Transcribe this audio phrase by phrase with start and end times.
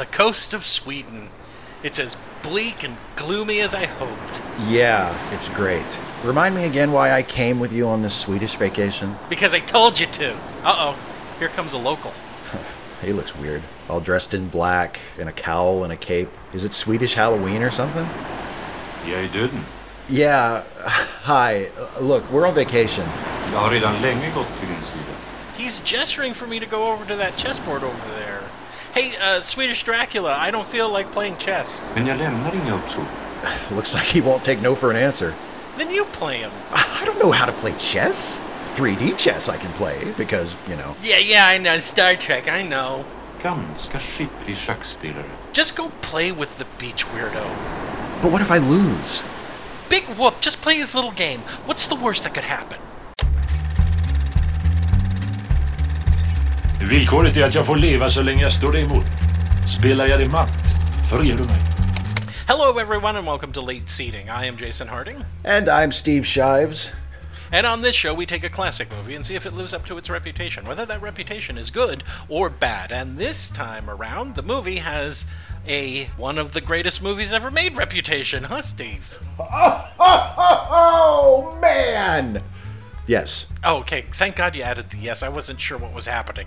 [0.00, 1.28] the coast of Sweden.
[1.82, 4.42] It's as bleak and gloomy as I hoped.
[4.66, 5.84] Yeah, it's great.
[6.24, 9.14] Remind me again why I came with you on this Swedish vacation?
[9.28, 10.32] Because I told you to.
[10.64, 10.98] Uh oh,
[11.38, 12.12] here comes a local.
[13.02, 13.62] He looks weird.
[13.88, 16.28] All dressed in black, in a cowl and a cape.
[16.52, 18.06] Is it Swedish Halloween or something?
[19.06, 19.64] Jag är döden.
[20.08, 20.62] Yeah,
[21.24, 21.66] hi.
[21.66, 23.06] Uh, Look, we're on vacation.
[23.52, 25.14] Jag har redan länge gått till din sida.
[25.56, 28.39] He's gesturing for me to go over to that chessboard over there.
[28.92, 31.84] Hey, uh, Swedish Dracula, I don't feel like playing chess.
[31.94, 33.06] Men jag lämnar inga uppsåt.
[33.76, 35.34] Looks like he won't take no for an answer.
[35.78, 36.50] Then you play him.
[36.72, 38.40] I don't know how to play chess.
[38.74, 40.96] 3D chess I can play because, you know.
[41.02, 41.78] Yeah, yeah, I know.
[41.78, 43.04] Star Trek, I know.
[43.42, 45.24] Ganska skicklig schackspelare.
[45.52, 47.44] Just go play with the beach weirdo.
[48.22, 49.22] But what if I lose?
[49.88, 51.40] Big whoop, just play his little game.
[51.66, 52.78] What's the worst that could happen?
[56.80, 59.06] Villkoret är att jag får leva så länge jag står dig emot.
[59.78, 60.74] Spelar jag dig matt,
[61.10, 61.60] förger du mig.
[62.46, 64.26] Hello, everyone, and welcome to Late Seating.
[64.28, 66.88] I am Jason Harding, And I'm Steve Shives.
[67.52, 69.84] and on this show, we take a classic movie and see if it lives up
[69.86, 72.92] to its reputation, whether that reputation is good or bad.
[72.92, 75.26] And this time around, the movie has
[75.68, 79.18] a one of the greatest movies ever made reputation, huh, Steve?
[80.02, 82.42] Oh, man!
[83.06, 83.46] Yes.
[83.64, 85.22] Oh, okay, thank God you added the yes.
[85.22, 86.46] I wasn't sure what was happening.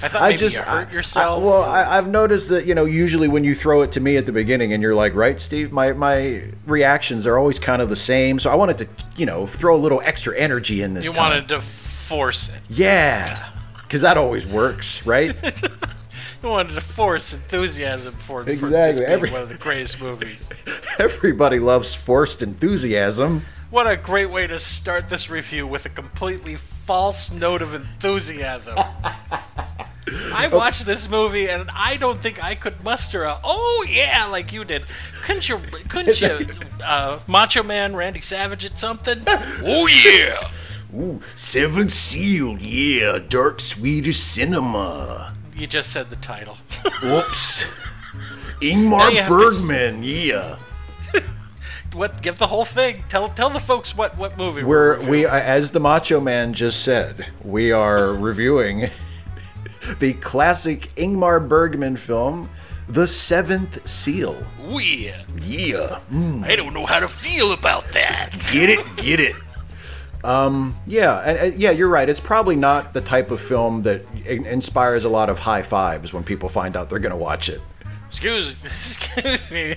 [0.00, 1.40] I thought I just you hurt I- yourself.
[1.42, 4.16] I, well, I, I've noticed that you know usually when you throw it to me
[4.16, 7.88] at the beginning and you're like, right, Steve, my my reactions are always kind of
[7.88, 8.38] the same.
[8.38, 11.04] So I wanted to you know throw a little extra energy in this.
[11.04, 11.30] you time.
[11.30, 12.60] wanted to force it.
[12.68, 13.50] yeah,
[13.82, 15.34] because that always works, right?
[16.42, 20.00] You wanted to force enthusiasm for, for this Exactly, being every- one of the greatest
[20.02, 20.50] movies.
[20.98, 23.42] Everybody loves forced enthusiasm.
[23.70, 28.76] What a great way to start this review with a completely false note of enthusiasm.
[30.34, 34.52] I watched this movie and I don't think I could muster a "oh yeah" like
[34.52, 34.84] you did.
[35.22, 35.58] Couldn't you?
[35.88, 36.46] Couldn't you?
[36.84, 39.22] Uh, Macho Man Randy Savage at something?
[39.28, 40.50] Oh yeah!
[41.00, 45.32] Ooh, Seventh Seal, yeah, dark Swedish cinema.
[45.56, 46.56] You just said the title.
[47.04, 47.62] Whoops.
[48.60, 50.56] Ingmar you have to s- Bergman, yeah.
[51.94, 52.22] What?
[52.22, 53.04] Give the whole thing.
[53.08, 55.10] Tell tell the folks what what movie We're reviewing.
[55.10, 58.90] we as the Macho Man just said, we are reviewing
[59.98, 62.48] the classic Ingmar Bergman film,
[62.88, 64.36] The Seventh Seal.
[64.68, 65.16] Yeah!
[65.40, 68.30] Yeah, mm, I don't know how to feel about that.
[68.52, 69.34] get it, get it.
[70.24, 72.08] Um, yeah, and, and yeah, you're right.
[72.08, 76.12] It's probably not the type of film that in- inspires a lot of high fives
[76.12, 77.60] when people find out they're gonna watch it.
[78.06, 79.74] Excuse, excuse me,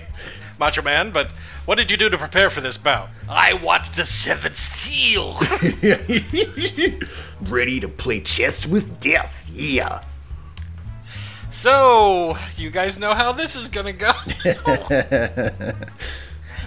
[0.58, 1.32] Macho Man, but
[1.64, 3.08] what did you do to prepare for this bout?
[3.28, 5.34] I watched the Seventh Seal.
[7.42, 10.02] Ready to play chess with death, yeah.
[11.50, 14.12] so, you guys know how this is gonna go.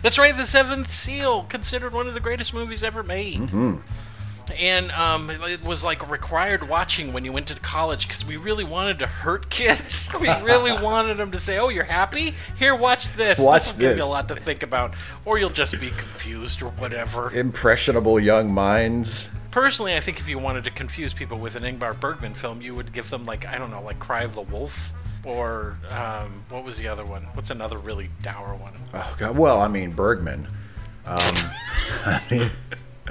[0.02, 3.40] That's right, the Seventh Seal, considered one of the greatest movies ever made.
[3.40, 3.78] Mm-hmm.
[4.60, 8.64] And um, it was like required watching when you went to college because we really
[8.64, 10.10] wanted to hurt kids.
[10.20, 12.34] We really wanted them to say, "Oh, you're happy?
[12.58, 13.40] Here, watch this.
[13.40, 16.62] Watch this will give you a lot to think about, or you'll just be confused
[16.62, 19.32] or whatever." Impressionable young minds.
[19.52, 22.76] Personally, I think if you wanted to confuse people with an Ingmar Bergman film, you
[22.76, 24.94] would give them like I don't know, like Cry of the Wolf,
[25.26, 27.24] or um, what was the other one?
[27.34, 28.74] What's another really dour one?
[28.94, 29.38] Oh God.
[29.38, 30.48] Well, I mean Bergman.
[31.06, 31.18] Um,
[32.06, 32.52] I mean,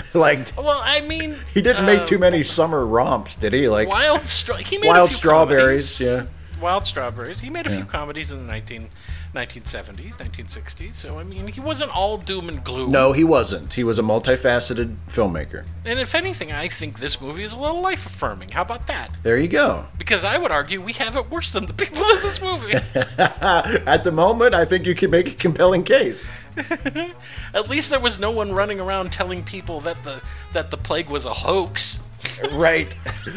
[0.14, 3.69] like Well, I mean, he didn't make uh, too many summer romps, did he?
[3.69, 6.26] Like Wild Stra- He made Wild Strawberries, comedies.
[6.28, 6.34] yeah.
[6.60, 7.41] Wild Strawberries.
[7.41, 8.88] He made a few comedies in the 19,
[9.34, 10.94] 1970s, 1960s.
[10.94, 12.91] So I mean, he wasn't all doom and gloom.
[12.91, 13.74] no, he wasn't.
[13.74, 15.64] He was a multifaceted filmmaker.
[15.84, 18.50] And if anything, I think this movie is a little life affirming.
[18.50, 19.10] How about that?
[19.22, 19.86] There you go.
[19.98, 22.72] Because I would argue we have it worse than the people in this movie.
[23.18, 26.24] At the moment, I think you can make a compelling case.
[27.54, 30.20] At least there was no one running around telling people that the
[30.52, 32.00] that the plague was a hoax.
[32.53, 32.94] right.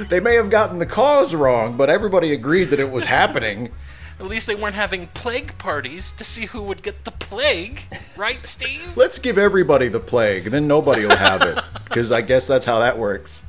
[0.09, 3.71] They may have gotten the cause wrong, but everybody agreed that it was happening.
[4.19, 7.81] At least they weren't having plague parties to see who would get the plague,
[8.15, 8.95] right, Steve?
[8.95, 11.59] Let's give everybody the plague, and then nobody will have it.
[11.91, 13.43] Because I guess that's how that works.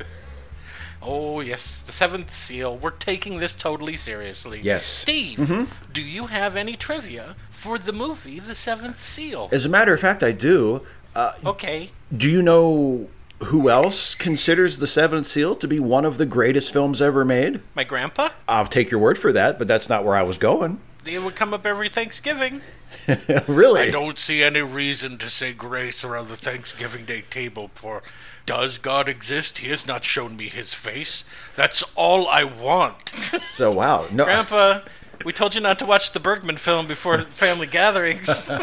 [1.01, 2.77] Oh yes, the seventh seal.
[2.77, 4.61] We're taking this totally seriously.
[4.63, 4.85] Yes.
[4.85, 5.93] Steve, mm-hmm.
[5.93, 9.49] do you have any trivia for the movie The Seventh Seal?
[9.53, 10.83] As a matter of fact, I do.
[11.15, 11.91] Uh, okay.
[12.17, 13.09] Do you know
[13.45, 17.61] who else considers The Seventh Seal to be one of the greatest films ever made?
[17.75, 18.29] My grandpa?
[18.49, 20.81] I'll take your word for that, but that's not where I was going.
[21.07, 22.63] It would come up every Thanksgiving.
[23.49, 23.81] really?
[23.81, 28.03] I don't see any reason to say grace around the Thanksgiving Day table for
[28.47, 29.59] does God exist?
[29.59, 31.25] He has not shown me his face.
[31.57, 33.13] That's all I want.
[33.43, 34.81] So wow, no, Grandpa,
[35.25, 38.51] We told you not to watch the Bergman film before family gatherings.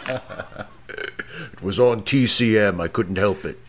[0.89, 2.81] It was on TCM.
[2.81, 3.59] I couldn't help it.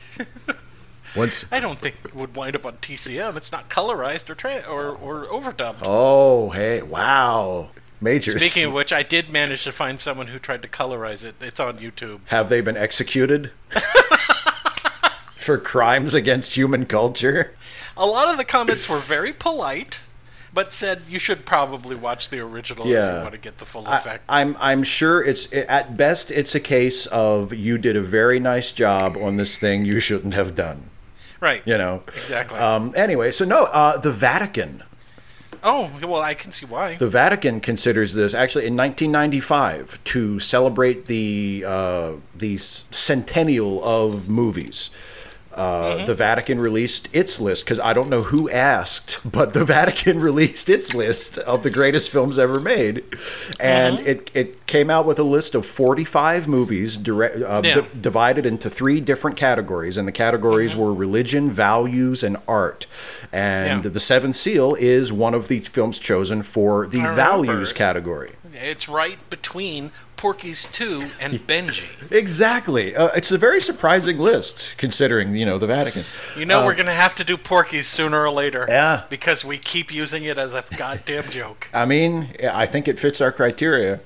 [1.17, 1.45] Once.
[1.51, 3.37] I don't think it would wind up on TCM.
[3.37, 5.79] It's not colorized or tra- or, or overdubbed.
[5.83, 7.71] Oh, hey, wow.
[8.01, 8.39] Major.
[8.39, 11.35] Speaking of which, I did manage to find someone who tried to colorize it.
[11.41, 12.21] It's on YouTube.
[12.27, 13.51] Have they been executed?
[15.39, 17.55] For crimes against human culture?
[17.97, 20.05] A lot of the comments were very polite,
[20.55, 23.87] but said you should probably watch the original if you want to get the full
[23.87, 24.25] I, effect.
[24.29, 28.71] I'm I'm sure it's at best it's a case of you did a very nice
[28.71, 30.90] job on this thing you shouldn't have done.
[31.41, 31.63] Right.
[31.67, 32.03] You know.
[32.09, 32.59] Exactly.
[32.59, 34.83] Um, anyway, so no, uh, the Vatican.
[35.63, 36.95] oh, well, I can see why.
[36.95, 44.91] The Vatican considers this actually in 1995 to celebrate the uh, the centennial of movies.
[45.53, 50.21] Uh, The Vatican released its list because I don't know who asked, but the Vatican
[50.31, 53.03] released its list of the greatest films ever made,
[53.59, 57.75] and it, it came out with a list of 45 movies direct, uh, Yeah.
[57.81, 62.87] di- divided into three different categories, and the categories were religion, values, and art.
[63.33, 63.91] And Yeah.
[63.91, 67.17] The Seventh Seal is one of the films chosen for the I remember.
[67.23, 68.33] values category.
[68.53, 72.13] It's right between Porky's 2 and Benji.
[72.13, 72.95] Exactly.
[72.95, 76.03] Uh, it's a very surprising list considering, you know, the Vatican.
[76.37, 78.65] You know we're going to have to do Porky's sooner or later.
[78.65, 79.05] Uh, Yeah.
[79.09, 81.71] Because we keep using it as a goddamn joke.
[81.73, 84.01] I mean, I think it fits our criteria.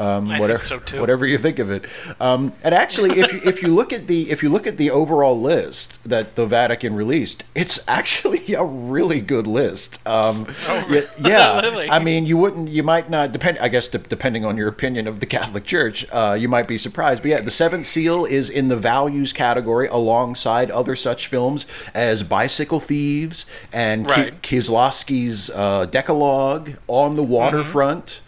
[0.00, 1.00] Um, I think whatever, so, too.
[1.00, 1.84] Whatever you think of it,
[2.20, 4.90] um, and actually, if you, if you look at the if you look at the
[4.90, 10.04] overall list that the Vatican released, it's actually a really good list.
[10.06, 10.46] Um,
[10.88, 11.60] yeah, yeah.
[11.60, 11.90] Oh, Really?
[11.90, 13.58] I mean, you wouldn't, you might not depend.
[13.58, 16.78] I guess de- depending on your opinion of the Catholic Church, uh, you might be
[16.78, 17.22] surprised.
[17.22, 22.22] But yeah, the Seventh Seal is in the values category alongside other such films as
[22.22, 24.40] Bicycle Thieves and Right.
[24.42, 28.20] Kieslowski's uh, Decalogue, On the Waterfront.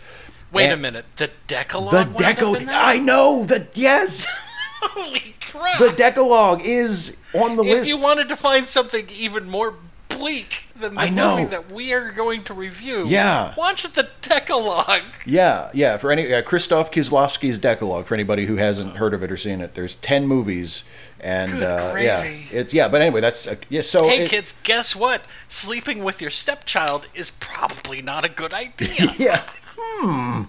[0.52, 1.06] Wait a minute.
[1.16, 1.90] The Decalogue?
[1.92, 2.68] The wound up in Decalogue.
[2.68, 3.76] I know that.
[3.76, 4.26] Yes,
[4.82, 5.78] Holy crap.
[5.78, 7.82] the Decalogue is on the if list.
[7.82, 9.74] If you wanted to find something even more
[10.08, 11.36] bleak than the I know.
[11.36, 13.54] movie that we are going to review, Yeah.
[13.56, 15.02] watch the Decalogue.
[15.24, 15.96] yeah, yeah.
[15.96, 19.60] For any uh, Krzysztof Kieslowski's Decalogue, for anybody who hasn't heard of it or seen
[19.60, 20.84] it, there's ten movies,
[21.20, 22.88] and uh, yeah, it's yeah.
[22.88, 23.82] But anyway, that's uh, yeah.
[23.82, 25.22] So Hey it- kids, guess what?
[25.48, 29.14] Sleeping with your stepchild is probably not a good idea.
[29.18, 29.42] yeah.
[29.82, 30.42] Hmm.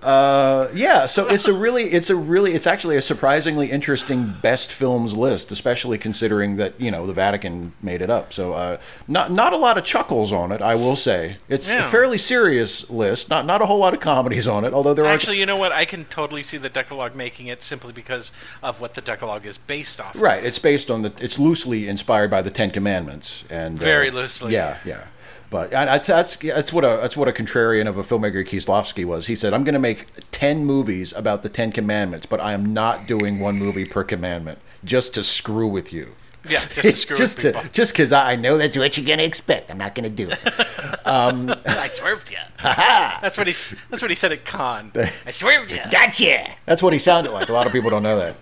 [0.00, 1.06] Uh, yeah.
[1.06, 5.50] So it's a really, it's a really, it's actually a surprisingly interesting best films list,
[5.50, 8.32] especially considering that you know the Vatican made it up.
[8.32, 8.78] So uh,
[9.08, 11.38] not not a lot of chuckles on it, I will say.
[11.48, 13.28] It's a fairly serious list.
[13.28, 15.56] Not not a whole lot of comedies on it, although there are Actually, you know
[15.56, 15.72] what?
[15.72, 18.30] I can totally see the Decalogue making it simply because
[18.62, 20.14] of what the Decalogue is based off.
[20.14, 20.22] of.
[20.22, 20.44] Right.
[20.44, 21.12] It's based on the.
[21.18, 24.52] It's loosely inspired by the Ten Commandments, and uh, Very loosely.
[24.52, 25.06] Yeah, yeah.
[25.52, 29.26] But that's that's that's what a that's what a contrarian of a filmmaker Kieslowski was.
[29.26, 32.72] He said, "I'm going to make ten movies about the Ten Commandments, but I am
[32.72, 36.12] not doing one movie per commandment, just to screw with you."
[36.48, 37.70] Yeah, just to screw just with to, people.
[37.74, 39.70] just because I know that's what you're going to expect.
[39.70, 41.06] I'm not going to do it.
[41.06, 42.38] Um, I swerved you.
[42.62, 43.52] that's what he.
[43.90, 44.90] That's what he said at Con.
[44.96, 45.80] I swerved you.
[45.90, 46.50] gotcha.
[46.64, 47.50] That's what he sounded like.
[47.50, 48.36] A lot of people don't know that.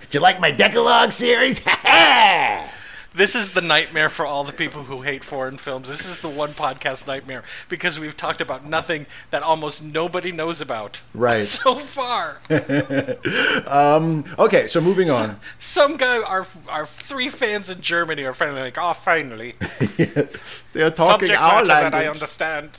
[0.00, 1.62] Did you like my Decalogue series?
[3.16, 5.88] This is the nightmare for all the people who hate foreign films.
[5.88, 10.60] This is the one podcast nightmare because we've talked about nothing that almost nobody knows
[10.60, 11.02] about.
[11.14, 11.46] Right.
[11.56, 12.40] So far.
[14.38, 15.40] okay, so moving on.
[15.58, 19.54] Some guy, our our three fans in Germany are finally like, oh, finally.
[19.96, 22.16] yes, They're talking Subject our matter that I language.
[22.16, 22.70] understand.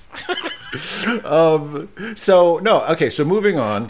[2.15, 3.09] So no, okay.
[3.09, 3.89] So moving on,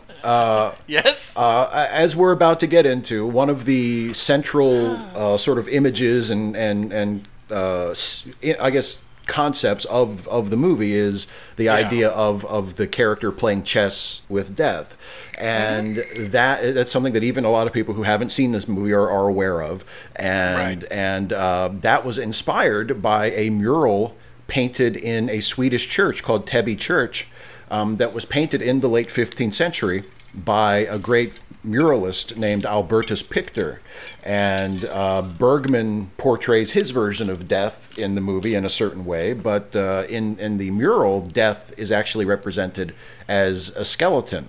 [0.87, 1.35] yes?
[1.35, 6.31] uh, as we're about to get into one of the central uh, sort of images
[6.31, 8.27] and and and uh, s-
[8.61, 11.27] I guess concepts of of the movie is
[11.57, 14.95] the idea of of the character playing chess with death,
[15.37, 18.93] and that that's something that even a lot of people who haven't seen this movie
[18.93, 19.83] are, are aware of,
[20.15, 20.91] and Right.
[20.91, 24.15] and uh, that was inspired by a mural
[24.47, 27.27] painted in a Swedish church called Täby Church
[27.69, 33.23] um, that was painted in the late 15th century by a great muralist named Albertus
[33.23, 33.79] Pictor.
[34.23, 39.33] And uh, Bergman portrays his version of death in the movie in a certain way,
[39.33, 42.93] but uh, in, in the mural, death is actually represented
[43.27, 44.47] as a skeleton.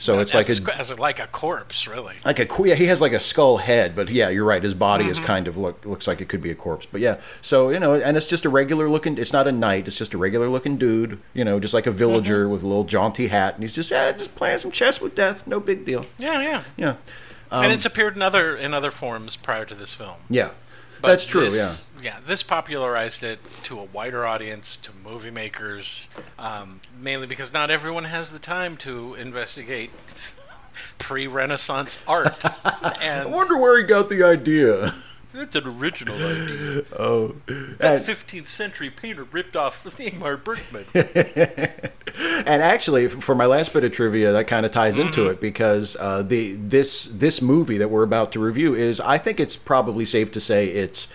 [0.00, 2.16] So it's like as, a, as like a corpse, really.
[2.24, 4.62] like a yeah, he has like a skull head, but yeah, you're right.
[4.62, 5.10] His body Mm-hmm.
[5.12, 6.86] is kind of look looks like it could be a corpse.
[6.90, 9.18] But yeah, so you know, and it's just a regular looking.
[9.18, 9.86] It's not a knight.
[9.86, 11.20] It's just a regular looking dude.
[11.34, 12.52] You know, just like a villager Mm-hmm.
[12.52, 15.46] with a little jaunty hat, and he's just yeah, just playing some chess with death.
[15.46, 16.06] No big deal.
[16.18, 16.62] Yeah, yeah.
[16.76, 16.94] Yeah,
[17.52, 20.16] and it's appeared in other in other forms prior to this film.
[20.30, 20.50] yeah.
[21.02, 22.18] But That's true, this- yeah.
[22.26, 28.04] This popularized it to a wider audience, to movie makers, um, mainly because not everyone
[28.04, 29.90] has the time to investigate
[30.98, 32.42] pre-Renaissance art.
[32.64, 34.94] I wonder where he got the idea.
[35.32, 36.84] That's an original idea.
[36.98, 37.34] Oh,
[37.78, 40.84] That 15th century painter ripped off the Ingmar Bergman.
[42.46, 45.30] and actually, for my last bit of trivia, that kind of ties into Mm-hmm.
[45.30, 49.40] it because uh, the this this movie that we're about to review is, I think
[49.40, 51.08] it's probably safe to say it's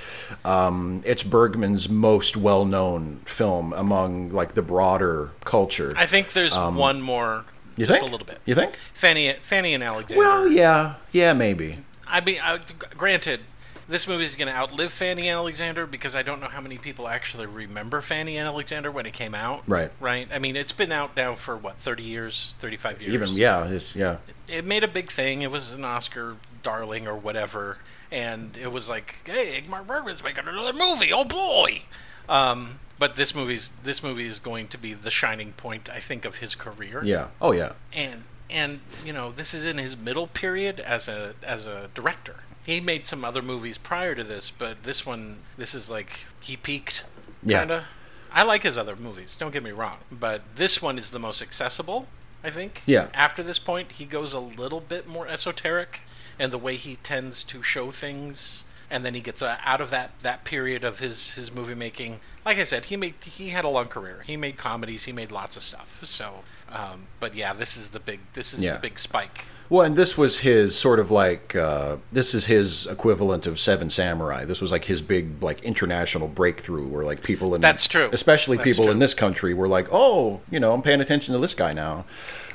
[0.43, 5.93] um, it's Bergman's most well known film among like the broader culture.
[5.95, 7.45] I think there's one more, Um,
[7.77, 8.10] you just think?
[8.10, 8.39] a little bit.
[8.45, 8.75] You think?
[8.75, 10.24] Fanny, Fanny and Alexander.
[10.24, 11.77] Well, yeah, yeah, maybe.
[12.07, 12.60] I mean, I,
[12.98, 13.39] granted,
[13.88, 16.77] this movie is going to outlive Fanny and Alexander because I don't know how many
[16.77, 19.63] people actually remember Fanny and Alexander when it came out.
[19.68, 19.92] Right.
[20.00, 20.27] Right.
[20.34, 23.13] I mean, it's been out now for what, 30 years, 35 years.
[23.13, 24.18] Even yeah, it's yeah.
[24.48, 25.42] It made a big thing.
[25.42, 27.77] It was an Oscar darling or whatever,
[28.12, 31.12] and it was like, hey, Ingmar Bergman's making another movie.
[31.13, 31.84] Oh boy.
[32.27, 36.25] Um, but this movie's this movie is going to be the shining point, I think,
[36.25, 37.27] of his career Yeah.
[37.42, 37.74] Oh yeah.
[37.94, 42.38] and and you know this is in his middle period as a as a director.
[42.65, 46.57] He made some other movies prior to this, but this one this is like he
[46.57, 47.05] peaked
[47.48, 47.84] kind of.
[48.31, 51.41] I like his other movies, don't get me wrong, but this one is the most
[51.41, 52.07] accessible,
[52.43, 52.81] I think.
[52.86, 53.07] Yeah.
[53.13, 56.01] After this point, he goes a little bit more esoteric
[56.38, 59.89] and the way he tends to show things and then he gets uh, out of
[59.91, 62.19] that that period of his his movie making.
[62.45, 64.24] Like I said, he made he had a long career.
[64.25, 66.00] He made comedies, he made lots of stuff.
[66.03, 68.74] So, um, but yeah, this is the big this is Yeah.
[68.74, 69.45] the big spike.
[69.67, 73.89] Well, and this was his sort of like uh, this is his equivalent of Seven
[73.89, 74.45] Samurai.
[74.45, 78.10] This was like his big like international breakthrough, where like people in That's true.
[78.13, 78.93] especially That's people true.
[78.93, 82.05] in this country were like, oh, you know, I'm paying attention to this guy now.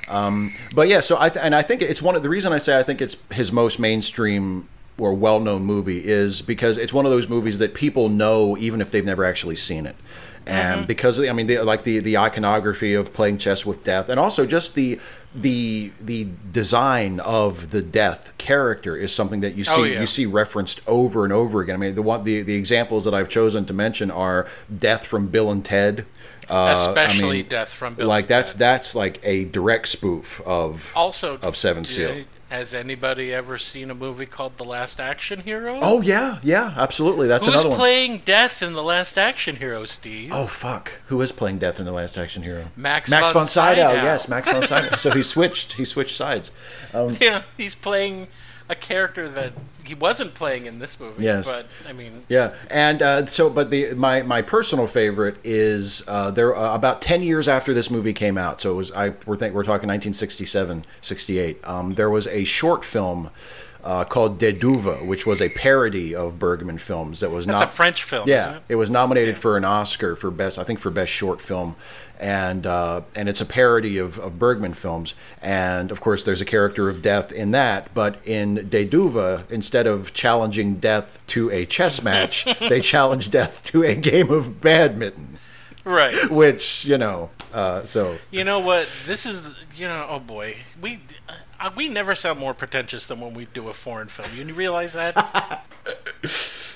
[0.09, 2.59] Um, but yeah, so I th- and I think it's one of the reason I
[2.59, 7.11] say I think it's his most mainstream or well-known movie is because it's one of
[7.11, 9.97] those movies that people know even if they've never actually seen it.
[10.47, 14.19] And because I mean, the, like the the iconography of playing chess with death, and
[14.19, 14.99] also just the
[15.35, 20.01] the the design of the death character is something that you see Oh, yeah.
[20.01, 21.77] you see referenced over and over again.
[21.77, 25.29] I mean, the one the, the examples that I've chosen to mention are Death from
[25.29, 26.05] Bill and Ted,
[26.49, 28.59] uh, I Especially mean, Death from Bill Like and that's Ted.
[28.59, 32.25] that's like a direct spoof of Also, of Seven did Seal.
[32.51, 35.79] Has anybody ever seen a movie called The Last Action Hero?
[35.81, 37.27] Oh yeah, yeah, absolutely.
[37.29, 37.79] That's Who's another one.
[37.79, 40.31] playing Death in The Last Action Hero, Steve?
[40.33, 41.01] Oh fuck!
[41.07, 42.67] Who is playing Death in the Last Action Hero?
[42.77, 43.75] Max Max von von Sydow.
[43.75, 43.93] Sydow.
[43.93, 44.97] Yes, Max von Sydow.
[44.99, 45.75] so he switched.
[45.75, 46.51] He switched sides.
[46.93, 48.29] Um, Yeah, he's playing
[48.71, 49.53] a character that
[49.85, 51.25] he wasn't playing in this movie.
[51.25, 51.47] Yes.
[51.51, 56.31] But I mean, Yeah, and uh, so, but the my my personal favorite is uh,
[56.31, 58.61] there uh, about ten years after this movie came out.
[58.61, 61.69] So it was I we're think we're talking 1967, 68.
[61.69, 63.31] Um, there was a short film.
[63.83, 67.69] Uh, called De Düva, which was a parody of Bergman films that was that's not
[67.71, 68.75] a French film, yeah, isn't it?
[68.75, 71.77] was nominated for an Oscar for best, I think, for best short film,
[72.21, 75.15] and uh, and it's a parody of, of Bergman films.
[75.43, 77.93] And of course, there's a character of death in that.
[77.95, 83.65] But in De Düva, instead of challenging death to a chess match, they challenge death
[83.67, 85.39] to a game of badminton.
[85.83, 86.31] Right.
[86.31, 88.89] Which you know, uh, so You know what?
[89.07, 91.01] This is, you know, oh boy, we
[91.59, 94.29] uh, we never sound more pretentious than when we do a foreign film.
[94.37, 95.65] You realize that?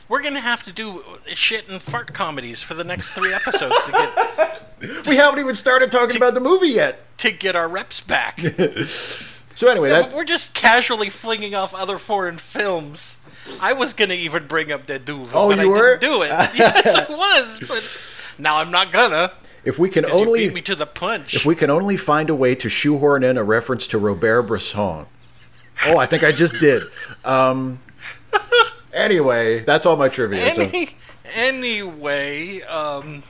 [0.08, 3.92] We're gonna have to do shit and fart comedies for the next three episodes to
[3.92, 7.16] get we haven't even started talking about the movie yet.
[7.18, 8.38] to get our reps back.
[9.56, 13.18] So anyway, But we're just casually flinging off other foreign films.
[13.60, 15.96] I was gonna even bring up De Düva, Oh, but you I were?
[15.96, 16.28] didn't do it.
[16.56, 19.30] yes, I was, but now I'm not gonna.
[19.64, 21.36] if we can only beat me to the punch.
[21.36, 25.06] If we can only find a way to shoehorn in a reference to Robert Bresson.
[25.86, 26.82] Oh, I think I just did.
[27.24, 27.78] Um,
[28.94, 30.54] anyway, that's all my trivia.
[30.54, 30.70] So.
[31.36, 33.22] Anyway, um,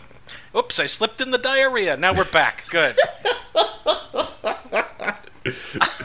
[0.57, 1.97] oops, I slipped in the diarrhea.
[1.97, 2.67] Now we're back.
[2.71, 2.97] Good.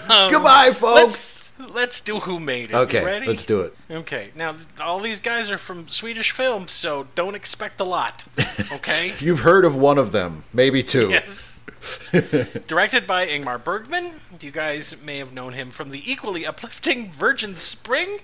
[0.10, 0.96] Goodbye, folks.
[0.96, 2.76] Let's let's do who made it.
[2.76, 3.28] Okay, ready?
[3.28, 3.76] let's do it.
[3.90, 8.26] Okay, now all these guys are from Swedish films, so don't expect a lot.
[8.72, 9.14] Okay.
[9.20, 11.10] You've heard of one of them, maybe two.
[11.10, 11.59] Yes.
[12.68, 14.14] Directed by Ingmar Bergman.
[14.40, 18.20] You guys may have known him from the equally uplifting Virgin Spring,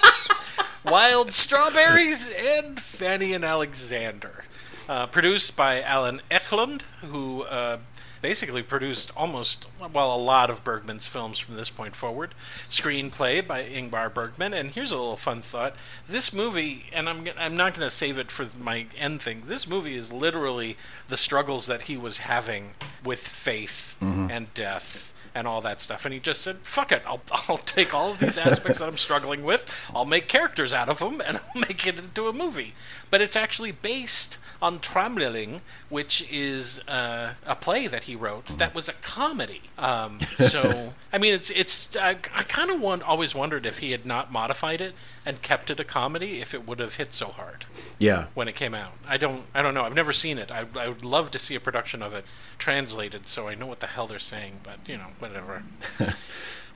[0.84, 4.44] Wild Strawberries, and Fanny and Alexander.
[4.88, 7.78] Uh, produced by Allan Ekelund, who uh,
[8.24, 12.34] basically produced almost, well, a lot of Bergman's films from this point forward.
[12.70, 14.54] Screenplay by Ingmar Bergman.
[14.54, 15.76] And here's a little fun thought.
[16.08, 19.68] This movie, and I'm, I'm not going to save it for my end thing, this
[19.68, 20.78] movie is literally
[21.08, 22.70] the struggles that he was having
[23.04, 24.30] with faith mm-hmm.
[24.30, 26.06] and death and all that stuff.
[26.06, 28.96] And he just said, "Fuck it, I'll, I'll take all of these aspects that I'm
[28.96, 32.72] struggling with, I'll make characters out of them, and I'll make it into a movie."
[33.10, 38.74] But it's actually based on Trämålning, which is uh, a play that he wrote that
[38.74, 39.62] was a comedy.
[39.78, 41.96] Um, so, I mean, it's it's.
[41.96, 44.94] I, I kind of want, always wondered if he had not modified it
[45.26, 47.64] and kept it a comedy, if it would have hit so hard
[47.98, 48.26] Yeah.
[48.34, 48.92] when it came out.
[49.08, 49.84] I don't I don't know.
[49.84, 50.50] I've never seen it.
[50.50, 52.24] I, I would love to see a production of it
[52.58, 55.62] translated so I know what the hell they're saying, but you know, whatever.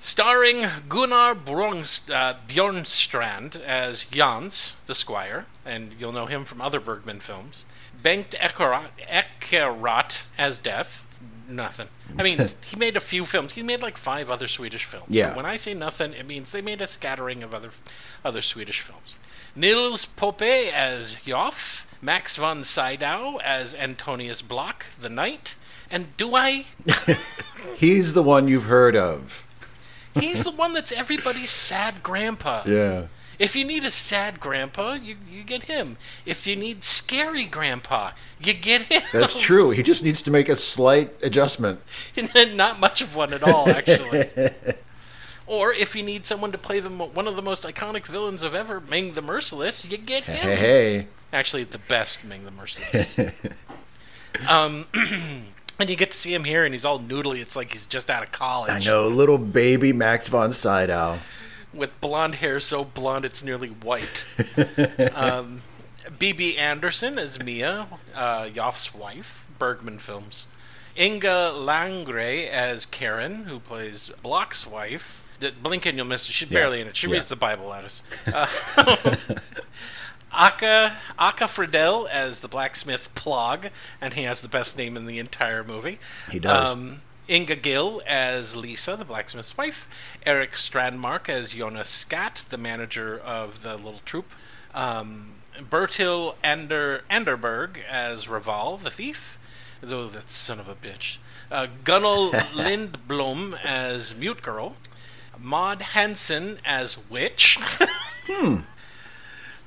[0.00, 1.34] Starring Gunnar uh,
[2.48, 7.64] Bjornstrand as Jans, the squire, and you'll know him from other Bergman films.
[8.00, 11.04] Bengt Ekerot as Death.
[11.48, 11.88] Nothing.
[12.16, 13.54] I mean, he made a few films.
[13.54, 15.06] He made like five other Swedish films.
[15.08, 15.30] Yeah.
[15.30, 17.70] So when I say nothing, it means they made a scattering of other
[18.24, 19.18] other Swedish films.
[19.56, 25.56] Nils Pope as Joff, Max von Sydow as Antonius Block, the Knight,
[25.90, 26.66] and do I?
[27.76, 29.44] He's the one you've heard of.
[30.20, 32.64] He's the one that's everybody's sad grandpa.
[32.66, 33.06] Yeah.
[33.38, 35.96] If you need a sad grandpa, you, you get him.
[36.26, 38.10] If you need scary grandpa,
[38.42, 39.02] you get him.
[39.12, 39.70] That's true.
[39.70, 41.80] He just needs to make a slight adjustment.
[42.54, 44.28] Not much of one at all, actually.
[45.46, 48.56] or if you need someone to play the one of the most iconic villains of
[48.56, 50.36] ever, Ming the Merciless, you get him.
[50.36, 51.06] Hey, hey.
[51.32, 53.18] Actually, the best Ming the Merciless.
[54.48, 54.86] um,
[55.78, 57.40] and you get to see him here, and he's all noodly.
[57.40, 58.86] It's like he's just out of college.
[58.88, 61.18] I know, little baby Max von Sydow.
[61.74, 64.26] With blonde hair so blonde it's nearly white.
[65.14, 65.60] um,
[66.18, 70.46] Bibi Andersson as Mia, uh, Yoff's wife, Bergman films.
[70.98, 75.24] Inga Landgré as Karen, who plays Block's wife.
[75.38, 76.32] D- Blink and you'll miss her.
[76.32, 76.96] She's Yeah, barely in it.
[76.96, 77.12] She yeah.
[77.12, 78.02] reads the Bible at us.
[78.26, 78.46] Uh,
[80.32, 83.70] Aka Aka Friedel as the blacksmith Plog,
[84.00, 85.98] and he has the best name in the entire movie.
[86.30, 86.72] He does.
[86.72, 89.88] Um, Inga Gill as Lisa, the blacksmith's wife.
[90.24, 94.32] Erik Strandmark as Jonas Skat, the manager of the little troupe.
[94.74, 99.38] Um, Bertil Ander Anderberg as Raval, the thief.
[99.80, 101.18] Though that son of a bitch.
[101.50, 104.76] Uh, Gunnel Lindblom as Mute Girl.
[105.40, 107.58] Maud Hansson as Witch.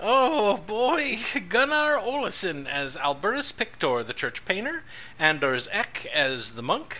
[0.04, 1.18] Oh boy,
[1.50, 4.82] Gunnar Olesen as Albertus Pictor, the church painter,
[5.20, 6.98] Anders Ek as the monk,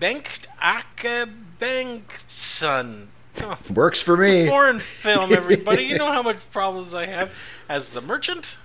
[0.00, 1.28] Bengt Ake
[1.60, 3.08] Bengtsson.
[3.42, 4.48] Oh, Works for me.
[4.48, 5.84] foreign film, everybody.
[5.84, 7.32] you know how much problems I have
[7.68, 8.58] as the merchant.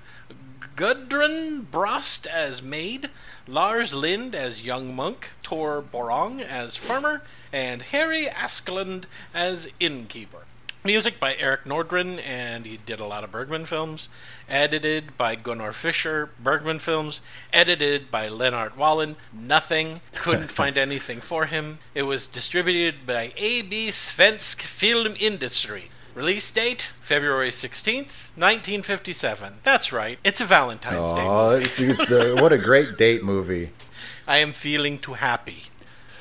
[0.75, 3.11] Gudrun Brost as maid,
[3.47, 7.21] Lars Lind as young monk, Tor Borong as farmer,
[7.53, 9.03] and Harry Askeland
[9.35, 10.40] as innkeeper.
[10.83, 14.09] Music by Erik Nordgren, and he did a lot of Bergman films.
[14.49, 17.21] Edited by Gunnar Fischer, Bergman films.
[17.53, 20.01] Edited by Lennart Wallen, nothing.
[20.15, 21.77] Couldn't find anything for him.
[21.93, 25.91] It was distributed by AB Svensk Film Industry.
[26.15, 29.53] Release date February 16th, 1957.
[29.63, 31.63] That's right, it's a Valentine's Day Oh, movie.
[31.63, 33.69] it's, it's the, what a great date movie.
[34.27, 35.63] I am feeling too happy.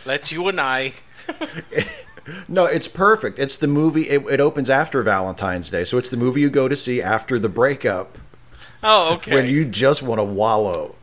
[0.05, 0.93] Let's you and I.
[2.49, 3.39] No, it's perfect.
[3.39, 4.09] It's the movie.
[4.09, 7.39] It, it opens after Valentine's Day, so it's the movie you go to see after
[7.39, 8.19] the breakup
[8.83, 9.35] Oh, okay.
[9.35, 10.95] when you just want to wallow.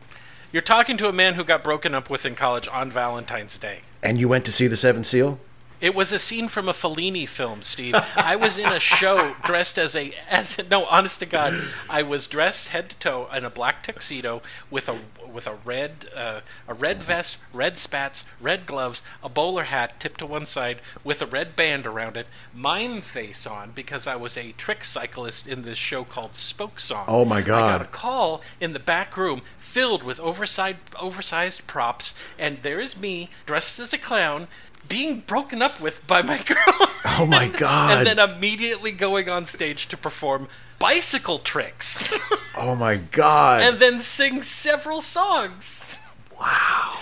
[0.52, 3.80] You're talking to a man who got broken up with in college on Valentine's Day.
[4.02, 5.38] And you went to see the Seventh Seal.
[5.80, 7.94] It was a scene from a Fellini film, Steve.
[8.16, 11.54] I was in a show dressed as a as no, honest to God,
[11.88, 14.96] I was dressed head to toe in a black tuxedo with a
[15.32, 20.18] with a red uh, a red vest, red spats, red gloves, a bowler hat tipped
[20.18, 24.36] to one side with a red band around it, mime face on because I was
[24.36, 27.04] a trick cyclist in this show called Spoke Song.
[27.06, 27.64] Oh, my God!
[27.64, 32.80] I got a call in the back room filled with oversized oversized props, and there
[32.80, 34.48] is me dressed as a clown
[34.88, 36.88] being broken up with by my girl.
[37.04, 37.98] Oh my God!
[38.06, 40.48] and then immediately going on stage to perform
[40.78, 42.16] bicycle tricks
[42.56, 43.62] oh my God!
[43.62, 45.96] and then sing several songs.
[46.38, 46.94] wow.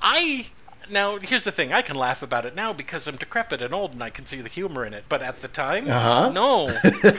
[0.00, 0.46] I
[0.90, 1.72] now here's the thing.
[1.72, 4.42] I can laugh about it now because I'm decrepit and old, and I can see
[4.42, 5.04] the humor in it.
[5.08, 6.30] But at the time, Uh-huh.
[6.30, 6.66] no,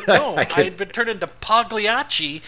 [0.07, 2.43] no, I had been turned into Pagliacci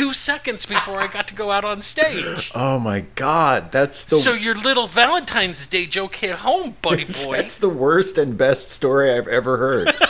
[0.00, 2.50] two seconds before I got to go out on stage.
[2.70, 3.70] Oh my God!
[3.70, 7.36] That's the So your little Valentine's Day joke hit home, buddy boy.
[7.36, 9.92] that's the worst and best story I've ever heard.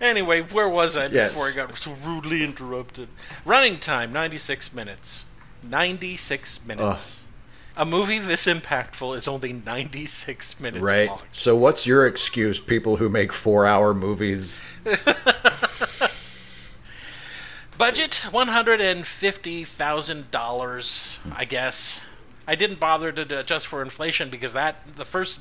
[0.00, 1.30] Anyway, where was I Yes.
[1.32, 3.08] before I got so rudely interrupted?
[3.46, 5.24] Running time, 96 minutes.
[5.62, 7.22] 96 minutes.
[7.74, 11.08] A movie this impactful is only 96 minutes Right.
[11.08, 11.20] long.
[11.32, 14.60] So what's your excuse, people who make four-hour movies?
[17.76, 22.00] Budget $150,000, I guess.
[22.46, 25.40] I didn't bother to adjust for inflation because that the first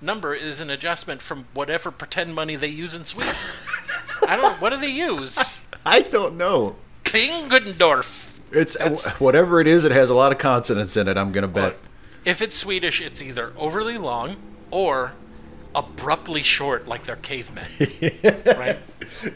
[0.00, 3.34] number is an adjustment from whatever pretend money they use in Sweden.
[4.26, 5.64] I don't what do they use?
[5.86, 6.76] I don't know.
[7.04, 8.40] Klingendorf.
[8.52, 9.84] It's That's- whatever it is.
[9.84, 11.16] It has a lot of consonants in it.
[11.16, 11.76] I'm gonna bet.
[12.24, 14.36] If it's Swedish, it's either overly long
[14.70, 15.12] or
[15.74, 17.66] abruptly short like they're cavemen.
[18.46, 18.78] right?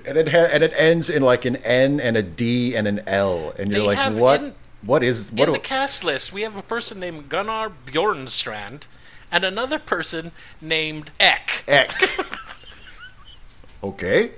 [0.04, 3.00] And it ha- and it ends in like an N and a D and an
[3.06, 4.40] L, and you're They like, what?
[4.40, 5.48] in- what is what?
[5.48, 8.86] In the cast list, we have a person named Gunnar Bjornstrand
[9.32, 11.64] and another person named Ek.
[11.66, 11.90] Eck.
[13.82, 14.32] okay.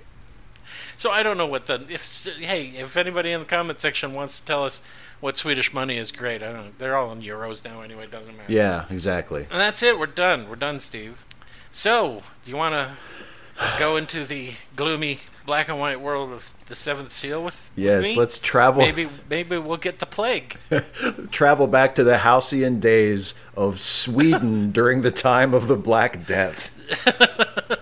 [0.97, 4.39] So I don't know what the if hey if anybody in the comment section wants
[4.39, 4.83] to tell us
[5.21, 6.43] what Swedish money is great.
[6.43, 6.79] I don't.
[6.79, 8.05] They're all in euros now anyway.
[8.05, 8.53] It doesn't matter.
[8.53, 9.43] Yeah, exactly.
[9.43, 9.99] And that's it.
[9.99, 10.49] We're done.
[10.49, 11.25] We're done, Steve.
[11.71, 12.97] So do you want to
[13.79, 18.05] go into the gloomy black and white world of the Seventh Seal with, with Yes,
[18.05, 18.17] me?
[18.17, 20.57] let's travel Maybe maybe we'll get the plague.
[21.31, 26.71] travel back to the halcyon days of Sweden during the time of the Black Death.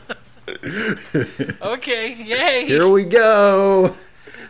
[1.63, 2.65] Okay, yay!
[2.67, 3.97] Here we go.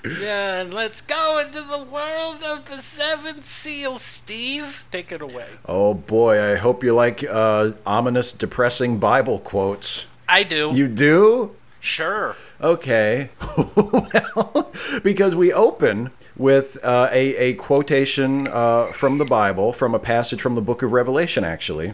[0.05, 4.85] Yeah, and let's go into the world of the Seventh Seal, Steve.
[4.91, 5.47] Take it away.
[5.67, 10.07] Oh boy, I hope you like uh, ominous, depressing Bible quotes.
[10.29, 10.73] I do.
[10.75, 11.55] You do?
[11.81, 12.37] sure.
[12.61, 13.31] Okay.
[13.77, 19.99] well, because we open with uh, a, a quotation uh, from the Bible, from a
[19.99, 21.93] passage from the book of Revelation, actually.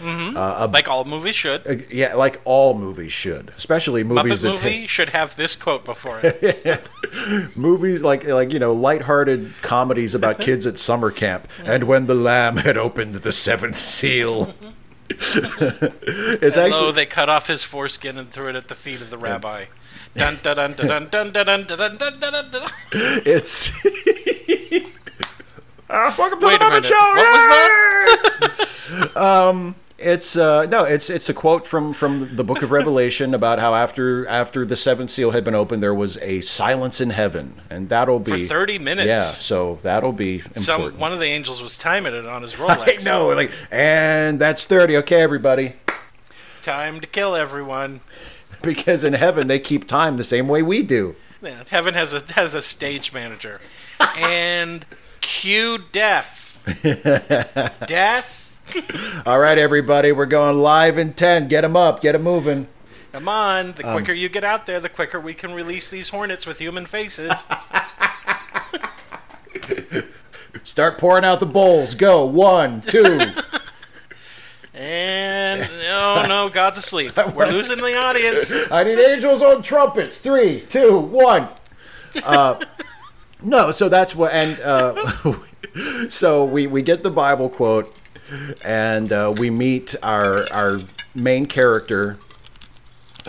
[0.00, 1.66] Like all movies should.
[1.66, 5.84] Uh, yeah, like all movies should, especially movies Muppet that movie should have this quote
[5.84, 6.86] before it.
[7.56, 11.48] movies like like you know lighthearted comedies about kids at summer camp.
[11.64, 14.54] And when the lamb had opened the seventh seal,
[15.10, 19.10] it's Hello, actually they cut off his foreskin and threw it at the feet of
[19.10, 19.66] the rabbi.
[20.14, 22.62] Dun dun dun dun dun dun dun dun dun dun dun dun.
[22.92, 23.70] it's.
[25.90, 26.84] Uh, welcome to Wait the a Muppet.
[26.84, 26.94] Show.
[26.94, 27.44] What was
[29.14, 29.74] that?
[29.98, 33.74] It's uh, no, it's it's a quote from from the Book of Revelation about how
[33.74, 37.88] after after the seventh seal had been opened, there was a silence in heaven, and
[37.88, 39.08] that'll For be 30 minutes.
[39.08, 40.64] Yeah, so that'll be important.
[40.64, 43.04] Some one of the angels was timing it on his I Rolex.
[43.04, 44.96] know, like, and that's thirty.
[44.98, 45.74] Okay, everybody,
[46.62, 48.00] Time to kill everyone.
[48.62, 51.16] because in heaven they keep time the same way we do.
[51.42, 53.60] Yeah, heaven has a has a stage manager.
[54.16, 54.86] and
[55.20, 56.62] cue death.
[57.86, 58.47] death.
[59.26, 61.48] All right, everybody, we're going live in ten.
[61.48, 62.66] Get them up, get them moving.
[63.12, 66.10] Come on, the Um, quicker you get out there, the quicker we can release these
[66.10, 67.46] hornets with human faces.
[70.64, 71.94] Start pouring out the bowls.
[71.94, 73.18] Go one, two.
[74.74, 77.16] and no, no, God's asleep.
[77.34, 78.52] We're losing the audience.
[78.70, 80.20] I need angels on trumpets.
[80.20, 81.48] Three, two, one.
[82.24, 82.62] Uh,
[83.42, 87.94] no, so that's what, and uh, so we we get the Bible quote,
[88.64, 90.80] and uh, we meet our our
[91.14, 92.18] main character,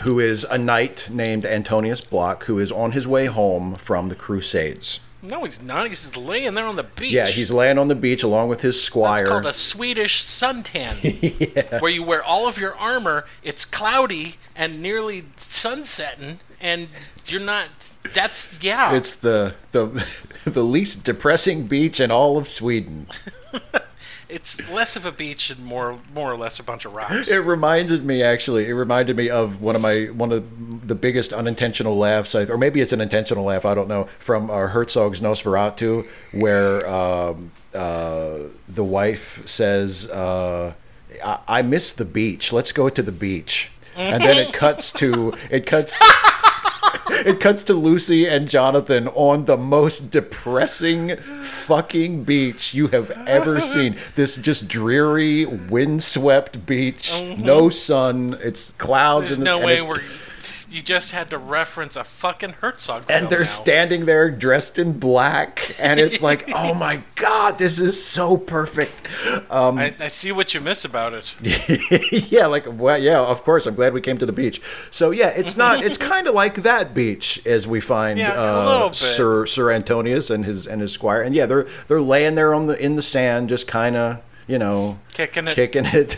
[0.01, 4.15] who is a knight named Antonius Block, who is on his way home from the
[4.15, 4.99] Crusades.
[5.21, 5.88] No, he's not.
[5.88, 7.12] He's just laying there on the beach.
[7.12, 9.21] Yeah, he's laying on the beach along with his squire.
[9.21, 10.95] It's called a Swedish suntan,
[11.55, 11.79] yeah.
[11.79, 13.25] where you wear all of your armor.
[13.43, 16.88] It's cloudy and nearly sunsetting, and
[17.25, 17.67] you're not.
[18.13, 18.93] That's yeah.
[18.93, 20.05] It's the the
[20.45, 23.07] the least depressing beach in all of Sweden.
[24.30, 27.30] It's less of a beach and more more or less a bunch of rocks.
[27.30, 28.68] It reminded me actually.
[28.68, 32.58] It reminded me of one of my one of the biggest unintentional laughs, I- or
[32.58, 33.65] maybe it's an intentional laugh.
[33.65, 34.08] I don't know.
[34.20, 38.38] From uh, Herzog's Nosferatu, where um, uh,
[38.68, 40.74] the wife says, uh,
[41.26, 42.54] I-, "I miss the beach.
[42.54, 46.00] Let's go to the beach." And then it cuts to it cuts.
[47.25, 53.62] It cuts to Lucy and Jonathan on the most depressing fucking beach you have ever
[53.73, 53.97] seen.
[54.15, 57.69] This just dreary, windswept beach, no mm-hmm.
[57.71, 58.38] sun.
[58.41, 59.27] It's clouds.
[59.27, 60.01] There's and no way we're.
[60.69, 63.05] You just had to reference a fucking Herzog.
[63.10, 63.43] And they're now.
[63.45, 69.08] standing there dressed in black, and it's like, oh my god, this is so perfect.
[69.49, 71.36] I, I see what you miss about it.
[72.32, 73.65] yeah, like well, yeah, of course.
[73.65, 74.62] I'm glad we came to the beach.
[74.91, 75.84] So yeah, it's not.
[75.84, 78.91] It's kind of like that beach as we find Yeah, uh.
[78.91, 81.21] Sir Sir Antonius and his and his squire.
[81.21, 84.60] And yeah, they're they're laying there on the in the sand, just kind of you
[84.60, 85.55] know Kicking it.
[85.55, 86.17] kicking it.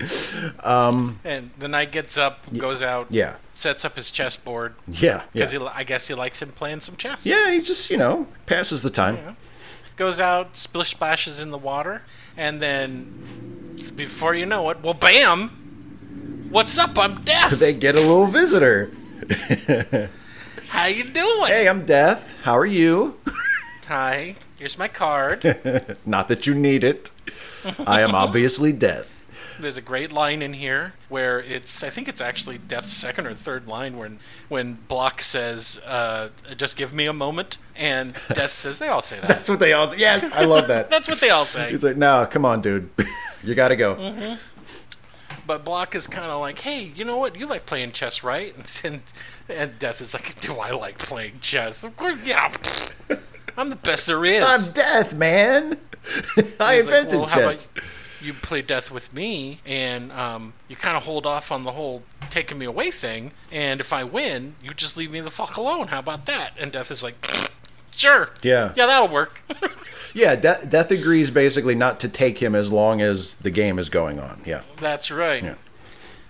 [0.62, 5.22] Um, and the knight gets up, goes out, Yeah, sets up his chessboard yeah, yeah.
[5.32, 7.26] because I guess he likes him playing some chess.
[7.26, 9.36] Yeah, he just you know passes the time.
[9.96, 12.02] goes out, splish splashes in the water,
[12.36, 15.48] and then before you know it, well, bam!
[16.50, 16.98] What's up?
[16.98, 17.58] I'm Death.
[17.58, 18.90] They get a little visitor.
[20.68, 21.46] How you doing?
[21.46, 22.36] Hey, I'm Death.
[22.42, 23.18] How are you?
[23.86, 24.34] Hi.
[24.58, 25.96] Here's my card.
[26.06, 27.10] Not that you need it.
[27.86, 29.17] I am obviously Death.
[29.60, 33.34] There's a great line in here where it's I think it's actually Death's second or
[33.34, 34.18] third line when
[34.48, 39.18] when Block says, uh, "Just give me a moment," and Death says, "They all say
[39.20, 39.98] that." That's what they all say.
[39.98, 40.90] Yes, I love that.
[40.98, 41.70] That's what they all say.
[41.70, 42.90] He's like, no, come on, dude.
[43.44, 43.94] You gotta go.
[43.94, 44.34] Mm-hmm.
[45.46, 47.36] But Block is kind of like, "Hey, you know what?
[47.36, 49.00] You like playing chess, right?" And,
[49.48, 51.84] and Death is like, "Do I like playing chess?
[51.84, 52.52] Of course, yeah.
[53.56, 55.78] I'm the best there is." I'm Death, man.
[56.60, 57.68] I He's like, invented well, how about chess.
[58.20, 62.02] You play death with me, and um, you kind of hold off on the whole
[62.30, 63.32] taking me away thing.
[63.52, 65.88] And if I win, you just leave me the fuck alone.
[65.88, 66.52] How about that?
[66.58, 67.14] And death is like,
[67.90, 68.72] sure, Yeah.
[68.76, 69.40] yeah, that'll work.
[70.14, 73.90] Yeah, De- Death agrees basically not to take him as long as the game is
[73.90, 74.40] going on.
[74.46, 74.62] Yeah.
[74.78, 75.44] That's right.
[75.44, 75.54] Yeah.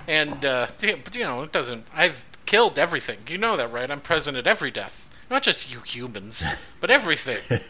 [0.08, 1.86] And uh, you know, it doesn't.
[1.94, 3.18] I've killed everything.
[3.28, 3.88] You know that, right?
[3.88, 5.08] I'm present at every death.
[5.30, 6.44] Not just you humans,
[6.80, 7.60] but everything.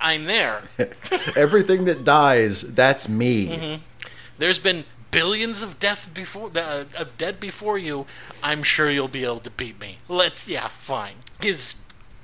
[0.00, 0.62] I'm there.
[1.36, 3.48] Everything that dies, that's me.
[3.48, 3.82] Mm-hmm.
[4.38, 8.06] There's been billions of death before uh, of dead before you.
[8.42, 9.98] I'm sure you'll be able to beat me.
[10.08, 11.14] Let's yeah, fine.
[11.40, 11.76] His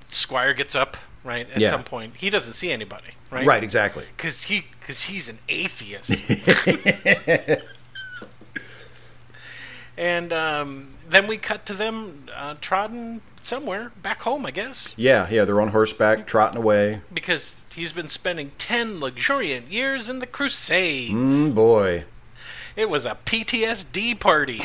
[0.08, 1.68] squire gets up right at Yeah.
[1.68, 2.16] some point.
[2.16, 3.46] He doesn't see anybody, right?
[3.46, 4.04] Right, exactly.
[4.16, 6.30] Because he because he's an atheist.
[9.96, 15.28] and um, then we cut to them uh, trotting somewhere back home, I guess, Yeah,
[15.30, 17.00] yeah, they're on horseback, trotting away.
[17.12, 21.12] because he's been spending ten luxuriant years in the Crusades.
[21.50, 22.04] Mm, boy.
[22.76, 24.58] It was a PTSD party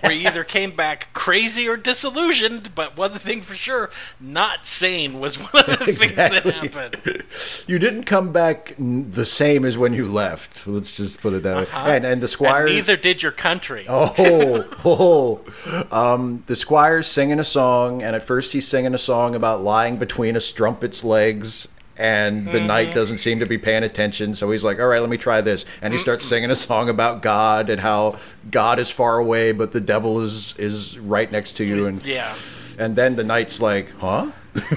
[0.00, 5.20] where he either came back crazy or disillusioned, but one thing for sure, not sane
[5.20, 7.24] was one of the things that happened.
[7.68, 10.66] You didn't come back the same as when you left.
[10.66, 11.96] Let's just put it that way.
[11.96, 12.64] And, and the squire.
[12.64, 12.66] Uh-huh.
[12.66, 13.86] And neither did your country.
[13.88, 19.34] Oh, oh, um, the squire's singing a song, and at first he's singing a song
[19.34, 21.68] about lying between a strumpet's legs,
[22.02, 22.66] and the mm-hmm.
[22.66, 24.34] knight doesn't seem to be paying attention.
[24.34, 26.30] So he's like, "All right, let me try this," and he starts mm-hmm.
[26.30, 28.18] singing a song about God and how
[28.50, 32.34] God is far away, but the devil is is right next to you, and Yeah.
[32.76, 34.32] and then the knight's like, "Huh."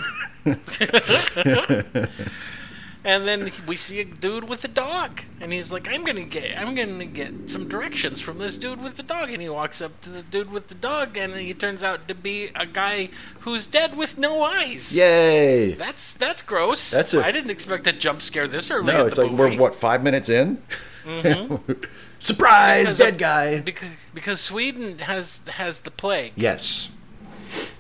[3.06, 6.58] And then we see a dude with a dog, and he's like, "I'm gonna get,
[6.60, 10.02] I'm gonna get some directions from this dude with the dog." And he walks up
[10.02, 13.10] to the dude with the dog, and he turns out to be a guy
[13.42, 14.98] who's dead with no eyes.
[14.98, 15.74] Yay!
[15.76, 16.90] That's that's gross.
[16.90, 19.56] That's a- I didn't expect a jump scare this early No, it's the like movie.
[19.56, 20.58] we're what five minutes in.
[21.04, 21.74] Mm-hmm.
[22.20, 23.60] Surprise, Because dead of- guy.
[23.60, 26.90] Because because Sweden has has the plague Yes.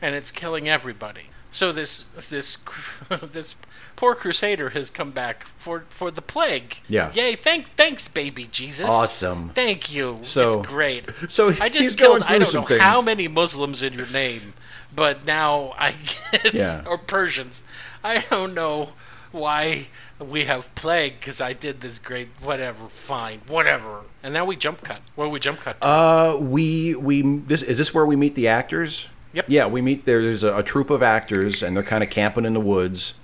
[0.04, 1.30] and it's killing everybody.
[1.56, 2.58] So this this
[3.32, 3.56] this
[3.96, 6.80] poor crusader has come back for for the plague.
[6.90, 7.14] Yeah.
[7.14, 7.36] Yay!
[7.38, 8.90] Thank thanks, baby Jesus.
[8.90, 9.52] Awesome.
[9.56, 10.20] Thank you.
[10.24, 11.06] So- it's great.
[11.30, 12.24] so I he's just killed.
[12.24, 12.82] I don't know things.
[12.82, 14.54] how many Muslims in your name,
[14.94, 15.92] but now I
[16.34, 16.84] get Yeah.
[16.86, 17.64] or Persians.
[18.04, 18.90] I don't know
[19.32, 19.88] why
[20.20, 22.90] we have plague because I did this great whatever.
[22.90, 24.02] Fine, whatever.
[24.22, 25.00] And now we jump cut.
[25.16, 25.80] Where we jump cut?
[25.80, 25.88] To?
[25.88, 29.08] Uh, we we this is this where we meet the actors?
[29.36, 29.46] Yep.
[29.50, 32.54] Yeah, we meet there's a, a troupe of actors and they're kind of camping in
[32.54, 33.16] the woods.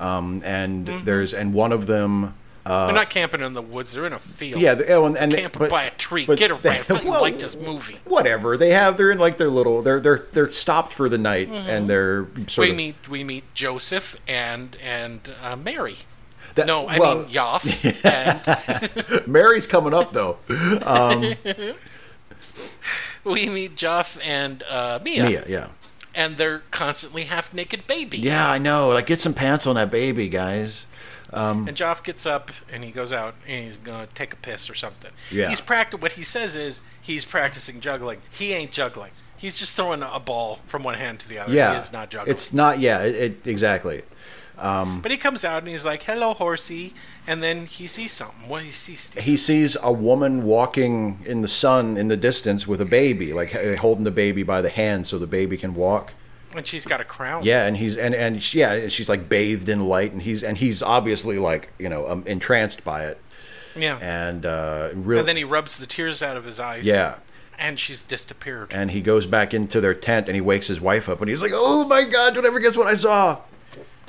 [0.00, 1.04] Um, and Mm-hmm.
[1.04, 2.34] there's and one of them.
[2.64, 3.92] They're not camping in the woods.
[3.92, 4.60] They're in a field.
[4.62, 6.26] Yeah, the, oh, and, and camping but- by a tree.
[6.26, 6.90] Get they- right.
[6.90, 7.98] I well, like this movie.
[8.04, 9.82] Whatever they have, they're in like their little.
[9.82, 12.60] They're they're they're stopped for the night and they're sort Mm-hmm.
[12.62, 12.76] We of.
[12.76, 15.96] meet we meet Joseph and and uh, Mary.
[16.54, 17.64] that- No, I well, mean Yoff
[19.18, 20.38] and Mary's coming up though.
[23.24, 25.68] we meet Joff and uh, Mia, Mia, yeah.
[26.14, 28.18] and they're constantly half naked baby.
[28.18, 28.90] Yeah, I know.
[28.90, 30.86] Like, get some pants on that baby, guys.
[31.32, 34.74] And Joff gets up and he goes out and he's gonna take a piss or
[34.74, 35.10] something.
[35.30, 35.48] Yeah.
[35.48, 38.18] He's practi- What he says is he's practicing juggling.
[38.30, 39.12] He ain't juggling.
[39.34, 41.52] He's just throwing a ball from one hand to the other.
[41.52, 42.30] Yeah, He is not juggling.
[42.30, 42.80] It's not.
[42.80, 44.02] Yeah, it, it exactly.
[44.62, 46.94] But he comes out and he's like, "Hello, horsey,"
[47.26, 48.48] and then he sees something.
[48.48, 49.24] What do you see, Steve?
[49.24, 53.50] he sees a woman walking in the sun in the distance with a baby, like
[53.78, 56.12] holding the baby by the hand so the baby can walk.
[56.54, 57.44] And she's got a crown.
[57.44, 60.58] Yeah, and he's and and she- yeah, she's like bathed in light, and he's and
[60.58, 63.18] he's obviously like you know um, entranced by it,
[63.74, 63.96] Yeah.
[64.00, 66.84] and uh, really, And then he rubs the tears out of his eyes.
[66.86, 67.14] yeah,
[67.58, 68.72] And she's disappeared.
[68.74, 71.40] and he goes back into their tent and he wakes his wife up, and he's
[71.40, 73.38] like, "Oh my God, don't ever guess what I saw."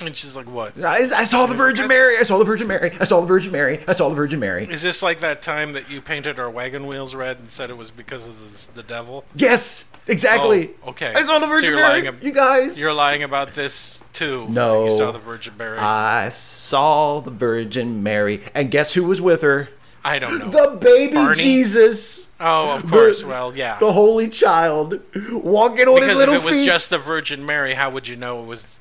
[0.02, 0.78] And she's like, "What?
[0.84, 2.18] I, I saw the Virgin Mary.
[2.18, 2.92] I saw the Virgin Mary.
[3.00, 3.84] I saw the Virgin Mary.
[3.88, 4.66] I saw the Virgin Mary.
[4.66, 7.78] Is this like that time that you painted our wagon wheels red and said it
[7.78, 9.24] was because of the, the devil?
[9.36, 10.72] Yes, exactly.
[10.84, 11.14] Oh, okay.
[11.16, 12.02] I saw the So Virgin you're Mary.
[12.04, 12.82] lying you guys.
[12.82, 14.48] You're lying about this too.
[14.50, 14.86] No.
[14.86, 15.78] you saw the Virgin Mary.
[15.78, 19.70] I saw the Virgin Mary, and guess who was with her?
[20.04, 20.50] I don't know.
[20.50, 21.42] The baby Barney?
[21.42, 23.22] Jesus, oh, of course.
[23.22, 23.80] The- well, yeah.
[23.80, 25.00] the Holy Child,
[25.32, 26.66] walking on his because if it was feet.
[26.66, 28.80] just the Virgin Mary, how would you know it was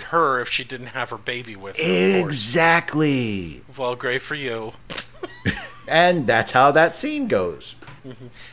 [0.00, 2.20] her if she didn't have her baby with her?
[2.20, 4.72] exactly, Well, great for you.
[5.88, 7.74] and that's how that scene goes.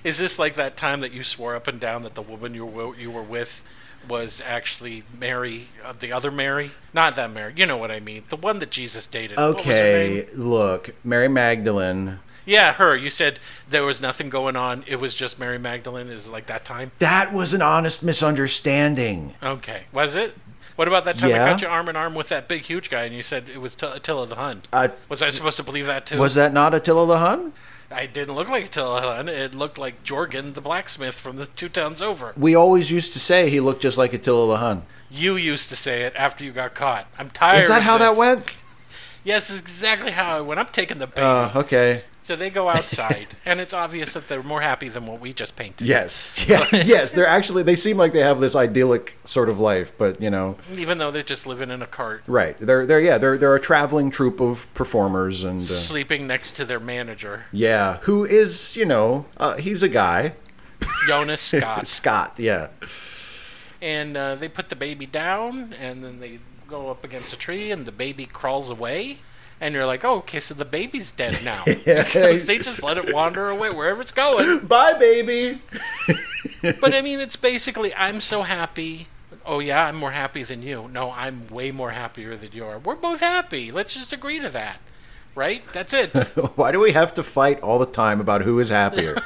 [0.04, 2.66] Is this like that time that you swore up and down that the woman you
[2.66, 3.64] were you were with
[4.08, 6.72] was actually Mary, uh, the other Mary?
[6.94, 7.54] Not that Mary.
[7.56, 8.24] You know what I mean.
[8.30, 9.38] The one that Jesus dated.
[9.38, 12.20] What was her Okay, look, Mary Magdalene.
[12.46, 12.96] Yeah, her.
[12.96, 14.84] You said there was nothing going on.
[14.88, 16.08] It was just Mary Magdalene.
[16.10, 16.92] Is it like that time?
[17.00, 19.34] That was an honest misunderstanding.
[19.42, 19.84] Okay.
[19.92, 20.36] Was it?
[20.80, 21.44] What about that time Yeah.
[21.44, 23.60] I got you arm in arm with that big, huge guy, and you said it
[23.60, 24.62] was T- Attila the Hun?
[24.72, 26.18] Uh, was I supposed to believe that too?
[26.18, 27.52] was that not Attila the Hun?
[27.92, 29.28] I didn't look like Attila the Hun.
[29.28, 32.34] It looked like Jorgen the blacksmith from the two towns over.
[32.38, 34.84] We always used to say he looked just like Attila the Hun.
[35.12, 37.08] You used to say it after you got caught.
[37.20, 37.64] I'm tired.
[37.64, 38.56] Is that how that went?
[39.26, 40.62] Yes, exactly how I went.
[40.62, 41.22] I'm taking the baby.
[41.22, 42.04] Uh, okay.
[42.30, 45.56] So they go outside, and it's obvious that they're more happy than what we just
[45.56, 45.88] painted.
[45.88, 46.46] Yes.
[46.48, 50.22] Yeah, yes, they're actually they seem like they have this idyllic sort of life, but
[50.22, 52.56] you know, Even though they're just living in a cart, right.
[52.60, 56.66] They're they're yeah, they're they're a traveling troupe of performers and uh, sleeping next to
[56.66, 60.34] their manager, yeah, who is, you know, uh, he's a guy.
[61.08, 61.88] Jonas Skat.
[61.88, 62.68] Skat, yeah.
[63.82, 67.72] and uh, they put the baby down, and then they go up against a tree,
[67.72, 69.18] and the baby crawls away.
[69.62, 71.64] And you're like, oh, okay, so the baby's dead now.
[71.66, 74.60] because they just let it wander away wherever it's going.
[74.60, 75.62] Bye baby.
[76.62, 79.08] But I mean, it's basically, I'm so happy.
[79.46, 80.88] Oh, yeah, I'm more happy than you.
[80.92, 82.78] No, I'm way more happier than you are.
[82.78, 83.72] We're both happy.
[83.72, 84.80] Let's just agree to that.
[85.36, 85.64] Right?
[85.74, 86.10] That's it.
[86.56, 89.18] Why do we have to fight all the time about who is happier?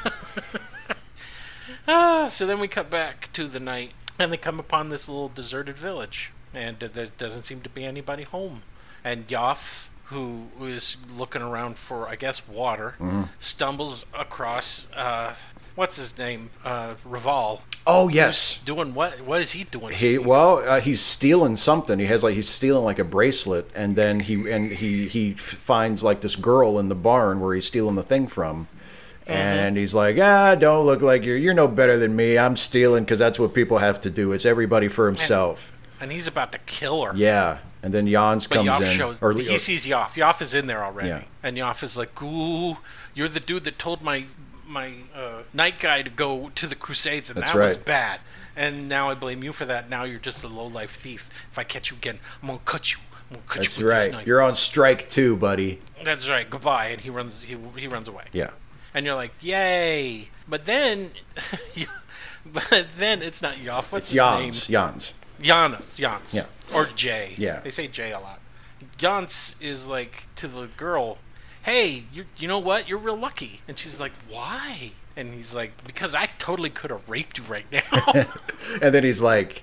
[1.88, 5.28] ah, so then we cut back to the night, and they come upon this little
[5.28, 6.32] deserted village.
[6.52, 8.62] And there doesn't seem to be anybody home.
[9.02, 12.94] And Yoff, who is looking around for, I guess, water,
[13.38, 15.34] stumbles across, uh,
[15.74, 16.50] what's his name?
[16.64, 17.62] Uh, Raval.
[17.86, 18.62] oh yes.
[18.64, 19.20] Doing what?
[19.22, 19.90] What is he doing?
[19.90, 20.26] He Steve?
[20.26, 21.98] well, uh, he's stealing something.
[21.98, 26.02] He has like he's stealing like a bracelet, and then he and he he finds
[26.04, 28.68] like this girl in the barn where he's stealing the thing from,
[29.26, 32.38] and he's like, ah, don't look like you're you're no better than me.
[32.38, 34.32] I'm stealing because that's what people have to do.
[34.32, 35.72] It's everybody for himself.
[36.00, 37.12] and he's about to kill her.
[37.16, 40.14] Yeah, and then Jans comes Yoff in, shows or he sees Yoff.
[40.14, 41.22] Yoff is in there already, Yeah.
[41.42, 42.78] and Yoff is like, "Ooh,
[43.14, 44.24] you're the dude that told my
[44.66, 48.20] my uh, night guy to go to the Crusades, and That's that was bad.
[48.56, 49.90] And now I blame you for that.
[49.90, 51.28] Now you're just a low life thief.
[51.52, 52.98] If I catch you again, I'm gonna cut you.
[53.30, 54.26] I'm gonna cut that's you with this right.
[54.26, 55.80] You're on strike too, buddy.
[56.04, 56.48] That's right.
[56.48, 56.86] Goodbye.
[56.86, 57.42] And he runs.
[57.42, 58.24] He he runs away.
[58.32, 58.50] Yeah.
[58.94, 60.28] And you're like, yay!
[60.48, 61.10] But then,
[62.46, 63.92] but then it's not Yoff.
[63.92, 64.68] What's his Jans.
[64.68, 64.72] name?
[64.72, 65.14] Jans.
[65.44, 66.34] Giannis, Jans.
[66.34, 66.46] Yeah.
[66.74, 67.34] Or Jay.
[67.36, 67.60] Yeah.
[67.60, 68.40] They say Jay a lot.
[68.96, 71.18] Jans is like to the girl,
[71.62, 72.88] hey, you you know what?
[72.88, 73.60] You're real lucky.
[73.68, 74.92] And she's like, why?
[75.16, 78.24] And he's like, because I totally could have raped you right now.
[78.80, 79.62] And then he's like,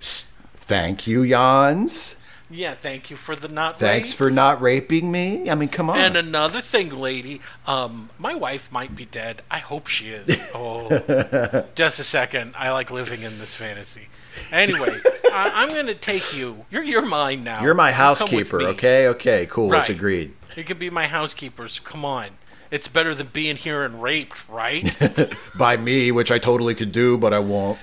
[0.00, 2.16] "Thank you, Jans.
[2.54, 4.18] Yeah, thank you for the not Thanks rape.
[4.18, 5.50] for not raping me.
[5.50, 9.42] I mean, come on." And another thing, lady, um, my wife might be dead.
[9.50, 10.40] I hope she is.
[10.56, 12.54] Oh, just a second.
[12.56, 14.08] I like living in this fantasy.
[14.52, 15.00] Anyway,
[15.32, 16.64] I, I'm going to take you.
[16.70, 17.60] You're you're mine now.
[17.62, 19.08] You're my You come with housekeeper, okay?
[19.08, 19.72] Okay, cool.
[19.74, 20.34] It's agreed.
[20.56, 21.66] You can be my housekeeper.
[21.66, 22.28] So come on.
[22.70, 24.96] It's better than being here and raped, right?
[25.58, 27.78] By me, which I totally could do, but I won't.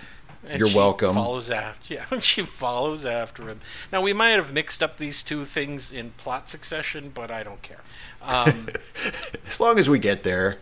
[0.51, 1.13] And You're welcome.
[1.13, 2.19] Follows after, yeah.
[2.19, 3.59] She follows after him.
[3.91, 7.61] Now we might have mixed up these two things in plot succession, but I don't
[7.61, 7.79] care.
[8.21, 8.67] Um,
[9.47, 10.57] As long as we get there.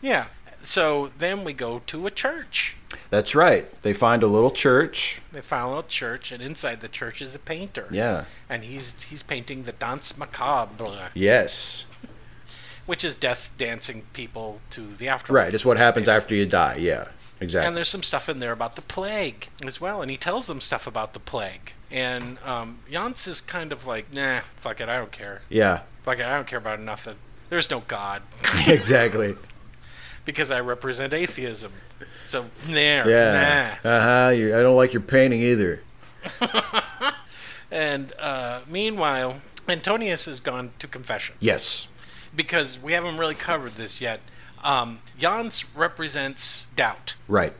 [0.00, 0.26] yeah.
[0.64, 2.76] So then we go to a church.
[3.10, 3.68] That's right.
[3.82, 5.20] They find a little church.
[5.32, 7.88] They find a little church, and inside the church is a painter.
[7.90, 8.24] Yeah.
[8.48, 11.84] And he's he's painting the Danse Macabre, Yes.
[12.86, 15.46] which is death dancing people to the afterlife.
[15.46, 15.54] Right.
[15.54, 16.22] It's what happens basically.
[16.22, 16.76] after you die.
[16.76, 17.08] Yeah.
[17.42, 20.60] And there's some stuff in there about the plague as well, and he tells them
[20.60, 21.72] stuff about the plague.
[21.90, 25.42] And um, Jans is kind of like, nah, fuck it, I don't care.
[25.48, 25.80] Yeah.
[26.02, 27.16] Fuck it, I don't care about nothing.
[27.50, 28.22] There's no God
[28.66, 29.34] exactly.
[30.24, 31.72] because I represent atheism.
[32.26, 33.78] So there, Yeah.
[33.84, 33.90] nah.
[33.90, 34.26] Uh huh.
[34.28, 35.80] I don't like your painting either.
[37.70, 41.88] And uh, meanwhile, Antonius has gone to confession Yes.
[42.36, 44.20] because we haven't really covered this yet.
[44.64, 47.16] Um, Jans represents doubt.
[47.28, 47.52] Right.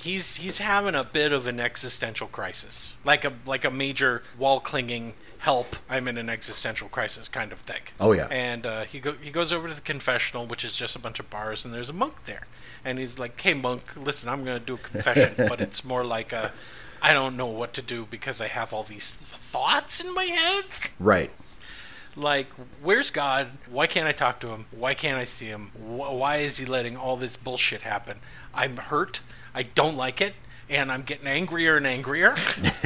[0.00, 4.60] he's he's having a bit of an existential crisis, like a like a major wall
[4.60, 5.76] clinging help.
[5.88, 7.82] I'm in an existential crisis kind of thing.
[8.00, 8.26] Oh, yeah.
[8.30, 11.20] And uh, he go he goes over to the confessional, which is just a bunch
[11.20, 12.46] of bars, and there's a monk there,
[12.84, 16.32] and he's like, "Hey monk, listen, I'm gonna do a confession, but it's more like
[16.32, 16.52] a."
[17.00, 20.64] I don't know what to do because I have all these thoughts in my head.
[20.98, 21.30] Right.
[22.18, 22.48] Like,
[22.82, 23.48] where's God?
[23.70, 24.66] Why can't I talk to him?
[24.72, 25.70] Why can't I see him?
[25.76, 28.18] Why is he letting all this bullshit happen?
[28.52, 29.20] I'm hurt.
[29.54, 30.34] I don't like it.
[30.68, 32.34] And I'm getting angrier and angrier.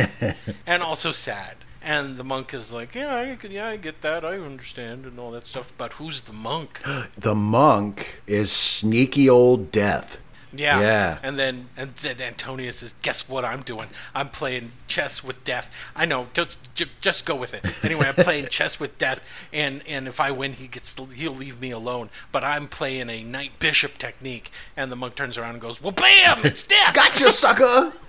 [0.66, 1.57] and also sad.
[1.83, 4.24] And the monk is like, yeah, I yeah, I get that.
[4.24, 5.72] I understand and all that stuff.
[5.76, 6.83] But who's the monk?
[7.16, 10.18] The monk is sneaky old death.
[10.55, 10.80] Yeah.
[10.80, 11.18] Yeah.
[11.22, 13.88] And then and then Antonia says, "Guess what I'm doing?
[14.14, 15.74] I'm playing chess with death.
[15.96, 16.28] I know.
[16.34, 17.84] Just j- just go with it.
[17.84, 21.32] Anyway, I'm playing chess with death, and and if I win, he gets to, he'll
[21.34, 22.11] leave me alone.
[22.30, 25.92] But I'm playing a knight bishop technique." And the monk turns around and goes, "Well,
[25.92, 26.40] bam!
[26.44, 27.92] It's death." Gotcha, sucker!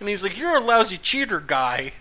[0.00, 1.92] And he's like, "You're a lousy cheater, guy.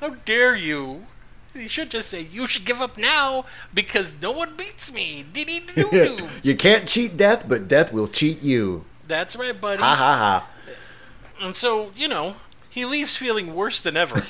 [0.00, 1.06] How dare you?"
[1.54, 3.44] He should just say, "You should give up now
[3.74, 5.24] because no one beats me."
[6.42, 8.84] You can't cheat death, but death will cheat you.
[9.08, 9.82] That's right, buddy.
[9.82, 10.48] Ha ha ha.
[11.42, 12.36] And so, you know,
[12.68, 14.22] he leaves feeling worse than ever.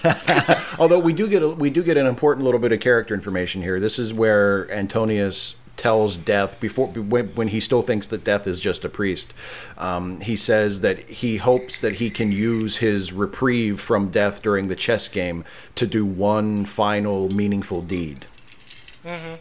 [0.78, 3.62] Although we do get a, we do get an important little bit of character information
[3.62, 3.78] here.
[3.78, 8.60] This is where Antonius tells Death before when, when he still thinks that Death is
[8.60, 9.32] just a priest.
[9.78, 14.68] Um, he says that he hopes that he can use his reprieve from Death during
[14.68, 15.42] the chess game
[15.76, 18.26] to do one final meaningful deed.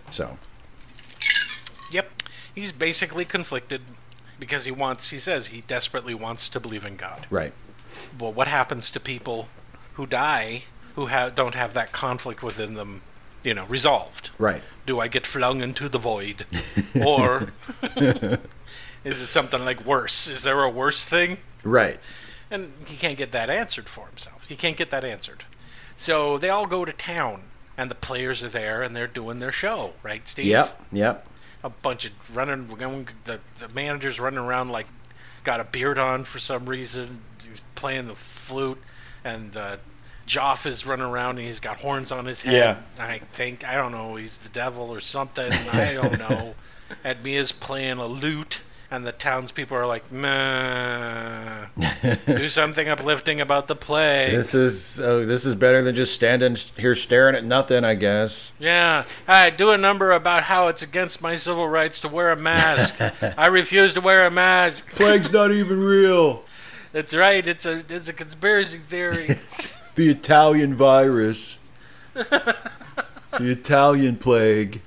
[0.09, 0.37] So
[1.91, 2.09] yep.
[2.55, 3.81] He's basically conflicted
[4.39, 7.27] because he wants, he says, he desperately wants to believe in God.
[7.29, 7.51] right,
[8.17, 9.49] Well, what happens to people
[9.95, 10.63] who die
[10.95, 13.01] who ha- don't have that conflict within them,
[13.43, 14.31] you know, resolved?
[14.37, 14.61] right.
[14.85, 16.47] Do I get flung into the void?
[17.05, 17.53] Or
[17.95, 20.27] is it something like worse?
[20.27, 21.37] Is there a worse thing?
[21.63, 21.99] Right.
[22.49, 24.47] And he can't get that answered for himself.
[24.47, 25.43] He can't get that answered.
[25.95, 27.43] So they all go to town,
[27.77, 30.45] and the players are there, and they're doing their show, right, Steve?
[30.47, 30.81] Yep.
[30.91, 31.27] Yep.
[31.63, 34.87] A bunch of running, going, the, the manager's running around like
[35.43, 37.21] got a beard on for some reason.
[37.47, 38.81] He's playing the flute,
[39.23, 39.77] and uh,
[40.29, 42.53] Joff is running around, and he's got horns on his head.
[42.53, 43.03] Yeah.
[43.03, 45.51] I think, I don't know, he's the devil or something.
[45.51, 46.53] I don't know.
[47.03, 48.61] and Mia's playing a lute.
[48.91, 51.67] And the townspeople are like, meh.
[52.25, 54.31] Do something uplifting about the play.
[54.31, 58.51] This is oh, this is better than just standing here staring at nothing, I guess.
[58.57, 62.35] Yeah, I do a number about how it's against my civil rights to wear a
[62.35, 62.99] mask.
[63.37, 64.89] I refuse to wear a mask.
[64.93, 66.43] Plague's not even real.
[66.91, 67.47] That's right.
[67.47, 69.37] It's a it's a conspiracy theory.
[69.99, 71.59] The Italian virus.
[72.13, 72.55] the
[73.37, 74.79] Italian plague.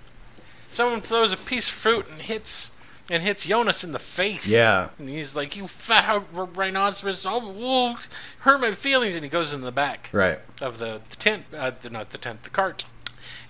[0.70, 2.70] Someone throws a piece of fruit and hits
[3.10, 4.50] and hits Jonas in the face.
[4.50, 4.88] Yeah.
[4.98, 7.26] and he's like, "You fat rhinoceros!
[7.28, 7.98] Oh,
[8.38, 10.38] hurt my feelings!" And he goes in the back Right.
[10.62, 12.86] of the, the tent, uh, not the tent, the cart.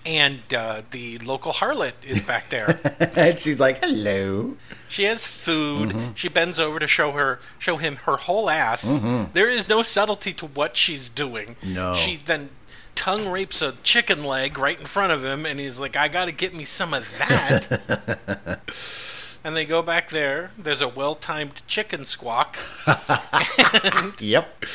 [0.05, 2.79] And uh, the local harlot is back there.
[3.15, 4.57] and she's like, "Hello."
[4.89, 5.89] She has food.
[5.89, 6.13] Mm-hmm.
[6.15, 8.99] She bends over to show her show him her whole ass.
[9.33, 11.55] There is no subtlety to what she's doing.
[11.63, 11.93] No.
[11.95, 12.49] She then
[12.95, 16.31] tongue rapes a chicken leg right in front of him and he's like, I gotta
[16.31, 18.59] get me some of that.
[19.43, 20.51] and they go back there.
[20.57, 22.57] There's a well timed chicken squawk.
[24.19, 24.65] Yep.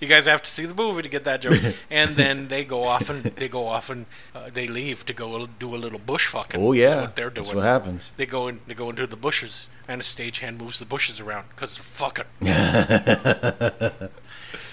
[0.00, 1.60] You guys have to see the movie to get that joke.
[1.90, 5.46] and then they go off and they go off and uh, they leave to go
[5.46, 6.60] do a little bush fucking.
[6.60, 7.00] Oh yeah.
[7.00, 7.46] What they're doing.
[7.46, 8.10] That's what happens.
[8.16, 8.60] They go in.
[8.66, 12.24] They go into the bushes, and a stagehand moves the bushes around because they're fucking.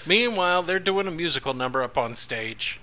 [0.06, 2.80] Meanwhile, they're doing a musical number up on stage.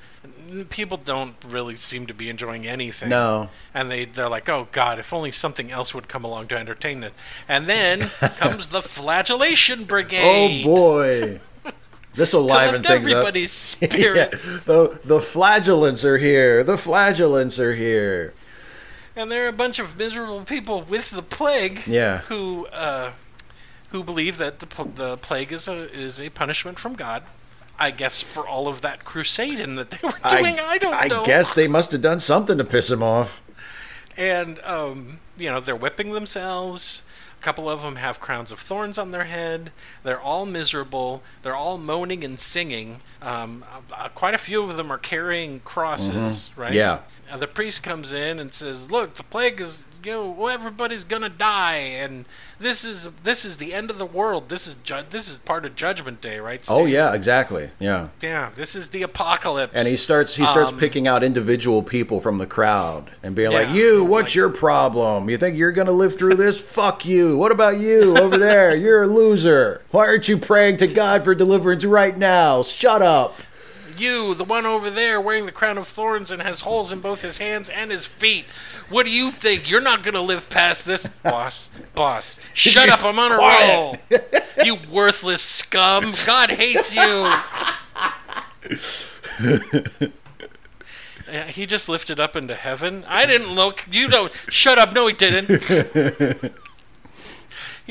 [0.70, 3.10] People don't really seem to be enjoying anything.
[3.10, 3.50] No.
[3.74, 7.04] And they they're like, oh god, if only something else would come along to entertain
[7.04, 7.14] it.
[7.48, 8.00] And then
[8.38, 10.64] comes the flagellation brigade.
[10.66, 11.40] Oh boy.
[12.14, 13.52] This will liven things everybody's
[13.82, 13.90] up.
[13.92, 14.68] spirits.
[14.68, 14.74] Yeah.
[14.74, 16.64] The the flagellants are here.
[16.64, 18.34] The flagellants are here.
[19.16, 22.20] and there are a bunch of miserable people with the plague Yeah.
[22.30, 23.12] who uh,
[23.92, 27.24] who believe that the pl- the plague is a is a punishment from God.
[27.80, 31.26] I guess for all of that crusading that they were doing, I, don't I know.
[31.26, 33.42] guess they must have done something to piss him off.
[34.18, 37.02] and um, you know they're whipping themselves.
[37.42, 39.72] A couple of them have crowns of thorns on their head.
[40.04, 41.24] They're all miserable.
[41.42, 43.00] They're all moaning and singing.
[43.20, 46.72] Um, uh, quite a few of them are carrying crosses, right?
[46.72, 47.00] Yeah.
[47.32, 51.04] And the priest comes in and says, "Look, the plague is you know, well, everybody's
[51.04, 52.26] gonna die, and
[52.60, 54.50] this is this is the end of the world.
[54.50, 56.66] This is ju- this is part of Judgment Day, right?
[56.70, 57.70] Oh yeah, exactly.
[57.80, 58.10] Yeah.
[58.22, 58.50] yeah.
[58.56, 59.74] This is the apocalypse.
[59.76, 63.52] And he starts he starts Um, picking out individual people from the crowd and being
[63.52, 65.30] like, "You, what's Like- your problem?
[65.30, 66.60] You think you're gonna live through this?
[66.78, 67.38] Fuck you.
[67.38, 68.76] What about you over there?
[68.76, 69.82] You're a loser.
[69.92, 72.64] Why aren't you praying to God for deliverance right now?
[72.64, 73.36] Shut up."
[74.00, 77.22] You, the one over there wearing the crown of thorns and has holes in both
[77.22, 78.46] his hands and his feet.
[78.90, 79.70] What do you think?
[79.70, 81.70] You're not going to live past this, boss.
[81.96, 82.40] Boss.
[82.54, 83.98] Shut up, I'm on a roll.
[84.64, 86.14] You worthless scum.
[86.26, 87.02] God hates you.
[87.02, 87.44] Yeah,
[91.30, 93.04] uh, he just lifted up into heaven.
[93.08, 93.88] I didn't look.
[93.92, 94.32] You don't.
[94.50, 94.94] Shut up.
[94.94, 95.50] No, he didn't.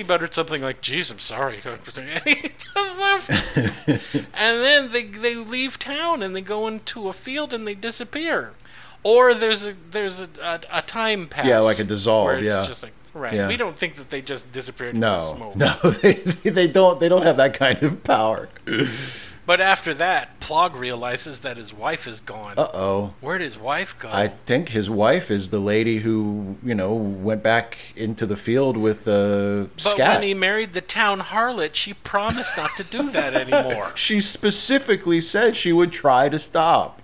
[0.00, 3.30] he muttered something like, "Jeez, I'm sorry." And he just left.
[4.34, 8.52] and then they they leave town and they go into a field and they disappear.
[9.02, 11.44] Or there's a there's a, a, a time pass.
[11.44, 12.66] Yeah, like a dissolve, yeah.
[12.66, 13.34] just like right.
[13.34, 13.48] Yeah.
[13.48, 15.56] We don't think that they just disappeared No, smoke.
[15.64, 16.98] no, they, they don't.
[16.98, 18.48] They don't have that kind of power.
[19.46, 22.54] But after that, Plog realizes that his wife is gone.
[22.56, 23.14] Uh oh.
[23.20, 24.08] Where did his wife go?
[24.12, 28.76] I think his wife is the lady who, you know, went back into the field
[28.76, 30.14] with uh, but Skat.
[30.16, 33.92] when he married the town harlot, she promised not to do that anymore.
[33.96, 37.00] she specifically said she would try to stop.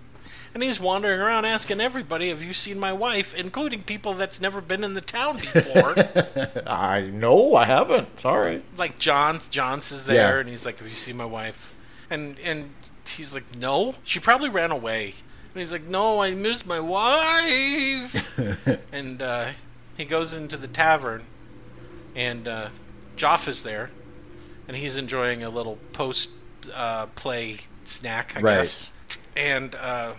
[0.55, 4.61] And he's wandering around asking everybody, "Have you seen my wife?" Including people that's never
[4.63, 5.95] been in the town before.
[6.67, 8.19] I know I haven't.
[8.21, 8.63] Sorry.
[8.79, 10.41] like John, Johns is there, Yeah.
[10.41, 11.73] and he's like, "Have you seen my wife?"
[12.11, 12.71] And and
[13.07, 15.15] he's like, "No." She probably ran away.
[15.55, 18.39] And he's like, "No, I miss my wife."
[18.93, 19.47] and uh,
[19.97, 21.25] he goes into the tavern,
[22.15, 22.69] and uh,
[23.17, 23.91] Joff is there,
[24.69, 26.31] and he's enjoying a little post
[26.75, 28.57] uh, play snack, I Right.
[28.57, 28.91] guess.
[29.37, 30.13] And uh,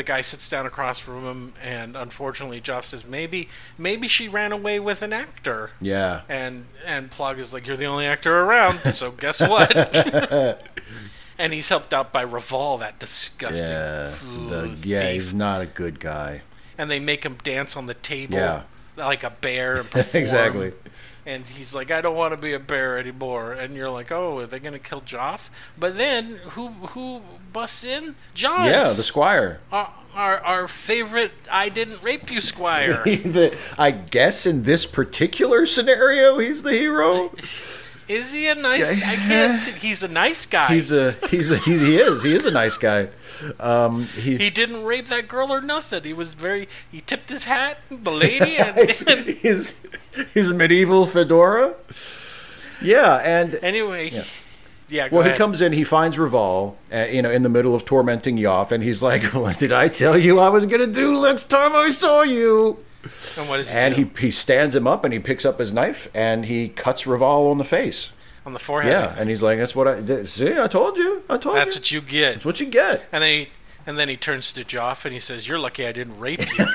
[0.00, 4.50] the guy sits down across from him, and unfortunately, Joff says, "Maybe, maybe she ran
[4.50, 6.22] away with an actor." Yeah.
[6.26, 9.76] And and Plog is like, "You're the only actor around, so guess what?"
[11.38, 13.68] and he's helped out by Raval, that disgusting.
[13.68, 14.08] Yeah.
[14.48, 15.12] The, yeah, thief.
[15.12, 16.40] he's not a good guy.
[16.78, 18.62] And they make him dance on the table Yeah.
[19.00, 20.22] Like a bear and perform.
[20.22, 20.72] exactly.
[21.26, 24.38] And he's like, "I don't want to be a bear anymore." And you're like, "Oh,
[24.38, 27.20] are they gonna kill Joff?" But then who who
[27.52, 28.14] busts in?
[28.34, 28.66] John.
[28.66, 29.60] Yeah, the squire.
[29.70, 33.02] our, our our favorite "I didn't rape you" squire.
[33.04, 37.30] The- I guess in this particular scenario, he's the hero.
[38.08, 39.04] Is he a nice?
[39.04, 39.64] I can't.
[39.66, 40.72] He's a nice guy.
[40.74, 43.08] He's a he's a he's, he is he is a nice guy.
[43.58, 46.02] Um, he, He didn't rape that girl or nothing.
[46.04, 46.68] He was very.
[46.90, 49.86] He tipped his hat, the lady, and, and his
[50.34, 51.74] his medieval fedora.
[52.82, 54.10] Yeah, and anyway,
[54.88, 55.08] yeah.
[55.08, 57.84] go well, he comes in, he finds Raval, uh, you know, in the middle of
[57.84, 61.46] tormenting Yoff, and he's like, "What did I tell you I was gonna do next
[61.46, 62.78] time I saw you?"
[63.38, 64.10] And what does he And do?
[64.16, 67.50] he he stands him up, and he picks up his knife, and he cuts Raval
[67.50, 68.12] on the face.
[68.46, 68.92] On the forehead.
[68.92, 70.28] Yeah, and he's like, "That's what I did.
[70.28, 71.22] See, I told you.
[71.28, 71.60] I told you.
[71.60, 71.80] that's you.
[71.80, 72.32] what you get.
[72.34, 73.48] That's what you get." And then he
[73.86, 76.66] and then he turns to Joff and he says, "You're lucky I didn't rape you."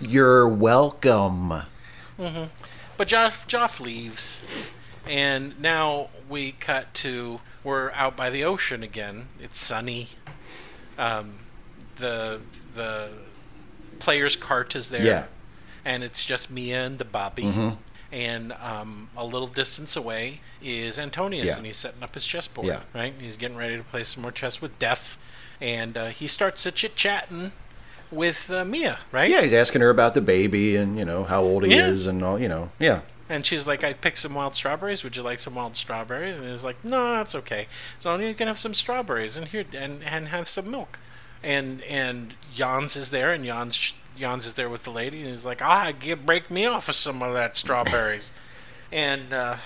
[0.00, 1.48] You're welcome.
[2.18, 4.42] but Joff Joff leaves,
[5.06, 9.28] and now we cut to we're out by the ocean again.
[9.40, 10.08] It's sunny.
[10.98, 11.40] Um,
[11.96, 12.40] the
[12.74, 13.10] the
[13.98, 15.04] player's cart is there.
[15.04, 15.24] Yeah.
[15.84, 17.44] and it's just Mia and the Bobby.
[17.44, 17.70] Mm-hmm.
[18.12, 21.56] And um, a little distance away is Antonius, Yeah.
[21.56, 22.66] and he's setting up his chessboard.
[22.66, 22.80] Yeah.
[22.94, 25.16] Right, he's getting ready to play some more chess with Death,
[25.62, 27.52] and uh, he starts a chit chatting
[28.10, 28.98] with uh, Mia.
[29.12, 31.86] Right, Yeah, he's asking her about the baby and you know how old he Yeah.
[31.88, 32.38] is and all.
[32.38, 33.00] You know, yeah.
[33.30, 35.02] and she's like, "I picked some wild strawberries.
[35.04, 37.66] Would you like some wild strawberries?" And he's like, "No, that's okay.
[38.00, 40.98] So you can have some strawberries and here and and have some milk."
[41.42, 45.44] And and Jans is there, and Jans Jans is there with the lady, and he's
[45.44, 48.32] like, "Ah, give break me off of some of that strawberries."
[48.92, 49.56] and uh,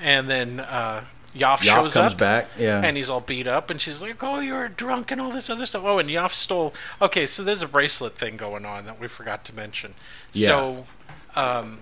[0.00, 1.04] and then uh,
[1.34, 2.18] Yoff, Yoff shows comes up.
[2.18, 2.48] back.
[2.58, 2.80] Yeah.
[2.84, 5.66] And he's all beat up, and she's like, "Oh, you're drunk and all this other
[5.66, 6.74] stuff." Oh, and Yoff stole.
[7.00, 9.94] Okay, so there's a bracelet thing going on that we forgot to mention.
[10.32, 10.46] Yeah.
[10.46, 10.86] So,
[11.34, 11.80] um,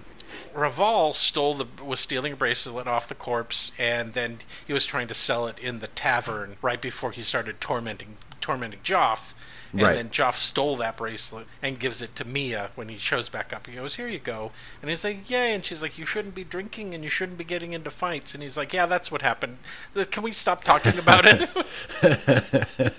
[0.55, 5.09] Raval stole the was stealing a bracelet off the corpse, and then he was trying
[5.09, 9.35] to sell it in the tavern right before he started tormenting tormenting Joff.
[9.73, 9.95] And Right.
[9.95, 13.67] then Joff stole that bracelet and gives it to Mia when he shows back up.
[13.69, 14.51] He goes, "Here you go,"
[14.83, 17.45] and he's like, "Yay!" And she's like, "You shouldn't be drinking and you shouldn't be
[17.45, 19.59] getting into fights." And he's like, "Yeah, that's what happened.
[19.95, 21.49] Uh, Can we stop talking about it?"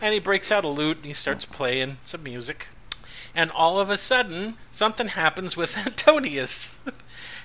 [0.00, 2.68] and he breaks out a lute and he starts playing some music.
[3.34, 6.80] And all of a sudden, something happens with Antonius,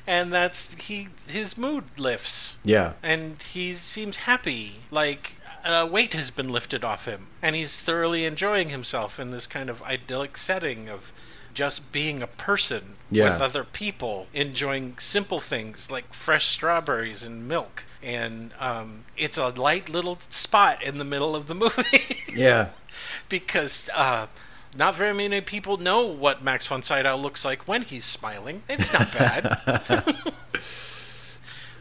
[0.06, 2.94] and that's he his mood lifts yeah.
[3.02, 5.37] and he seems happy, like
[5.74, 9.70] a weight has been lifted off him, and he's thoroughly enjoying himself in this kind
[9.70, 11.12] of idyllic setting of
[11.54, 13.32] just being a person Yeah.
[13.34, 17.86] with other people, enjoying simple things like fresh strawberries and milk.
[18.04, 22.70] And um, it's a light little spot in the middle of the movie Yeah.
[23.30, 24.28] because uh,
[24.78, 28.62] not very many people know what Max von Sydow looks like when he's smiling.
[28.70, 29.58] It's not bad.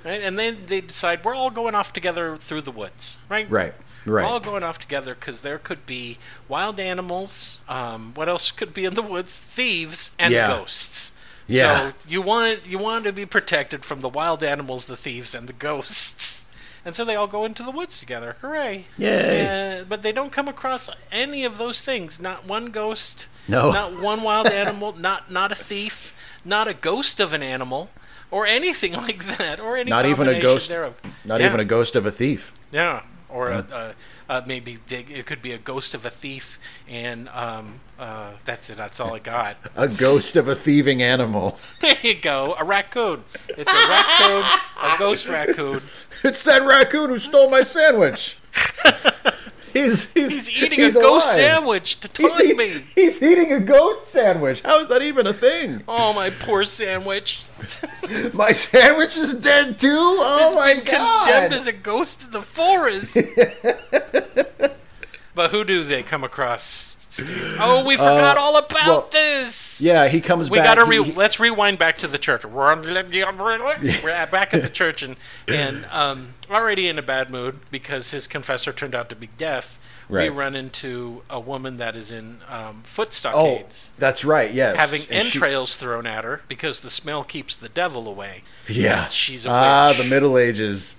[0.07, 0.23] right?
[0.23, 3.51] And then they decide we're all going off together through the woods, right?
[3.51, 3.75] Right.
[4.07, 4.23] Right.
[4.23, 7.61] We're all going off together because there could be wild animals.
[7.69, 9.37] Um, what else could be in the woods?
[9.37, 10.47] Thieves and Yeah.
[10.47, 11.13] ghosts.
[11.49, 11.91] Yeah.
[11.91, 15.49] So you want you want to be protected from the wild animals, the thieves, and
[15.49, 16.45] the ghosts.
[16.85, 18.37] And so they all go into the woods together.
[18.43, 18.85] Hooray!
[18.97, 19.81] Yay.
[19.81, 22.21] Uh, but they don't come across any of those things.
[22.21, 23.27] Not one ghost.
[23.49, 23.73] No.
[23.73, 24.93] Not one wild animal.
[24.97, 26.15] Not not a thief.
[26.45, 27.91] Not a ghost of an animal,
[28.31, 30.69] or anything like that, or any Not even a ghost.
[30.69, 31.01] thereof.
[31.25, 31.47] Not Yeah.
[31.49, 32.53] even a ghost of a thief.
[32.73, 33.95] Yeah, or a,
[34.29, 36.59] a, a maybe it could be a ghost of a thief,
[36.89, 38.77] and um, uh, that's it.
[38.77, 39.57] That's all I got.
[39.77, 41.59] A ghost of a thieving animal.
[41.81, 43.25] there you go, a raccoon.
[43.49, 44.45] It's a raccoon,
[44.83, 45.83] a ghost raccoon.
[46.23, 48.37] It's that raccoon who stole my sandwich.
[49.77, 51.49] He's he's, He's eating he's a ghost alive.
[51.51, 52.83] sandwich to He's, taunt eat- me.
[52.95, 54.61] he's eating a ghost sandwich.
[54.63, 55.83] How is that even a thing?
[55.87, 57.43] Oh, my poor sandwich.
[58.35, 59.89] My sandwich is dead too.
[59.99, 61.25] Oh my been god!
[61.27, 63.17] condemned as a ghost in the forest.
[65.37, 67.57] but who do they come across, Steve?
[67.61, 69.81] Oh, we forgot all about Uh, well, this.
[69.81, 70.75] yeah, he comes We back.
[70.77, 72.45] gotta re- he- let's rewind back to the church.
[72.45, 75.17] We're at- back at the church and
[75.47, 79.79] and um, already in a bad mood because his confessor turned out to be death.
[80.09, 83.65] We run into a woman that is in um, foot oh,
[83.99, 84.53] that's right.
[84.55, 88.43] Yes, having And she- entrails thrown at her because the smell keeps the devil away.
[88.69, 89.99] yeah, she's a ah, witch.
[89.99, 90.97] the Middle Ages.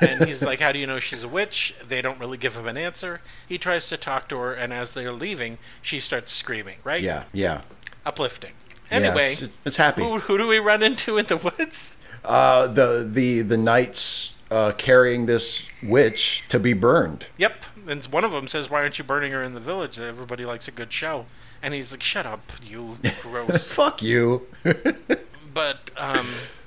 [0.00, 2.66] And he's like, "How do you know she's a witch?" They don't really give him
[2.66, 3.20] an answer.
[3.48, 6.76] He tries to talk to her, and as they're leaving, she starts screaming.
[6.84, 7.02] Right?
[7.02, 7.62] Yeah, yeah.
[8.04, 8.52] Uplifting.
[8.90, 10.02] Yeah, Anyway, it's, it's happy.
[10.02, 11.96] who, who do we run into in the woods?
[12.24, 17.26] Uh, the the the knights uh, carrying this witch to be burned.
[17.38, 17.64] Yep.
[17.88, 19.98] And one of them says, "Why aren't you burning her in the village?
[19.98, 21.26] Everybody likes a good show."
[21.62, 24.46] And he's like, "Shut up, you gross." Fuck you.
[25.54, 26.26] but um,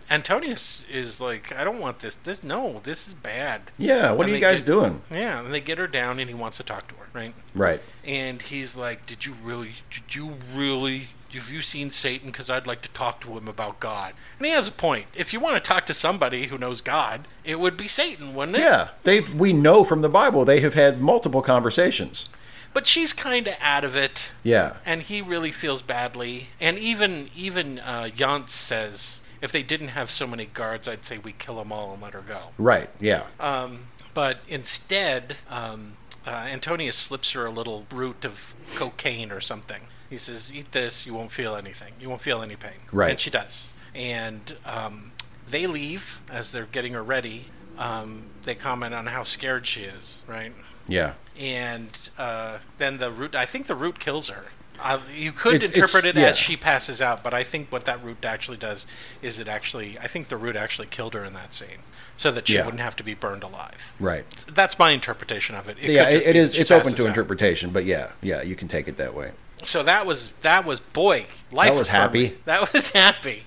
[0.09, 2.15] Antonius is like, "I don't want this.
[2.15, 5.01] This no, this is bad." Yeah, what And are you guys get- doing?
[5.11, 7.33] Yeah, and they get her down, and he wants to talk to her, right?
[7.53, 7.81] Right.
[8.05, 9.73] And he's like, "Did you really?
[9.89, 11.07] Did you really?
[11.33, 12.29] Have you seen Satan?
[12.29, 15.07] Because I'd like to talk to him about God." And he has a point.
[15.15, 18.57] If you want to talk to somebody who knows God, it would be Satan, wouldn't
[18.57, 18.61] it?
[18.61, 22.29] Yeah, they we know from the Bible they have had multiple conversations.
[22.73, 24.33] But she's kind of out of it.
[24.43, 24.73] Yeah.
[24.85, 26.47] and he really feels badly.
[26.61, 31.17] And even even uh, Jantz says, if they didn't have so many guards, I'd say
[31.17, 32.51] we kill them all and let her go.
[32.57, 32.89] Right.
[32.99, 33.23] Yeah.
[33.39, 39.83] Um, but instead, um, uh, Antonius slips her a little root of cocaine or something.
[40.09, 41.05] He says, "Eat this.
[41.05, 41.93] You won't feel anything.
[41.99, 43.11] You won't feel any pain." Right.
[43.11, 43.73] And she does.
[43.93, 45.11] And um,
[45.47, 47.45] they leave as they're getting her ready.
[47.77, 50.23] Um, they comment on how scared she is.
[50.27, 50.53] Right
[50.87, 51.13] yeah.
[51.39, 53.35] and uh, then the root.
[53.35, 54.45] I think the root kills her.
[54.81, 56.27] Uh, you could It's- interpret it yeah.
[56.27, 58.85] as she passes out, but I think what that root actually does
[59.21, 59.97] is it actually.
[59.99, 61.83] I think the root actually killed her in that scene,
[62.17, 62.65] so that she Yeah.
[62.65, 63.93] wouldn't have to be burned alive.
[63.99, 64.29] Right.
[64.47, 65.77] That's my interpretation of it.
[65.81, 66.05] it yeah.
[66.05, 66.51] could just It, it is.
[66.53, 67.07] that It's open to out.
[67.07, 69.31] interpretation, but yeah, yeah, you can take it that way.
[69.63, 71.71] So that was that was boy life.
[71.77, 72.25] was affirming.
[72.25, 72.37] happy.
[72.45, 73.43] That was happy.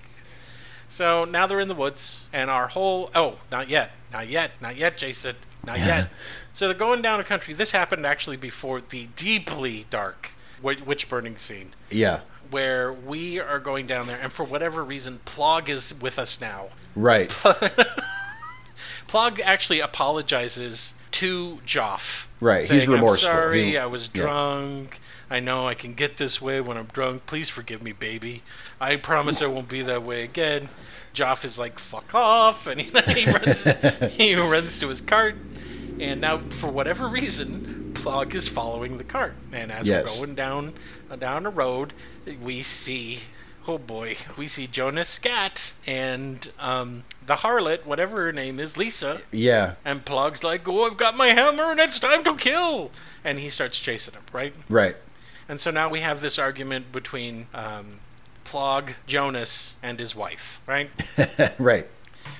[0.88, 4.76] So now they're in the woods, and our whole oh, not yet, not yet, not
[4.76, 6.08] yet, Jason, not yet.
[6.54, 7.52] so they're going down a country.
[7.52, 10.30] This happened actually before the deeply dark
[10.62, 12.20] witch burning scene, Yeah.
[12.50, 16.68] where we are going down there, and for whatever reason, Plog is with us now.
[16.94, 17.28] Right.
[19.06, 22.26] Plog actually apologizes to Joff.
[22.40, 23.28] Right, he's remorseful.
[23.30, 24.22] I'm sorry, He- I was yeah.
[24.22, 25.00] drunk.
[25.30, 27.26] I know I can get this way when I'm drunk.
[27.26, 28.42] Please forgive me, baby.
[28.80, 30.68] I promise I won't be that way again.
[31.14, 33.64] Joff is like, fuck off, and he, he runs
[34.14, 35.34] he runs to his cart.
[36.00, 39.34] And now, for whatever reason, Plog is following the cart.
[39.52, 40.18] And as Yes.
[40.20, 40.72] we're going down
[41.10, 41.92] uh, down a road,
[42.42, 43.20] we see
[43.66, 49.20] oh boy, we see Jonas Skat and um, the harlot, whatever her name is, Lisa.
[49.30, 49.74] Yeah.
[49.84, 52.90] And Plog's like, oh, I've got my hammer and it's time to kill.
[53.22, 54.54] And he starts chasing him, right?
[54.70, 54.96] Right.
[55.50, 58.00] And so now we have this argument between um,
[58.44, 60.88] Plog, Jonas, and his wife, right?
[61.58, 61.86] right.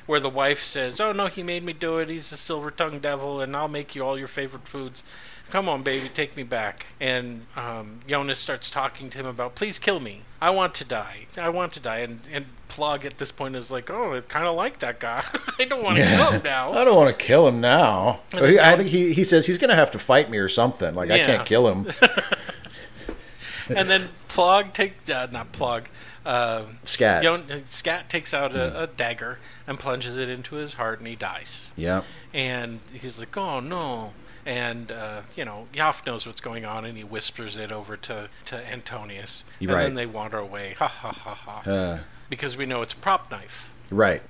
[0.07, 2.09] Where the wife says, oh, no, he made me do it.
[2.09, 5.03] He's a silver tongued devil, and I'll make you all your favorite foods.
[5.51, 6.87] Come on, baby, take me back.
[7.01, 10.23] And um, Jonas starts talking to him about, please kill me.
[10.41, 11.27] I want to die.
[11.39, 11.99] I want to die.
[11.99, 15.25] And, and Plog at this point is like, oh, I kind of like that guy.
[15.59, 16.73] I don't want to kill him now.
[16.73, 18.21] I don't want to kill him now.
[18.31, 20.95] Then I think he, he says he's going to have to fight me or something.
[20.95, 21.87] Like I can't kill him.
[23.75, 25.87] and then Plog take uh, not Plog.
[26.27, 27.23] Uh, Skat.
[27.23, 31.17] Yon, Skat takes out a, a dagger and plunges it into his heart, and he
[31.17, 31.71] dies.
[31.75, 32.03] Yeah.
[32.35, 34.13] And he's like, "Oh no!"
[34.49, 38.31] And uh, you know, Yoff knows what's going on, and he whispers it over to
[38.47, 39.83] to Antonius, and Right.
[39.83, 40.75] then they wander away.
[40.79, 41.71] Ha ha ha ha!
[41.71, 41.99] Uh,
[42.31, 43.75] because we know it's a prop knife.
[43.91, 44.23] right.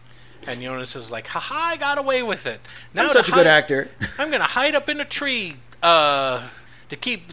[0.46, 1.68] And Jonas is like, "Ha ha!
[1.72, 2.60] I got away with it."
[2.94, 3.90] Now I'm such a good actor.
[4.18, 6.48] I'm gonna hide up in a tree uh,
[6.88, 7.30] to keep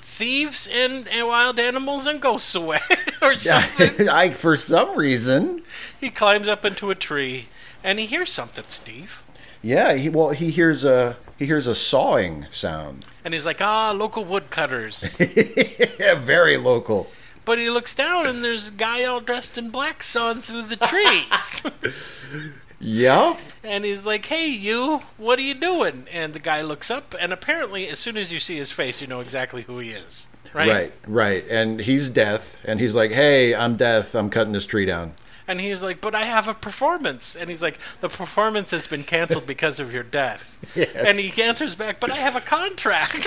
[0.00, 2.78] thieves and, and wild animals and ghosts away,
[3.22, 4.08] or something.
[4.22, 5.62] I, for some reason,
[6.00, 7.48] he climbs up into a tree
[7.84, 9.22] and he hears something, Steve.
[9.62, 9.94] yeah.
[9.94, 13.06] He well, he hears a he hears a sawing sound.
[13.24, 15.14] And he's like, ah, local woodcutters.
[15.98, 17.08] Yeah, very local.
[17.44, 20.76] but he looks down and there's a guy all dressed in black sawing through the
[20.76, 21.92] tree.
[22.78, 23.38] Yep.
[23.64, 26.06] and he's like, hey, you, what are you doing?
[26.12, 29.08] And the guy looks up, and apparently, as soon as you see his face, you
[29.08, 30.26] know exactly who he is.
[30.52, 30.68] Right?
[30.68, 31.44] Right, right.
[31.48, 34.14] And he's death, and he's like, "Hey, I'm death.
[34.14, 35.14] I'm cutting this tree down."
[35.48, 37.36] And he's like, but I have a performance.
[37.36, 40.58] And he's like, the performance has been canceled because of your death.
[40.74, 40.90] Yes.
[40.94, 43.26] And he answers back, but I have a contract.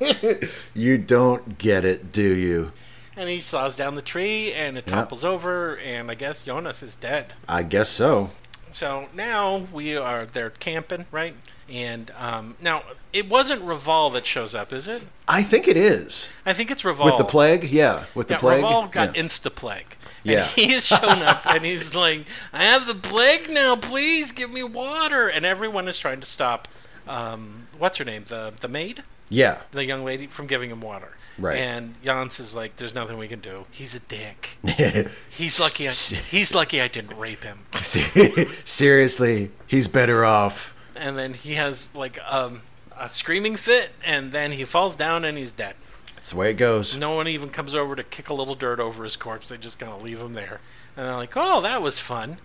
[0.74, 2.72] You don't get it, do you?
[3.14, 4.94] and he saws down the tree, and it Yeah.
[4.94, 7.34] topples over, and I guess Jonas is dead.
[7.46, 8.30] I guess so.
[8.70, 11.34] So now we are they're camping, right?
[11.70, 15.02] And um, now it wasn't Raval that shows up, is it?
[15.28, 17.64] I think it is I think it's Raval with the plague.
[17.64, 18.64] Yeah, with the Yeah, plague.
[18.64, 19.22] Raval got yeah.
[19.22, 19.96] insta plague.
[20.24, 20.42] Yeah.
[20.42, 24.52] And he has shown up and he's like, I have the plague now, please give
[24.52, 25.28] me water.
[25.28, 26.68] And everyone is trying to stop
[27.08, 28.24] um, what's her name?
[28.26, 29.02] The the maid?
[29.28, 31.16] yeah, The young lady from giving him water.
[31.38, 31.56] Right.
[31.56, 33.64] And Jans is like, There's nothing we can do.
[33.70, 34.58] He's a dick.
[35.30, 37.64] He's lucky I, he's lucky I didn't rape him.
[38.64, 40.74] Seriously, he's better off.
[40.96, 42.62] And then he has like um,
[42.98, 45.74] a screaming fit and then he falls down and he's dead.
[46.22, 46.96] That's the way it goes.
[46.96, 49.48] No one even comes over to kick a little dirt over his corpse.
[49.48, 50.60] They just kind of leave him there.
[50.96, 52.36] And they're like, oh, that was fun.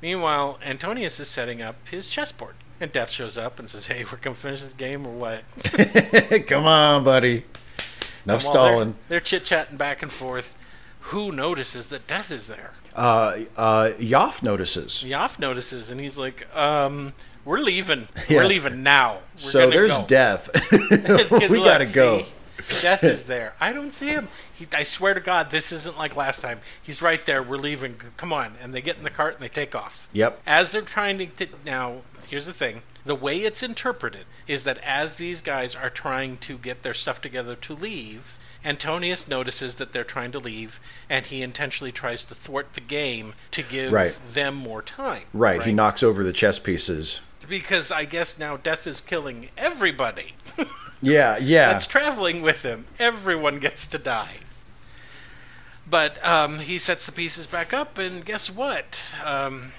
[0.00, 2.54] Meanwhile, Antonius is setting up his chessboard.
[2.80, 5.42] And Death shows up and says, hey, we're going to finish this game or what?
[6.46, 7.42] Come on, buddy.
[8.26, 8.92] Enough stalling.
[8.92, 10.56] They're, they're chit chatting back and forth.
[11.00, 12.74] Who notices that Death is there?
[12.94, 15.02] Uh, uh, Yoff notices.
[15.04, 17.12] Yoff notices and he's like, um,
[17.44, 18.06] we're leaving.
[18.28, 18.38] Yeah.
[18.38, 19.14] We're leaving now.
[19.34, 20.04] We're so there's go.
[20.06, 20.50] death.
[21.50, 22.18] We gotta go.
[22.18, 22.32] see,
[22.80, 23.54] Death is there.
[23.60, 24.28] I don't see him.
[24.52, 26.60] He, I swear to God, this isn't like last time.
[26.82, 27.42] He's right there.
[27.42, 27.94] We're leaving.
[28.16, 28.54] Come on.
[28.62, 30.08] And they get in the cart and they take off.
[30.12, 30.40] Yep.
[30.46, 31.26] As they're trying to.
[31.26, 32.82] T- now, here's the thing.
[33.04, 37.20] The way it's interpreted is that as these guys are trying to get their stuff
[37.20, 42.34] together to leave, Antonius notices that they're trying to leave, and he intentionally tries to
[42.34, 44.18] thwart the game to give Right.
[44.32, 45.22] them more time.
[45.32, 47.20] Right, he knocks over the chess pieces.
[47.48, 50.34] Because I guess now death is killing everybody.
[51.02, 51.68] Yeah, yeah.
[51.68, 52.86] that's traveling with him.
[52.98, 54.38] Everyone gets to die.
[55.88, 59.12] But um, he sets the pieces back up, and guess what?
[59.24, 59.72] Um,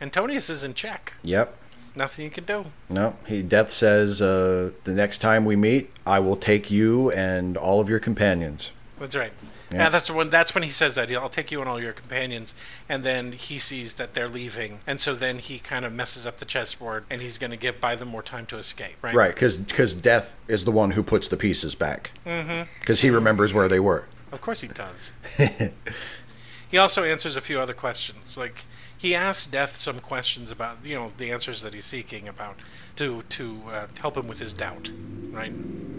[0.00, 1.14] Antonius is in check.
[1.22, 1.56] yep.
[1.96, 2.66] Nothing you can do.
[2.88, 7.56] No, he death says uh, the next time we meet, I will take you and
[7.56, 8.70] all of your companions.
[9.00, 9.32] That's right.
[9.72, 9.84] Yeah.
[9.84, 11.10] Yeah, that's when that's when he says that.
[11.12, 12.54] I'll take you and all your companions,
[12.88, 16.38] and then he sees that they're leaving, and so then he kind of messes up
[16.38, 18.96] the chessboard, and he's going to give buy them more time to escape.
[19.02, 19.14] Right.
[19.14, 22.10] Right, because death is the one who puts the pieces back.
[22.26, 22.68] Mm-hmm.
[22.80, 24.06] Because he remembers where they were.
[24.32, 25.12] Of course he does.
[26.70, 28.36] he also answers a few other questions.
[28.36, 28.64] Like
[29.00, 32.56] he asks Death some questions about you know the answers that he's seeking about
[32.96, 34.90] to to uh, help him with his doubt,
[35.30, 35.52] right?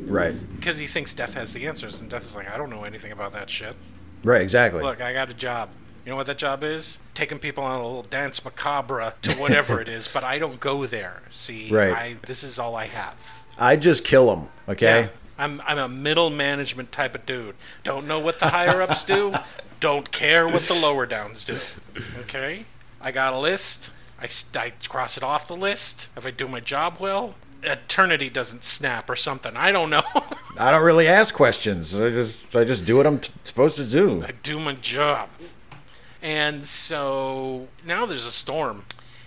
[0.05, 0.35] Right.
[0.55, 3.11] Because he thinks Death has the answers, and Death is like, I don't know anything
[3.11, 3.75] about that shit.
[4.23, 4.83] Right, exactly.
[4.83, 5.69] Look, I got a job.
[6.05, 6.99] You know what that job is?
[7.13, 10.85] Taking people on a little dance macabre to whatever it is, but I don't go
[10.85, 11.21] there.
[11.31, 11.93] See, Right.
[11.93, 13.43] I, this is all I have.
[13.57, 14.49] I just kill them.
[14.67, 15.01] okay?
[15.03, 15.07] Yeah.
[15.37, 17.55] I'm I'm a middle management type of dude.
[17.83, 19.33] Don't know what the higher ups do.
[19.79, 21.57] Don't care what the lower downs do.
[22.19, 22.65] Okay?
[23.01, 23.91] I got a list.
[24.21, 24.27] I,
[24.59, 26.09] I cross it off the list.
[26.15, 29.55] If I do my job well, eternity doesn't snap or something.
[29.57, 30.03] I don't know.
[30.59, 31.99] I don't really ask questions.
[31.99, 34.21] I just I just do what I'm t- supposed to do.
[34.23, 35.29] I do my job.
[36.21, 38.85] And so now there's a storm,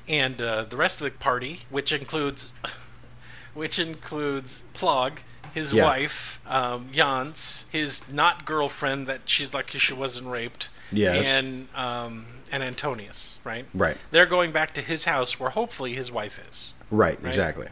[0.09, 2.53] and uh, the rest of the party, which includes,
[3.55, 5.19] which includes Plog,
[5.53, 5.85] his Yeah.
[5.87, 11.37] wife, um, Jans, his not girlfriend that she's lucky she wasn't raped, Yes.
[11.41, 13.67] and um, and Antonius, right?
[13.75, 13.97] Right.
[14.11, 17.69] They're going back to his house where hopefully his wife is Right, exactly.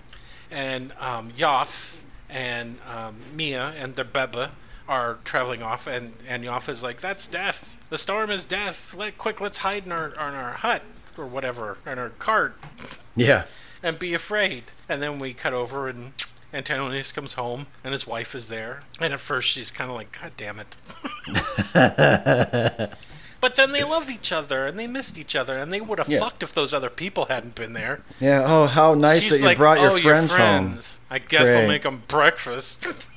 [0.51, 1.97] and um, Yoff
[2.29, 4.51] and um, Mia and their Beba
[4.89, 7.77] are traveling off, and and Yoff is like, "That's death.
[7.91, 8.95] The storm is death.
[8.95, 10.83] Let quick, let's hide in our in our hut
[11.17, 12.57] or whatever, in our cart,
[13.15, 13.45] Yeah.
[13.83, 16.13] and be afraid." And then we cut over, and
[16.55, 18.83] Antonius comes home and his wife is there.
[19.01, 20.77] And at first she's kind of like, God damn it.
[23.43, 26.09] but then they love each other and they missed each other and they would have
[26.09, 26.21] Yeah.
[26.21, 28.01] fucked if those other people hadn't been there.
[28.21, 28.45] Yeah.
[28.47, 31.01] Oh, how nice she's that you like, brought your oh, friends, your friends.
[31.11, 31.57] I guess Great.
[31.63, 32.87] I'll make them breakfast.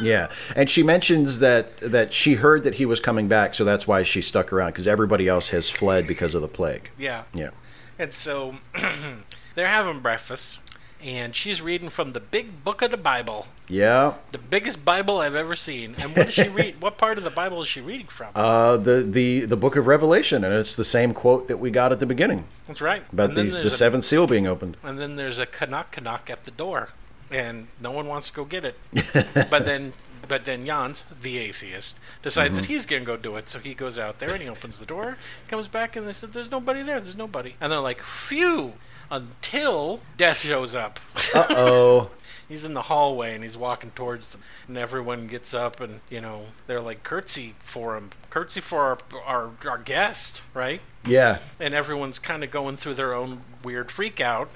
[0.00, 0.28] Yeah.
[0.54, 4.04] And she mentions that that she heard that he was coming back, so that's why
[4.04, 6.90] she stuck around because everybody else has fled because of the plague.
[6.96, 7.24] yeah.
[7.34, 7.50] Yeah.
[7.98, 8.54] And so
[9.56, 10.60] they're having breakfast
[11.04, 13.46] and she's reading from the big book of the Bible.
[13.68, 14.14] Yeah.
[14.32, 15.94] The biggest Bible I've ever seen.
[15.98, 16.80] And what does she read?
[16.80, 18.28] what part of the Bible is she reading from?
[18.34, 21.92] Uh, the the the book of Revelation, and it's the same quote that we got
[21.92, 23.02] at the beginning That's right.
[23.12, 24.76] about these, the a- seventh seal being opened.
[24.82, 26.90] And then there's a knock knock at the door,
[27.30, 28.74] and no one wants to go get it.
[29.50, 29.92] but then,
[30.26, 32.62] but then Jans, the atheist, decides Mm-hmm.
[32.62, 33.48] that he's gonna go do it.
[33.48, 36.32] So he goes out there and he opens the door, comes back, and they said,
[36.32, 37.00] "There's nobody there.
[37.00, 38.72] There's nobody." And they're like, "Phew!"
[39.10, 41.00] Until death shows up.
[41.34, 42.10] Uh oh.
[42.48, 46.20] he's in the hallway and he's walking towards them, and everyone gets up and you
[46.20, 50.80] know they're like curtsy for him, curtsy for our our, our guest, right?
[51.06, 51.38] yeah.
[51.58, 54.50] and everyone's kind of going through their own weird freak out.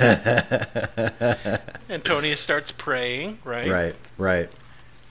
[1.90, 3.70] Antonius starts praying, right?
[3.70, 3.94] Right.
[4.18, 4.52] Right.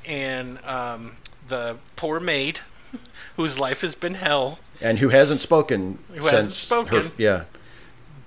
[0.07, 2.59] And um, the poor maid,
[3.35, 7.03] whose life has been hell, And who hasn't spoken Who since hasn't spoken.
[7.03, 7.43] Her, yeah.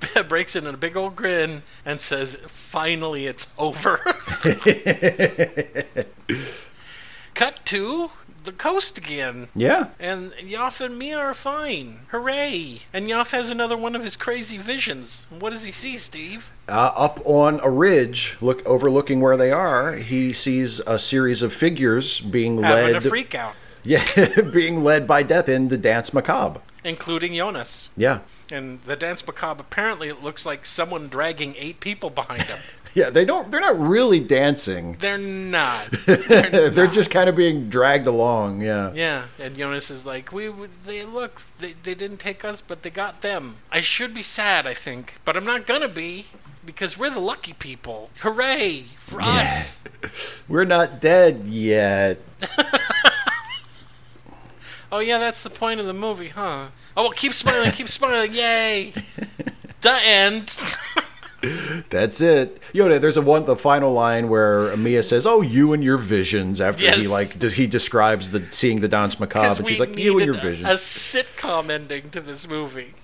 [0.28, 3.98] breaks in a big old grin and says, "Finally, it's over."
[7.34, 8.10] Cut to
[8.44, 9.48] the coast again.
[9.54, 9.88] Yeah.
[10.00, 12.00] And Yoff and Mia are fine.
[12.08, 12.78] Hooray!
[12.92, 15.26] And Yoff has another one of his crazy visions.
[15.30, 16.52] What does he see, Steve?
[16.68, 21.52] Uh, up on a ridge, look overlooking where they are, he sees a series of
[21.52, 22.96] figures being Having led.
[23.04, 24.04] a freak out, Yeah,
[24.52, 26.60] being led by death in the dance macabre.
[26.86, 27.90] Including Jonas.
[27.96, 28.20] Yeah.
[28.50, 32.58] And the dance macabre apparently it looks like someone dragging eight people behind him.
[32.96, 33.50] Yeah, they don't.
[33.50, 34.96] They're not really dancing.
[35.00, 35.90] They're not.
[36.06, 38.62] They're just kind of being dragged along.
[38.62, 38.90] Yeah.
[38.94, 42.84] Yeah, and Jonas is like, "We, we- they look, they, they didn't take us, but
[42.84, 43.56] they got them.
[43.70, 46.24] I should be sad, I think, but I'm not gonna be
[46.64, 48.08] because we're the lucky people.
[48.20, 49.84] Hooray for us!"
[50.48, 52.18] We're not dead yet.
[54.92, 56.66] Oh yeah, that's the point of the movie, huh?
[56.96, 58.92] Oh, well, keep smiling, keep smiling, yay!
[59.82, 60.58] The end.
[61.90, 62.60] That's it.
[62.72, 66.60] Yoda, there's a one the final line where Mia says, "Oh, you and your visions."
[66.60, 70.16] After he like d- he describes the seeing the dance macabre, and she's like, "You
[70.18, 72.94] and your visions." a sitcom ending to this movie.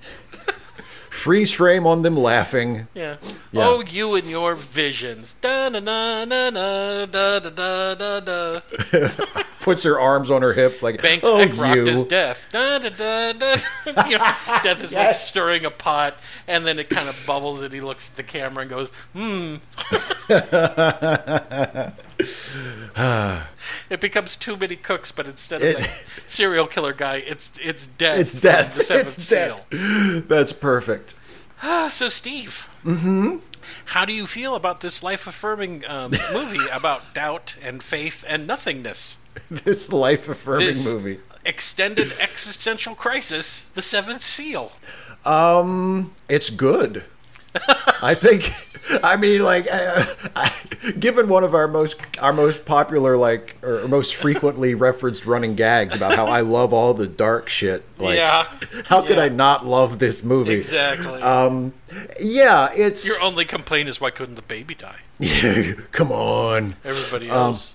[1.12, 2.88] Freeze frame on them laughing.
[2.94, 3.16] Yeah.
[3.52, 3.68] Yeah.
[3.68, 5.34] Oh, you and your visions.
[5.42, 8.60] Da na na na na da da da da da.
[9.60, 12.48] Puts her arms on her hips like, Bank "Oh, rocked you." his death.
[12.50, 13.56] Da da da da.
[14.08, 14.34] you know,
[14.64, 15.28] death is like Yes.
[15.28, 16.16] stirring a pot,
[16.48, 19.56] and then it kind of bubbles, and he looks at the camera and goes, "Hmm."
[23.91, 25.89] it becomes too many cooks, but instead of It- the
[26.27, 28.18] serial killer guy, it's it's death.
[28.18, 28.75] It's death.
[28.75, 30.23] The seventh It's seal.
[30.29, 31.14] That's perfect.
[31.62, 32.68] Ah, so Steve.
[32.85, 33.37] Mm-hmm.
[33.87, 39.18] How do you feel about this life-affirming um, movie about doubt and faith and nothingness?
[39.51, 41.20] This life affirming movie.
[41.45, 44.73] extended existential crisis, The Seventh Seal.
[45.25, 47.05] Um, It's good.
[48.03, 48.53] I think.
[49.03, 50.53] I mean, like, uh, I,
[50.99, 55.95] given one of our most our most popular, like, or most frequently referenced running gags
[55.97, 57.85] about how I love all the dark shit.
[57.99, 58.47] Like, yeah,
[58.87, 59.18] How could.
[59.18, 60.53] I not love this movie?
[60.55, 61.20] exactly.
[62.20, 63.07] Yeah, it's.
[63.07, 65.01] Your only complaint is why couldn't the baby die?
[65.18, 66.74] Yeah, come on.
[66.85, 67.74] Everybody Um, else.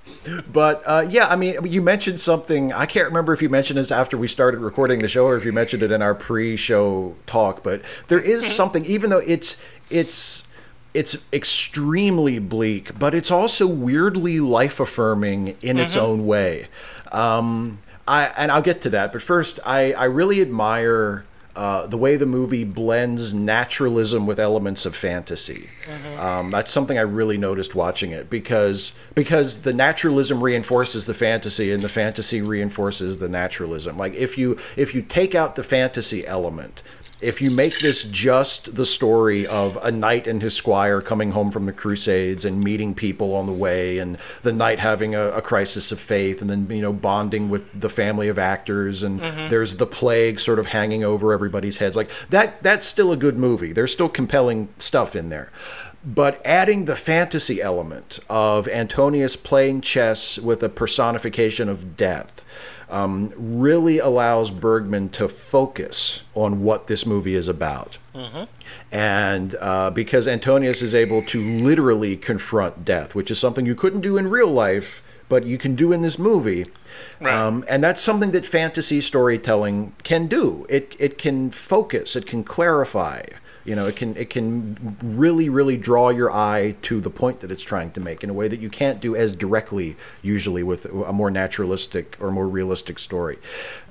[0.52, 2.74] But uh, yeah, I mean, you mentioned something.
[2.74, 5.46] I can't remember if you mentioned this after we started recording the show or if
[5.46, 7.64] you mentioned it in our pre-show talk.
[7.64, 10.47] But there is something, even though it's it's
[10.94, 16.68] it's extremely bleak, but it's also weirdly life-affirming in its own way.
[17.12, 19.12] Um, I and I'll get to that.
[19.14, 21.26] But first, I I really admire.
[21.56, 25.68] Uh, the way the movie blends naturalism with elements of fantasy.
[26.20, 31.72] Um, that's something I really noticed watching it because because the naturalism reinforces the fantasy
[31.72, 33.98] and the fantasy reinforces the naturalism.
[33.98, 36.84] Like if you if you take out the fantasy element,
[37.20, 41.52] if you make this just the story of a knight and his squire coming home
[41.52, 45.42] from the crusades and meeting people on the way and the knight having a, a
[45.42, 49.50] crisis of faith and then you know bonding with the family of actors and mm-hmm.
[49.50, 51.96] there's the plague sort of hanging over everybody's heads.
[51.96, 53.74] Like that that's still a good movie.
[53.74, 55.52] There's still compelling stuff in there.
[56.06, 62.44] But adding the fantasy element of Antonius playing chess with a personification of death
[62.90, 67.98] um, really allows Bergman to focus on what this movie is about.
[68.92, 74.02] And uh, because Antonius is able to literally confront death, which is something you couldn't
[74.02, 76.66] do in real life, but you can do in this movie.
[77.20, 77.34] Right.
[77.34, 80.66] Um, and that's something that fantasy storytelling can do.
[80.70, 83.24] It, it can focus, it can clarify.
[83.68, 87.52] You know, it can it can really really draw your eye to the point that
[87.52, 90.86] it's trying to make in a way that you can't do as directly usually with
[90.86, 93.38] a more naturalistic or more realistic story.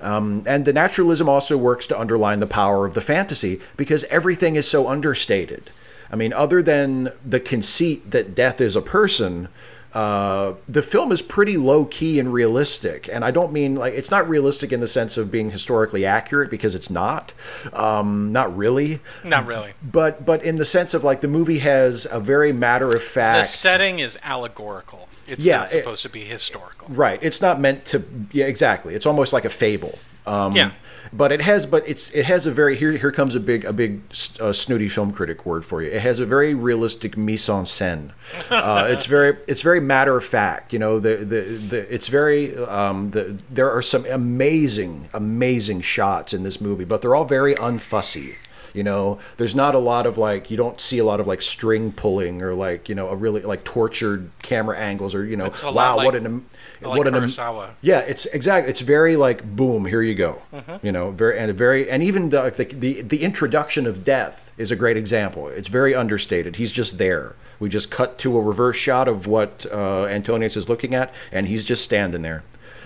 [0.00, 4.56] Um, and the naturalism also works to underline the power of the fantasy because everything
[4.56, 5.68] is so understated.
[6.10, 9.48] I mean, other than the conceit that death is a person,
[9.96, 13.08] uh, the film is pretty low key and realistic.
[13.10, 16.50] And I don't mean like it's not realistic in the sense of being historically accurate
[16.50, 17.32] because it's not,
[17.72, 19.00] um, not really.
[19.24, 19.72] Not really.
[19.82, 23.38] But but in the sense of like the movie has a very matter of fact.
[23.40, 25.08] The setting is allegorical.
[25.26, 26.88] It's Yeah, not it- supposed to be historical.
[26.90, 27.18] Right.
[27.22, 28.04] It's not meant to.
[28.32, 28.94] Yeah, exactly.
[28.94, 29.98] It's almost like a fable.
[30.26, 30.72] Um, Yeah.
[31.16, 33.72] But it has, but it's it has a very here here comes a big a
[33.72, 34.00] big
[34.40, 35.90] uh, snooty film critic word for you.
[35.90, 38.10] It has a very realistic mise en scène.
[38.50, 40.72] Uh, it's very it's very matter of fact.
[40.72, 41.40] You know the the,
[41.70, 47.00] the it's very um, the there are some amazing amazing shots in this movie, but
[47.00, 48.34] they're all very unfussy.
[48.74, 51.40] You know, there's not a lot of like you don't see a lot of like
[51.40, 55.46] string pulling or like you know a really like tortured camera angles or you know
[55.46, 56.44] It's a lot wow like- what an
[56.82, 57.70] like what an Kurosawa.
[57.80, 58.70] yeah, it's exactly.
[58.70, 59.84] It's very like boom.
[59.86, 60.42] Here you go.
[60.52, 60.84] Mm-hmm.
[60.86, 64.70] You know, very and very and even the, the the the introduction of death is
[64.70, 65.48] a great example.
[65.48, 66.56] It's very understated.
[66.56, 67.34] He's just there.
[67.58, 71.46] We just cut to a reverse shot of what uh, Antonius is looking at, and
[71.48, 72.42] he's just standing there.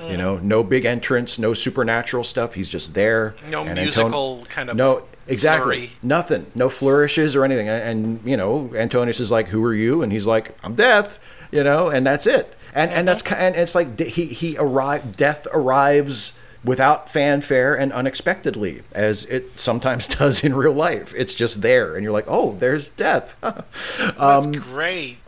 [0.09, 0.43] You know, Mm.
[0.45, 2.55] no big entrance, no supernatural stuff.
[2.55, 3.35] He's just there.
[3.51, 5.99] No And Anton- musical kind of no exactly flurry.
[6.03, 7.69] nothing, no flourishes or anything.
[7.69, 11.19] And, and you know, Antonius is like, "Who are you?" And he's like, "I'm death."
[11.53, 12.55] You know, and that's it.
[12.75, 15.17] And and that's ki- and it's like he he arrive.
[15.17, 21.13] Death arrives without fanfare and unexpectedly, as it sometimes does in real life.
[21.17, 25.19] It's just there, and you're like, "Oh, there's death." That's Um, great.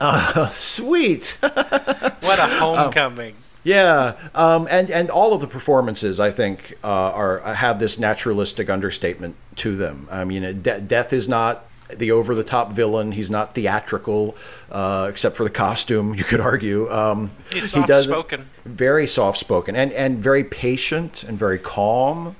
[0.54, 1.36] Sweet.
[1.40, 3.36] What a homecoming.
[3.64, 8.68] Yeah, um, and and all of the performances I think uh, are have this naturalistic
[8.68, 10.08] understatement to them.
[10.10, 11.64] I mean, de- death is not
[11.98, 13.12] the over the top villain.
[13.12, 14.36] He's not theatrical,
[14.70, 16.14] uh, except for the costume.
[16.14, 16.90] You could argue.
[16.90, 18.48] Um, He's he soft-spoken.
[18.64, 22.36] very soft spoken, and and very patient and very calm.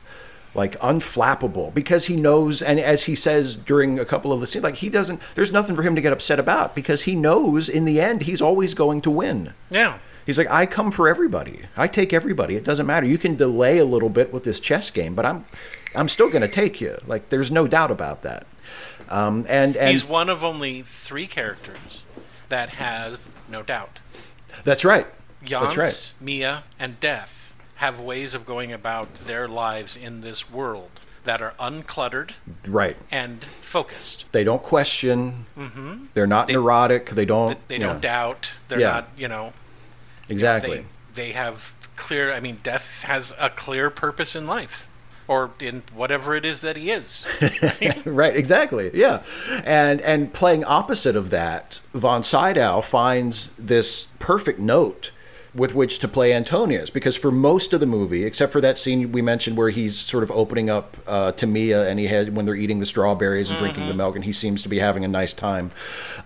[0.55, 4.63] Like unflappable because he knows, and as he says during a couple of the scenes,
[4.63, 5.19] like he doesn't.
[5.35, 8.43] There's nothing for him to get upset about because he knows in the end he's
[8.43, 9.55] always going to win.
[9.71, 9.99] Yeah.
[10.27, 11.63] He's like, I come for everybody.
[11.75, 12.55] I take everybody.
[12.55, 13.09] It doesn't matter.
[13.09, 15.47] You can delay a little bit with this chess game, but I'm,
[15.97, 16.97] I'm still going to take you.
[17.07, 18.47] Like, there's no doubt about that.
[19.13, 22.03] Um, and and He's one of only three characters
[22.49, 24.01] that have no doubt.
[24.65, 25.07] that's right.
[25.45, 26.15] That's right.
[26.21, 30.91] Mia, and Death have ways of going about their lives in this world
[31.25, 32.33] that are uncluttered
[32.67, 32.97] Right.
[33.11, 34.25] and focused.
[34.33, 35.47] They don't question.
[36.15, 37.11] They're not neurotic.
[37.11, 37.57] They don't.
[37.69, 38.57] They yeah, don't doubt.
[38.69, 38.91] They're Yeah.
[38.93, 39.53] not, you know,
[40.29, 40.79] Exactly.
[40.79, 40.85] they
[41.15, 42.33] they have clear.
[42.33, 44.89] I mean, Death has a clear purpose in life,
[45.33, 47.25] or in whatever it is that he is.
[48.05, 49.23] right exactly yeah.
[49.65, 55.11] And and playing opposite of that von sydow finds this perfect note
[55.55, 59.13] with which to play antonius because for most of the movie except for that scene
[59.13, 62.47] we mentioned where he's sort of opening up uh, to mia and he had when
[62.47, 65.09] they're eating the strawberries and drinking the milk and he seems to be having a
[65.09, 65.71] nice time.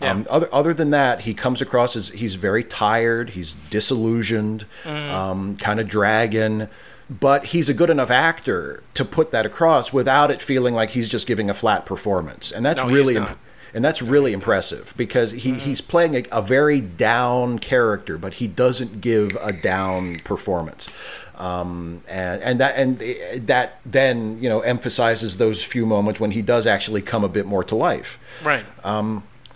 [0.00, 5.57] Um, other, other than that he comes across as he's very tired he's disillusioned um,
[5.57, 6.68] kind of dragging
[7.09, 11.09] but he's a good enough actor to put that across without it feeling like he's
[11.09, 12.50] just giving a flat performance.
[12.50, 13.38] And that's No, really imp-
[13.74, 18.46] and that's really impressive because he, he's playing a, a very down character but he
[18.46, 20.88] doesn't give a down performance.
[21.36, 26.40] Um, and and that and that then you know emphasizes those few moments when he
[26.40, 28.18] does actually come a bit more to life.
[28.42, 28.64] Right.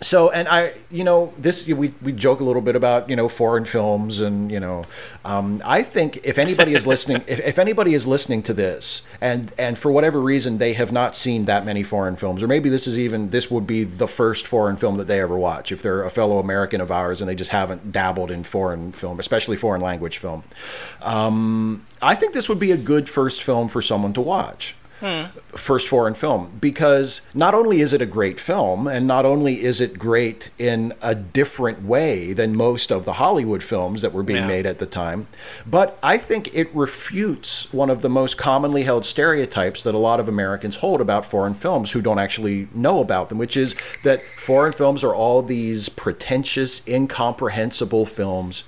[0.01, 3.29] So and i you know this we, we joke a little bit about you know
[3.29, 4.83] foreign films and you know
[5.25, 9.53] um, i think if anybody is listening if, if anybody is listening to this and
[9.59, 12.87] and for whatever reason they have not seen that many foreign films or maybe this
[12.87, 16.03] is even this would be the first foreign film that they ever watch if they're
[16.03, 19.81] a fellow american of ours and they just haven't dabbled in foreign film especially foreign
[19.81, 20.43] language film.
[21.03, 24.73] Um, i think this would be a good first film for someone to watch
[25.55, 29.81] first foreign film because not only is it a great film and not only is
[29.81, 34.43] it great in a different way than most of the Hollywood films that were being
[34.43, 34.47] Yeah.
[34.47, 35.27] made at the time,
[35.65, 40.19] but I think it refutes one of the most commonly held stereotypes that a lot
[40.19, 44.21] of Americans hold about foreign films who don't actually know about them, which is that
[44.37, 48.63] foreign films are all these pretentious, incomprehensible films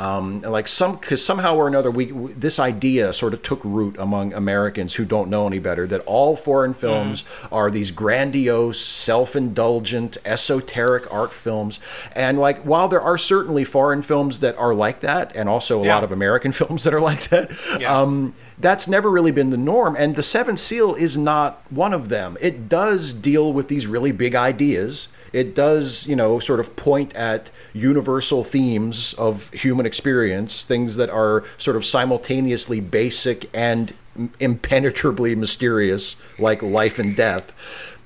[0.00, 3.96] Um, like some, because somehow or another, we w- this idea sort of took root
[3.98, 7.22] among Americans who don't know any better that all foreign films
[7.52, 11.78] are these grandiose, self-indulgent, esoteric art films.
[12.12, 15.86] And like, while there are certainly foreign films that are like that, and also a
[15.86, 15.94] Yeah.
[15.96, 17.94] lot of American films that are like that, Yeah.
[18.00, 19.96] um, that's never really been the norm.
[19.98, 22.36] And the Seventh Seal is not one of them.
[22.40, 25.08] It does deal with these really big ideas.
[25.32, 31.10] It does, you know, sort of point at universal themes of human experience, things that
[31.10, 33.92] are sort of simultaneously basic and
[34.38, 37.52] impenetrably mysterious, like life and death.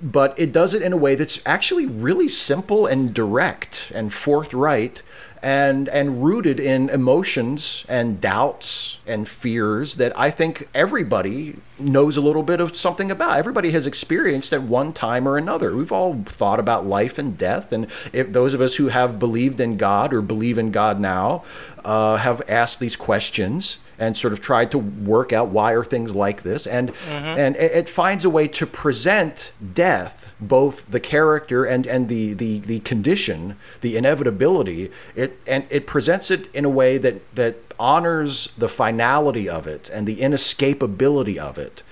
[0.02, 5.00] But it does it in a way that's actually really simple and direct and forthright
[5.44, 12.22] and and rooted in emotions and doubts and fears that I think everybody knows a
[12.22, 13.36] little bit of something about.
[13.36, 15.76] Everybody has experienced at one time or another.
[15.76, 19.60] We've all thought about life and death, and if those of us who have believed
[19.60, 21.44] in God or believe in God now
[21.84, 26.14] uh, have asked these questions and sort of tried to work out why are things
[26.14, 31.64] like this, and and it, it finds a way to present death both the character
[31.64, 34.90] and and the the the condition, the inevitability.
[35.14, 39.90] It and it presents it in a way that that honors the finality of it
[39.92, 41.82] and the inescapability of it.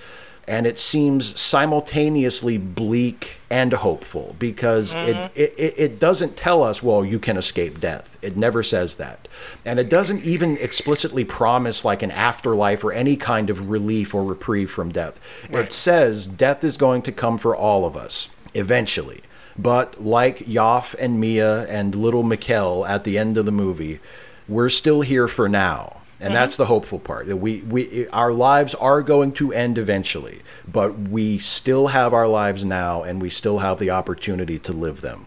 [0.45, 5.09] And it seems simultaneously bleak and hopeful because mm-hmm.
[5.09, 8.17] it, it, it it doesn't tell us, well, you can escape death.
[8.21, 9.29] It never says that.
[9.63, 14.25] And it doesn't even explicitly promise like an afterlife or any kind of relief or
[14.25, 15.17] reprieve from death.
[15.49, 15.65] Right.
[15.65, 19.21] It says death is going to come for all of us eventually.
[19.57, 23.99] But like Jof and Mia and little Mikael at the end of the movie,
[24.47, 25.97] we're still here for now.
[26.19, 26.41] And mm-hmm.
[26.41, 27.27] that's the hopeful part.
[27.27, 32.63] We, we our lives are going to end eventually, but we still have our lives
[32.63, 35.25] now and we still have the opportunity to live them.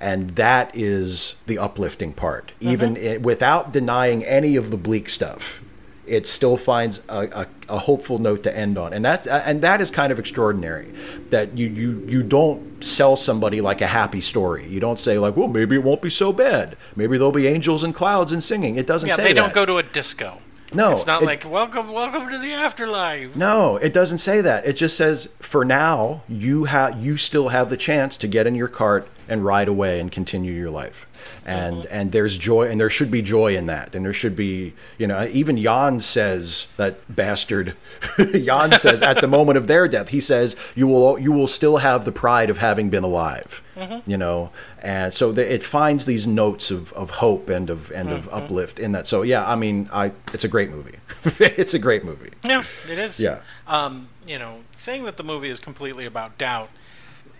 [0.00, 2.52] And that is the uplifting part.
[2.60, 2.68] Mm-hmm.
[2.68, 5.60] Even i without denying any of the bleak stuff,
[6.08, 9.80] it still finds a, a, a hopeful note to end on, and that and that
[9.80, 10.92] is kind of extraordinary.
[11.30, 14.66] That you you you don't sell somebody like a happy story.
[14.66, 16.76] You don't say like, well, maybe it won't be so bad.
[16.96, 18.76] Maybe there'll be angels and clouds and singing.
[18.76, 19.22] It doesn't say that.
[19.22, 19.54] Yeah, say they that.
[19.54, 20.38] don't go to a disco.
[20.72, 23.34] No, it's not it- like welcome, welcome to the afterlife.
[23.36, 24.66] No, it doesn't say that.
[24.66, 28.54] It just says for now you have you still have the chance to get in
[28.54, 31.06] your cart and ride away and continue your life.
[31.44, 33.94] And and there's joy and there should be joy in that.
[33.94, 37.74] And there should be, you know, even Jan says that bastard
[38.18, 41.78] Jan says at the moment of their death, he says you will you will still
[41.78, 43.62] have the pride of having been alive.
[44.06, 44.50] You know,
[44.82, 48.80] and so the, it finds these notes of, of hope and of and of uplift
[48.80, 49.06] in that.
[49.06, 50.96] So yeah, I mean, I it's a great movie.
[51.38, 52.32] it's a great movie.
[52.44, 53.20] Yeah, it is.
[53.20, 53.40] Yeah.
[53.68, 56.70] Um, you know, saying that the movie is completely about doubt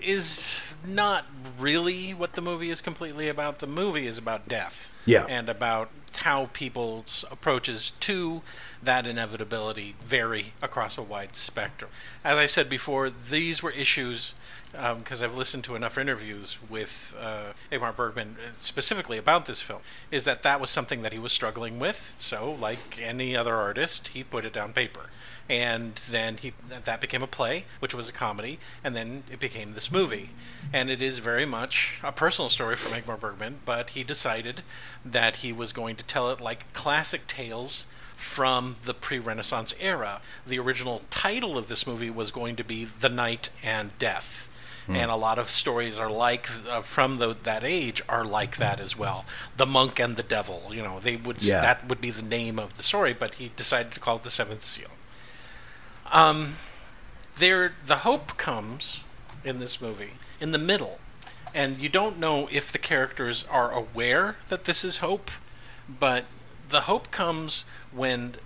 [0.01, 1.27] is not
[1.59, 3.59] really what the movie is completely about.
[3.59, 4.93] The movie is about death.
[5.07, 5.25] Yeah.
[5.29, 8.43] And about how people's approaches to
[8.83, 11.91] that inevitability vary across a wide spectrum.
[12.23, 14.35] As I said before, these were issues
[14.73, 19.81] because I've listened to enough interviews with uh, Ingmar Bergman uh, specifically about this film,
[20.11, 22.15] is that that was something that he was struggling with.
[22.19, 25.07] So, like any other artist, he put it down paper
[25.49, 29.73] and then he that became a play, which was a comedy, and then it became
[29.73, 30.31] this movie.
[30.73, 34.63] And it is very much a personal story for Ingmar Bergman, but he decided
[35.05, 40.21] that he was going to tell it like classic tales from the pre-Renaissance era.
[40.47, 44.45] The original title of this movie was going to be The Knight and Death.
[44.91, 48.81] And a lot of stories are like uh, from the, that age are like that
[48.81, 49.27] as well.
[49.59, 51.61] The monk and the devil, you know, they would Yeah.
[51.61, 54.31] that would be the name of the story, but he decided to call it the
[54.31, 54.89] Seventh Seal.
[56.11, 56.57] Um,
[57.37, 59.03] there, the hope comes
[59.45, 60.99] in this movie in the middle,
[61.55, 65.31] and you don't know if the characters are aware that this is hope,
[65.89, 66.25] but
[66.69, 68.37] the hope comes when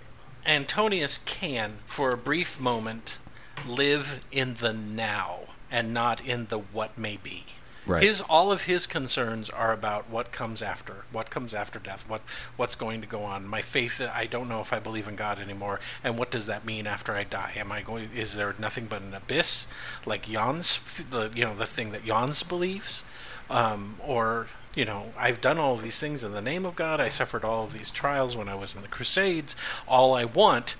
[0.45, 3.19] Antonius can, for a brief moment,
[3.65, 5.41] live in the now
[5.71, 7.45] and not in the what may be.
[7.85, 8.03] Right.
[8.03, 12.21] His all of his concerns are about what comes after, what comes after death, what
[12.55, 13.45] what's going to go on.
[13.45, 16.65] My faith, I don't know if I believe in God anymore, and what does that
[16.65, 17.51] mean after I die?
[17.57, 18.09] Am I going?
[18.15, 19.67] Is there nothing but an abyss,
[20.05, 20.79] like Jans,
[21.09, 23.03] the you know the thing that Jans believes,
[23.49, 27.01] um, or you know I've done all of these things in the name of God.
[27.01, 29.57] I suffered all of these trials when I was in the Crusades.
[29.89, 30.77] All I want,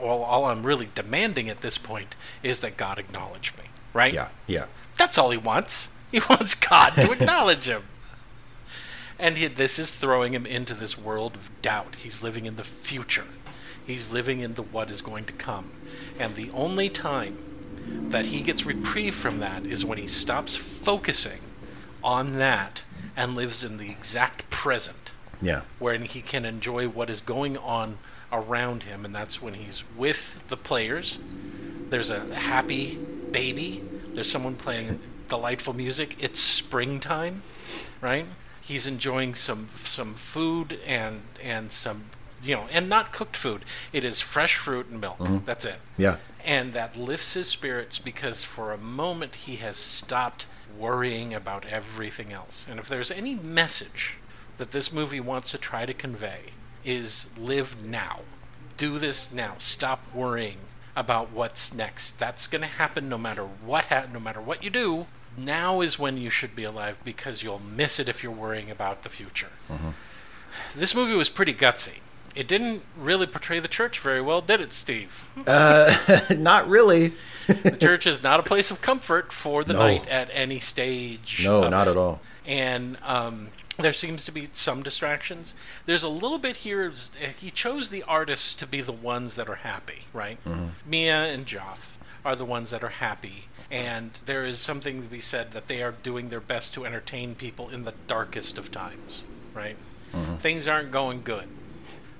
[0.00, 3.64] all, all I'm really demanding at this point is that God acknowledge me.
[3.92, 4.14] Right?
[4.14, 4.66] Yeah, yeah.
[4.96, 5.90] That's all he wants.
[6.12, 7.82] He wants God to acknowledge him.
[9.18, 11.96] And he, this is throwing him into this world of doubt.
[11.96, 13.24] He's living in the future.
[13.86, 15.70] He's living in the what is going to come.
[16.18, 17.38] And the only time
[18.10, 21.40] that he gets reprieve from that is when he stops focusing
[22.02, 22.84] on that
[23.16, 25.12] and lives in the exact present.
[25.42, 25.62] Yeah.
[25.78, 27.98] where he can enjoy what is going on
[28.32, 31.18] around him, and that's when he's with the players.
[31.90, 33.82] There's a happy baby.
[34.14, 36.16] There's someone playing delightful music.
[36.22, 37.42] It's springtime,
[38.00, 38.26] right?
[38.60, 42.06] He's enjoying some some food and and some
[42.42, 43.64] you know and not cooked food.
[43.92, 45.18] It is fresh fruit and milk.
[45.18, 45.44] Mm-hmm.
[45.44, 45.80] That's it.
[45.96, 46.16] Yeah.
[46.44, 50.46] And that lifts his spirits because for a moment he has stopped
[50.78, 52.66] worrying about everything else.
[52.68, 54.18] And if there's any message
[54.58, 56.40] that this movie wants to try to convey
[56.84, 58.20] is live now.
[58.76, 59.54] Do this now.
[59.58, 60.58] Stop worrying
[60.94, 62.18] about what's next.
[62.18, 65.06] That's going to happen no matter what ha- no matter what you do.
[65.36, 69.02] Now is when you should be alive because you'll miss it if you're worrying about
[69.02, 69.50] the future.
[69.70, 69.90] Mm-hmm.
[70.74, 71.98] This movie was pretty gutsy.
[72.34, 75.26] It didn't really portray the church very well, did it, Steve?
[75.46, 75.96] Uh,
[76.36, 77.14] not really.
[77.46, 79.78] the church is not a place of comfort for the No.
[79.80, 81.42] knight at any stage.
[81.46, 81.92] No, not it.
[81.92, 82.20] at all.
[82.46, 83.48] And um,
[83.78, 85.54] there seems to be some distractions.
[85.86, 86.92] There's a little bit here.
[87.22, 90.38] Eh, he chose the artists to be the ones that are happy, right?
[90.44, 90.66] Mm-hmm.
[90.90, 93.46] Mia and Jof are the ones that are happy.
[93.70, 97.34] And there is something to be said that they are doing their best to entertain
[97.34, 99.24] people in the darkest of times,
[99.54, 99.76] right?
[100.38, 101.48] Things aren't going good.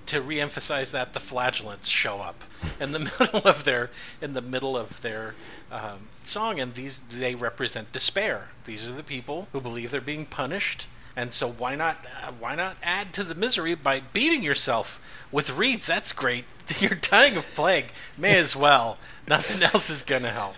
[0.07, 2.45] To reemphasize that the flagellants show up
[2.81, 3.91] in the middle of their
[4.21, 5.35] in the middle of their
[5.73, 8.51] um, song and these they represent despair.
[8.67, 10.87] These are the people who believe they're being punished
[11.17, 15.01] and so why not uh, why not add to the misery by beating yourself
[15.33, 15.87] with reeds?
[15.87, 16.45] That's great.
[16.79, 17.87] You're dying of plague.
[18.19, 18.99] May as well.
[19.27, 20.55] Nothing else is gonna help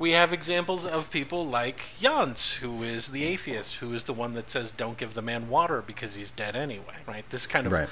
[0.00, 4.34] we have examples of people like Jans, who is the atheist, who is the one
[4.34, 7.28] that says, "Don't give the man water because he's dead anyway." Right?
[7.30, 7.88] This kind of Right.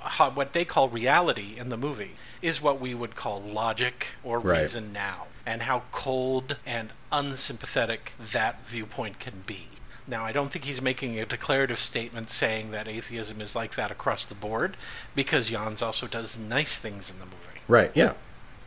[0.00, 4.40] ho- what they call reality in the movie is what we would call logic or
[4.40, 4.62] Right.
[4.62, 9.68] reason now, and how cold and unsympathetic that viewpoint can be.
[10.08, 13.90] Now, I don't think he's making a declarative statement saying that atheism is like that
[13.90, 14.76] across the board,
[15.14, 17.36] because Jans also does nice things in the movie
[17.68, 17.90] Right.
[17.94, 18.12] Yeah.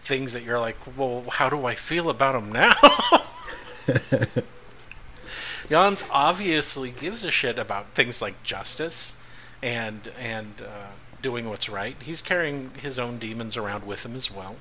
[0.02, 2.74] Things that you're like, well, how do I feel about him now?
[5.70, 9.16] Jans obviously gives a shit about things like justice
[9.62, 11.96] and and uh, doing what's right.
[12.02, 14.56] He's carrying his own demons around with him as well.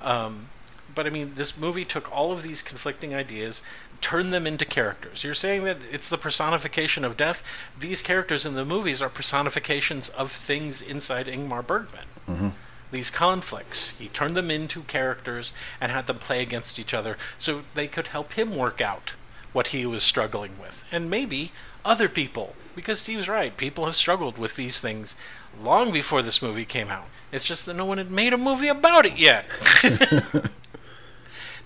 [0.00, 0.46] Um,
[0.94, 3.62] but I mean, this movie took all of these conflicting ideas,
[4.00, 5.24] turned them into characters.
[5.24, 7.42] You're saying that it's the personification of death.
[7.76, 12.06] These characters in the movies are personifications of things inside Ingmar Bergman
[12.94, 13.90] these conflicts.
[13.98, 18.08] He turned them into characters and had them play against each other so they could
[18.08, 19.14] help him work out
[19.52, 20.84] what he was struggling with.
[20.90, 21.52] And maybe
[21.84, 25.14] other people, because Steve's right, people have struggled with these things
[25.62, 27.06] long before this movie came out.
[27.30, 29.46] It's just that no one had made a movie about it yet.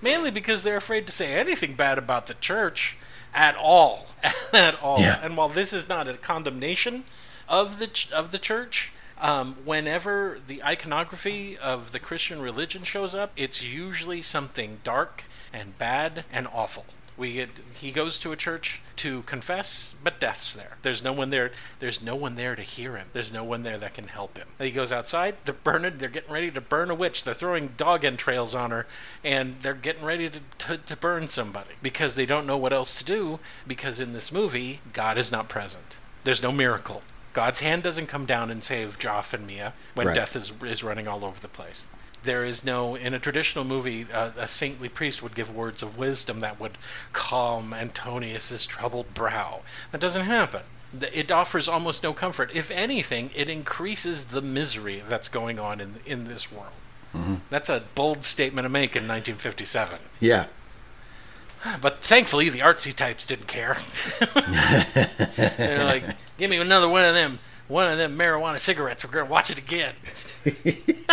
[0.02, 2.96] Mainly because they're afraid to say anything bad about the church
[3.34, 4.06] at all.
[4.52, 5.00] at all.
[5.00, 5.20] Yeah.
[5.22, 7.05] And while this is not a condemnation
[7.48, 13.14] of the ch- of the church, um, whenever the iconography of the Christian religion shows
[13.14, 16.84] up, it's usually something dark and bad and awful.
[17.16, 20.78] We get, he goes to a church to confess, but death's there.
[20.82, 21.50] There's no one there.
[21.80, 23.08] There's no one there to hear him.
[23.12, 24.46] There's no one there that can help him.
[24.60, 25.34] He goes outside.
[25.44, 25.98] They're burning.
[25.98, 27.24] They're getting ready to burn a witch.
[27.24, 28.86] They're throwing dog entrails on her,
[29.24, 32.96] and they're getting ready to, to, to burn somebody because they don't know what else
[32.98, 33.40] to do.
[33.66, 35.98] Because in this movie, God is not present.
[36.22, 37.02] There's no miracle.
[37.39, 40.15] God's hand doesn't come down and save Jof and Mia when Right.
[40.16, 41.86] death is is running all over the place.
[42.24, 45.97] There is no in a traditional movie uh, a saintly priest would give words of
[45.97, 46.77] wisdom that would
[47.12, 49.60] calm Antonius's troubled brow.
[49.93, 50.62] That doesn't happen.
[51.15, 52.51] It offers almost no comfort.
[52.52, 56.73] If anything, it increases the misery that's going on in in this world.
[57.51, 60.01] That's a bold statement to make in 1957.
[60.19, 60.47] Yeah.
[61.80, 63.76] But thankfully, the artsy types didn't care.
[65.56, 66.05] They're like,
[66.36, 69.05] "Give me another one of them, one of them marijuana cigarettes.
[69.05, 69.94] We're gonna watch it again."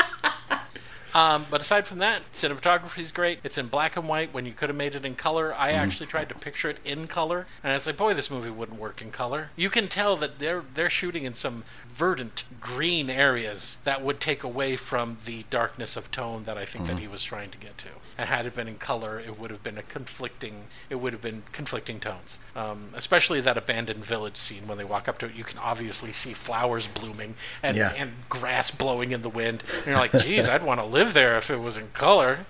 [1.15, 3.39] um, but aside from that, cinematography is great.
[3.43, 5.53] It's in black and white when you could have made it in color.
[5.57, 8.49] I actually tried to picture it in color, and I was like, "Boy, this movie
[8.49, 13.09] wouldn't work in color." You can tell that they're they're shooting in some verdant green
[13.09, 17.07] areas that would take away from the darkness of tone that I think that he
[17.07, 17.87] was trying to get to.
[18.17, 20.65] And had it been in color, it would have been a conflicting.
[20.89, 22.37] It would have been conflicting tones.
[22.55, 26.11] Um, especially that abandoned village scene when they walk up to it, you can obviously
[26.11, 27.93] see flowers blooming and Yeah.
[27.95, 29.63] and grass blowing in the wind.
[29.77, 32.45] And you're like, geez, I'd want to live there if it was in color.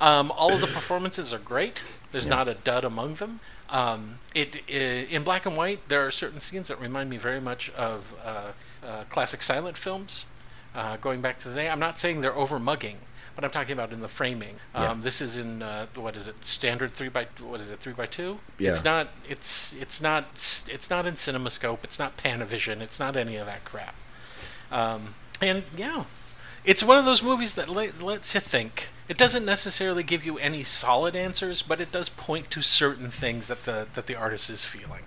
[0.00, 1.84] um, all of the performances are great.
[2.12, 3.40] There's not a dud among them.
[3.68, 4.72] Um, it i
[5.10, 5.88] in black and white.
[5.88, 8.52] There are certain scenes that remind me very much of uh,
[8.86, 10.24] uh, classic silent films.
[10.74, 11.68] uh, going back to the day.
[11.70, 12.98] I'm not saying they're over mugging,
[13.34, 14.56] but I'm talking about in the framing.
[14.74, 14.94] Um, Yeah.
[15.00, 16.44] This is in uh, what is it?
[16.44, 17.80] Standard three by what is it?
[17.80, 18.38] Three by two.
[18.58, 18.70] Yeah.
[18.70, 19.08] It's not.
[19.28, 20.24] It's it's not.
[20.34, 21.78] It's not in CinemaScope.
[21.82, 22.80] It's not Panavision.
[22.82, 23.94] It's not any of that crap.
[24.70, 26.04] Um, and yeah,
[26.66, 28.88] it's one of those movies that le- lets you think.
[29.08, 33.48] It doesn't necessarily give you any solid answers, but it does point to certain things
[33.48, 35.04] that the that the artist is feeling,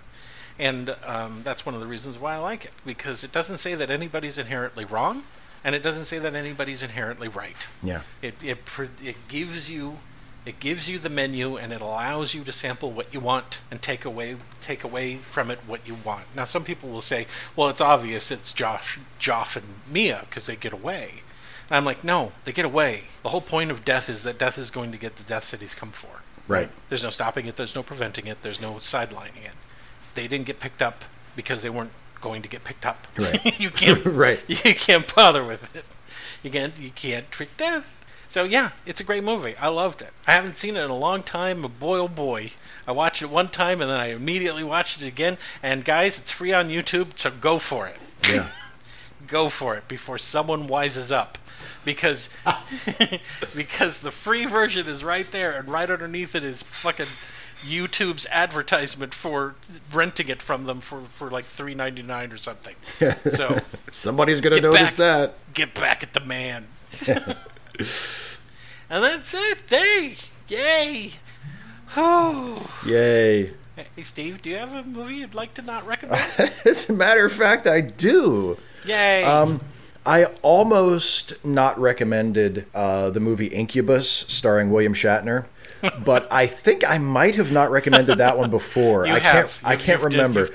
[0.58, 3.74] and um, that's one of the reasons why I like it because it doesn't say
[3.74, 5.24] that anybody's inherently wrong,
[5.62, 7.68] and it doesn't say that anybody's inherently right.
[7.82, 8.00] Yeah.
[8.22, 8.58] It it
[9.02, 9.98] it gives you
[10.46, 13.82] it gives you the menu and it allows you to sample what you want and
[13.82, 16.24] take away take away from it what you want.
[16.34, 20.56] Now some people will say, "Well, it's obvious it's Josh, Jof and Mia because they
[20.56, 21.22] get away."
[21.70, 23.04] And I'm like, "No, they get away.
[23.22, 25.60] The whole point of death is that death is going to get the death that
[25.60, 26.22] he's come for.
[26.48, 26.68] Right.
[26.88, 29.52] There's no stopping it, there's no preventing it, there's no sidelining it.
[30.16, 31.04] They didn't get picked up
[31.36, 33.06] because they weren't going to get picked up.
[33.16, 33.60] Right.
[33.60, 34.40] you can't Right.
[34.48, 35.84] you can't bother with it.
[36.42, 37.98] You can't you can't trick death.
[38.28, 39.56] So yeah, it's a great movie.
[39.56, 40.10] I loved it.
[40.26, 42.50] I haven't seen it in a long time, but boy oh boy.
[42.86, 45.38] I watched it one time and then I immediately watched it again.
[45.62, 47.96] And guys, it's free on YouTube, so go for it.
[48.28, 48.48] Yeah.
[49.26, 51.38] Go for it before someone wises up.
[51.84, 52.28] Because
[53.54, 57.06] because the free version is right there and right underneath it is fucking
[57.62, 59.54] YouTube's advertisement for
[59.92, 62.74] renting it from them for, for like three ninety nine or something.
[63.30, 63.58] So
[63.90, 64.96] Somebody's gonna notice back.
[64.96, 65.34] that.
[65.54, 66.66] get back at the man.
[67.08, 69.58] and that's it.
[69.68, 70.14] Hey,
[70.48, 71.10] yay.
[71.96, 72.70] Oh.
[72.86, 73.52] Yay.
[73.76, 76.22] Hey, Steve, do you have a movie you'd like to not recommend?
[76.64, 78.58] As a matter of fact, I do.
[78.84, 79.24] Yay.
[79.24, 79.60] Um,
[80.06, 85.44] I almost not recommended uh, the movie Incubus starring William Shatner,
[86.04, 89.06] but I think I might have not recommended that one before.
[89.06, 89.60] I can't.
[89.64, 90.48] I You've- can't you've did- remember.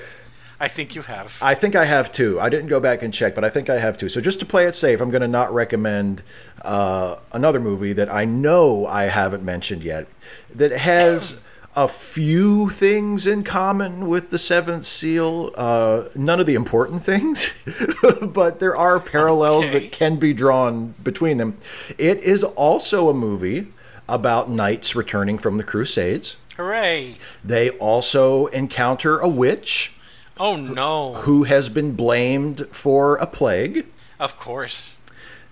[0.58, 1.38] I think you have.
[1.42, 2.40] I think I have too.
[2.40, 4.08] I didn't go back and check, but I think I have too.
[4.08, 6.22] So just to play it safe, I'm going to not recommend
[6.62, 10.06] uh, another movie that I know I haven't mentioned yet
[10.54, 11.42] that has
[11.76, 15.50] a few things in common with the Seventh Seal.
[15.54, 17.56] Uh, none of the important things,
[18.22, 19.80] but there are parallels Okay.
[19.80, 21.58] that can be drawn between them.
[21.98, 23.68] It is also a movie
[24.08, 26.36] about knights returning from the Crusades.
[26.56, 27.16] Hooray.
[27.44, 29.92] They also encounter a witch
[30.38, 31.14] Oh, no.
[31.14, 33.84] who has been blamed for a plague.
[34.18, 34.94] Of course.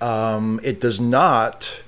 [0.00, 1.80] Um, it does not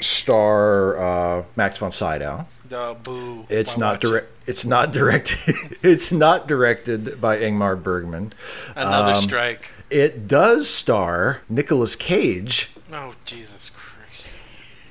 [0.00, 2.46] star uh, Max von Sydow.
[2.70, 3.46] The boo.
[3.48, 4.06] It's Why not it?
[4.08, 4.28] direct.
[4.46, 5.38] It's not directed.
[5.82, 8.32] it's not directed by Ingmar Bergman.
[8.76, 9.72] Another Um, strike.
[9.90, 14.28] It does star Nicolas Cage, Oh, Jesus Christ.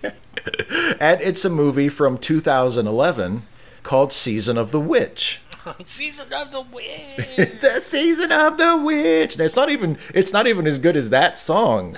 [1.00, 3.44] and it's a movie from 2011
[3.84, 5.40] called Season of the Witch.
[5.86, 7.60] Season of the Witch.
[7.62, 9.34] the season of the witch.
[9.36, 11.96] And it's not even it's not even as good as that song.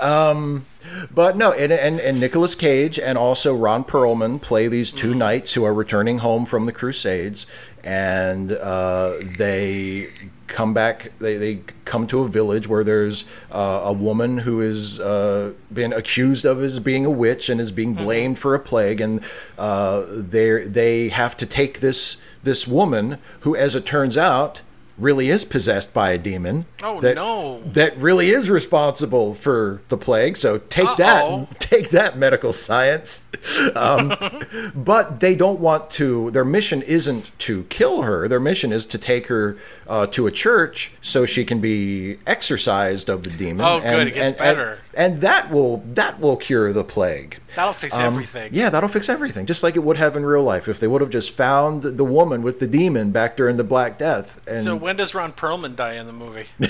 [0.00, 0.64] um,
[1.12, 5.54] but no, and, and and Nicolas Cage and also Ron Perlman play these two knights
[5.54, 7.46] who are returning home from the Crusades,
[7.82, 10.08] and uh, they
[10.48, 11.12] come back.
[11.18, 15.92] They they come to a village where there's uh, a woman who is uh, been
[15.92, 19.20] accused of as being a witch and is being blamed for a plague, and
[19.58, 24.60] uh, they they have to take this this woman who, as it turns out,
[24.98, 26.66] really is possessed by a demon.
[26.82, 27.60] Oh, that, no.
[27.62, 30.36] That really is responsible for the plague.
[30.36, 31.46] So take Uh-oh.
[31.50, 33.28] that, take that, medical science.
[33.74, 34.12] Um,
[34.74, 36.30] but they don't want to.
[36.32, 38.28] Their mission isn't to kill her.
[38.28, 39.56] Their mission is to take her
[39.86, 43.64] uh, to a church so she can be exorcised of the demon.
[43.64, 44.78] Oh, good, it gets and- better.
[44.94, 47.38] And, that will that will cure the plague.
[47.56, 48.50] That'll fix Um, everything.
[48.52, 51.00] Yeah, that'll fix everything, just like it would have in real life if they would
[51.00, 54.40] have just found the woman with the demon back during the Black Death.
[54.46, 56.44] And So when does Ron Perlman die in the movie?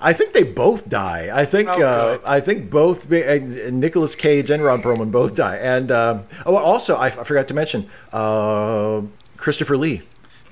[0.00, 1.30] I think they both die.
[1.32, 2.18] I think Oh, uh.
[2.24, 3.38] I think both uh,
[3.70, 5.56] Nicolas Cage and Ron Perlman both die.
[5.56, 9.02] And uh, oh, also I, I forgot to mention uh,
[9.36, 10.02] Christopher Lee.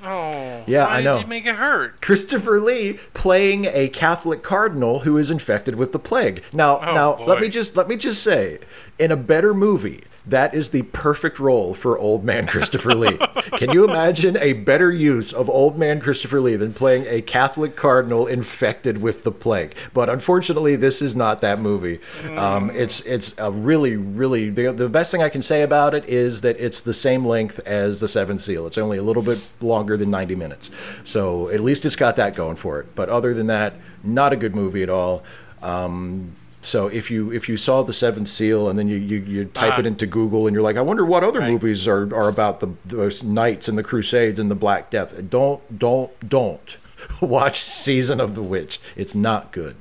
[0.04, 0.64] Oh.
[0.66, 1.14] Yeah, I know.
[1.14, 2.00] Did you make it hurt?
[2.02, 6.42] Christopher Lee playing a Catholic cardinal who is infected with the plague.
[6.52, 8.58] Now, Oh, now let me just let me just say,
[8.98, 13.19] in a better movie, that is the perfect role for old man Christopher Lee.
[13.59, 17.74] Can you imagine a better use of old man Christopher Lee than playing a Catholic
[17.74, 19.74] cardinal infected with the plague?
[19.93, 22.01] But unfortunately, this is not that movie.
[22.36, 26.05] Um, it's it's a really really the, the best thing I can say about it
[26.05, 28.66] is that it's the same length as the Seventh Seal.
[28.66, 30.70] It's only a little bit longer than 90 minutes.
[31.05, 32.94] So at least it's got that going for it.
[32.94, 33.74] But other than that,
[34.05, 35.24] not a good movie at all.
[35.62, 36.31] Um,
[36.62, 39.78] so if you if you saw the Seventh Seal and then you you, you type
[39.78, 39.89] it ah.
[39.89, 41.52] into Google and you're like, I wonder what other Right.
[41.52, 45.28] movies are, are about the those knights and the Crusades and the Black Death.
[45.28, 46.76] Don't don't don't.
[47.20, 48.80] watch Season of the Witch.
[48.97, 49.76] It's not good.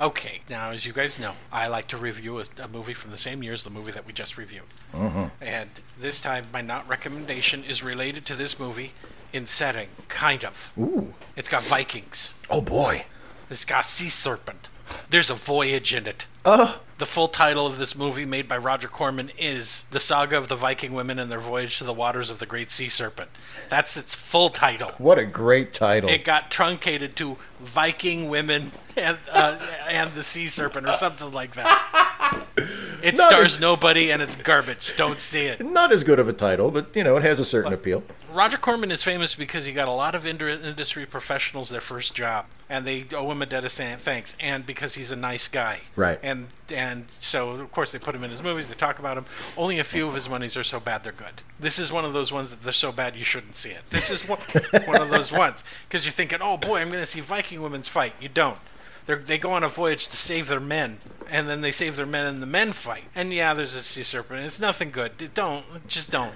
[0.00, 3.16] Okay, now as you guys know, I like to review a, a movie from the
[3.16, 4.64] same year as the movie that we just reviewed.
[4.92, 5.28] Uh-huh.
[5.40, 8.92] And this time, my not recommendation is related to this movie
[9.32, 10.72] in setting, kind of.
[10.78, 11.14] Ooh.
[11.34, 12.34] It's got Vikings.
[12.50, 13.06] Oh boy.
[13.48, 14.68] It's got sea serpent.
[15.10, 16.26] There's a voyage in it.
[16.44, 20.48] Uh The full title of this movie, made by Roger Corman, is The Saga of
[20.48, 23.28] the Viking Women and Their Voyage to the Waters of the Great Sea Serpent.
[23.68, 24.92] That's its full title.
[24.98, 26.08] what a great title.
[26.08, 29.58] It got truncated to Viking Women and, uh,
[29.90, 32.44] and the Sea Serpent or something like that.
[33.02, 34.94] It Not stars as- nobody and it's garbage.
[34.96, 35.64] Don't see it.
[35.64, 38.02] Not as good of a title, but you know, it has a certain appeal.
[38.32, 42.14] Roger Corman is famous because he got a lot of indu- industry professionals their first
[42.14, 44.36] job, and they owe him a debt of thanks.
[44.40, 46.18] And because he's a nice guy, Right.
[46.22, 48.68] And and so of course they put him in his movies.
[48.68, 49.26] They talk about him.
[49.56, 51.42] Only a few of his movies are so bad they're good.
[51.60, 53.82] This is one of those ones that they're so bad you shouldn't see it.
[53.90, 54.38] This is one,
[54.86, 57.88] one of those ones because you're thinking, oh boy, I'm going to see Viking women's
[57.88, 58.14] fight.
[58.20, 58.58] You don't.
[59.06, 60.98] They're, they go on a voyage to save their men,
[61.30, 63.04] and then they save their men, and the men fight.
[63.14, 64.44] And yeah, there's a sea serpent.
[64.44, 65.12] It's nothing good.
[65.32, 66.34] Don't just don't,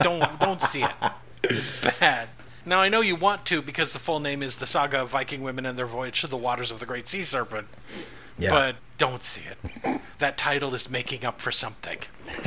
[0.00, 0.92] don't don't see it.
[1.44, 2.28] It's bad.
[2.66, 5.42] Now I know you want to because the full name is the Saga of Viking
[5.42, 7.68] Women and Their Voyage to the Waters of the Great Sea Serpent.
[8.38, 8.50] Yeah.
[8.50, 10.00] But don't see it.
[10.18, 11.98] That title is making up for something.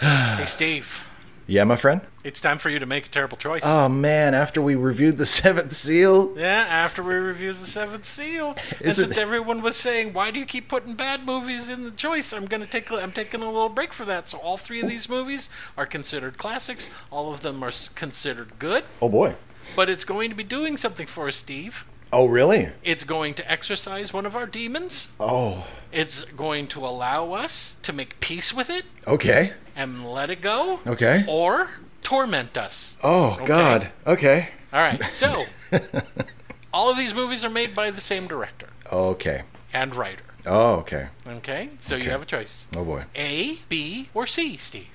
[0.00, 1.06] hey Steve,
[1.46, 2.00] yeah, my friend.
[2.26, 3.62] It's time for you to make a terrible choice.
[3.64, 8.56] Oh man, after we reviewed the Seventh Seal, Yeah, after we reviewed the Seventh Seal,
[8.84, 12.32] and since everyone was saying, "Why do you keep putting bad movies in the choice?"
[12.32, 12.90] I'm gonna take.
[12.90, 14.28] I'm taking a little break for that.
[14.28, 16.88] So all three of these movies are considered classics.
[17.10, 19.36] All of them are considered good, oh boy.
[19.76, 21.86] but it's going to be doing something for us, Steve.
[22.12, 22.70] Oh really?
[22.84, 25.10] It's going to exercise one of our demons.
[25.18, 29.52] Oh, It's going to allow us to make peace with it okay.
[29.74, 31.24] and let it go, Okay.
[31.28, 31.70] or
[32.06, 32.96] torment us.
[33.02, 33.46] Oh Okay.
[33.46, 33.88] God.
[34.06, 34.48] Okay.
[34.72, 35.44] All right, so
[36.72, 39.42] all of these movies are made by the same director Okay.
[39.74, 40.22] and writer.
[40.46, 41.08] Oh okay.
[41.26, 43.04] Okay, so you have a choice Oh boy.
[43.16, 44.88] A, B, or C, Steve.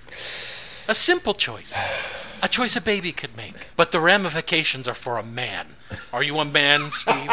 [0.87, 1.77] A simple choice.
[2.41, 3.69] A choice a baby could make.
[3.75, 5.67] But the ramifications are for a man.
[6.13, 7.29] Are you a man, Steve?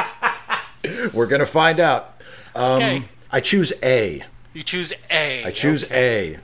[1.15, 2.21] We're gonna find out.
[2.57, 3.03] Um, okay.
[3.31, 4.25] I choose A.
[4.55, 5.45] You choose A.
[5.45, 6.39] I choose Okay.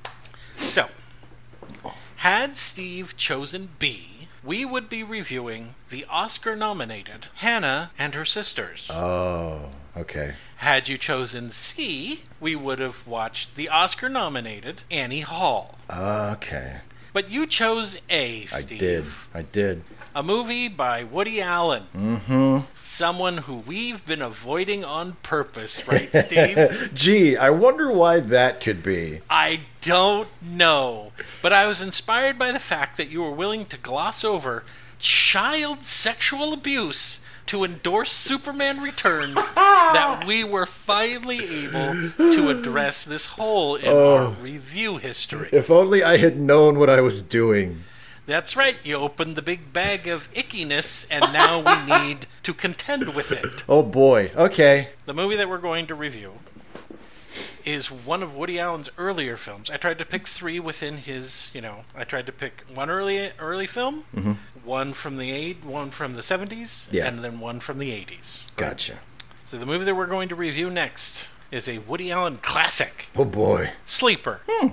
[0.61, 0.65] A.
[0.65, 0.87] So,
[2.25, 8.91] had Steve chosen B, we would be reviewing the Oscar nominated Hannah and Her Sisters.
[8.91, 9.69] Oh.
[9.95, 10.33] Okay.
[10.57, 15.77] Had you chosen C, we would have watched the Oscar nominated Annie Hall.
[15.91, 16.79] Okay.
[17.13, 19.29] But you chose A, Steve.
[19.35, 19.43] I did.
[19.43, 19.83] I did.
[20.17, 21.85] A movie by Woody Allen.
[21.93, 22.59] Mm-hmm.
[22.77, 26.91] Someone who we've been avoiding on purpose, right, Steve?
[26.95, 29.23] Gee, I wonder why that could be.
[29.29, 31.11] I don't know.
[31.43, 34.63] But I was inspired by the fact that you were willing to gloss over
[35.01, 43.27] child sexual abuse to endorse Superman Returns that we were finally able to address this
[43.27, 45.49] hole in our review history.
[45.51, 47.81] If only I had known what I was doing.
[48.27, 53.15] That's right, you opened the big bag of ickiness, and now we need to contend
[53.15, 53.65] with it.
[53.69, 54.31] Oh boy.
[54.35, 54.89] Okay.
[55.05, 56.33] The movie that we're going to review
[57.65, 59.71] is one of Woody Allen's earlier films.
[59.71, 63.31] I tried to pick three within his, you know, I tried to pick one early
[63.39, 64.33] early film, mm-hmm.
[64.65, 67.07] one from the eight, one from the seventies, Yeah.
[67.07, 68.51] and then one from the eighties.
[68.57, 68.99] Gotcha.
[69.47, 73.25] So the movie that we're going to review next is a Woody Allen classic, Oh
[73.25, 73.71] boy.
[73.85, 74.41] Sleeper.
[74.49, 74.71] Yeah,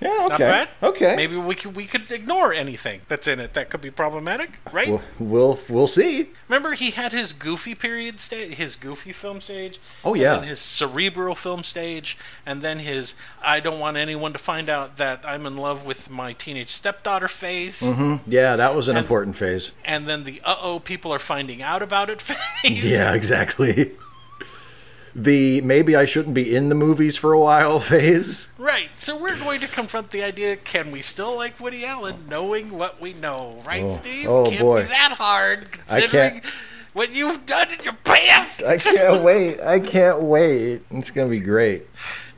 [0.00, 0.44] Yeah, not okay.
[0.44, 0.68] bad.
[0.82, 1.16] Okay.
[1.16, 4.88] maybe we could we could ignore anything that's in it that could be problematic, right?
[4.88, 6.30] We'll we'll, we'll see.
[6.48, 9.78] Remember, he had his goofy period stage, his goofy film stage.
[10.04, 10.34] Oh, yeah.
[10.34, 14.68] And then his cerebral film stage, and then his I don't want anyone to find
[14.68, 17.82] out that I'm in love with my teenage stepdaughter phase,
[18.26, 19.70] Yeah, that was an And- important phase.
[19.84, 22.90] and then the uh oh people are finding out about it phase.
[22.90, 23.92] Yeah, exactly.
[25.14, 28.52] The maybe I shouldn't be in the movies for a while phase.
[28.58, 28.90] Right.
[28.96, 33.00] So we're going to confront the idea: Can we still like Woody Allen, knowing what
[33.00, 33.62] we know?
[33.66, 34.26] Right, Oh, Steve?
[34.28, 34.82] oh, can't boy.
[34.82, 36.42] be that hard, considering
[36.92, 38.62] what you've done in your past.
[38.64, 39.60] I can't wait.
[39.60, 40.82] I can't wait.
[40.90, 41.86] It's gonna be great.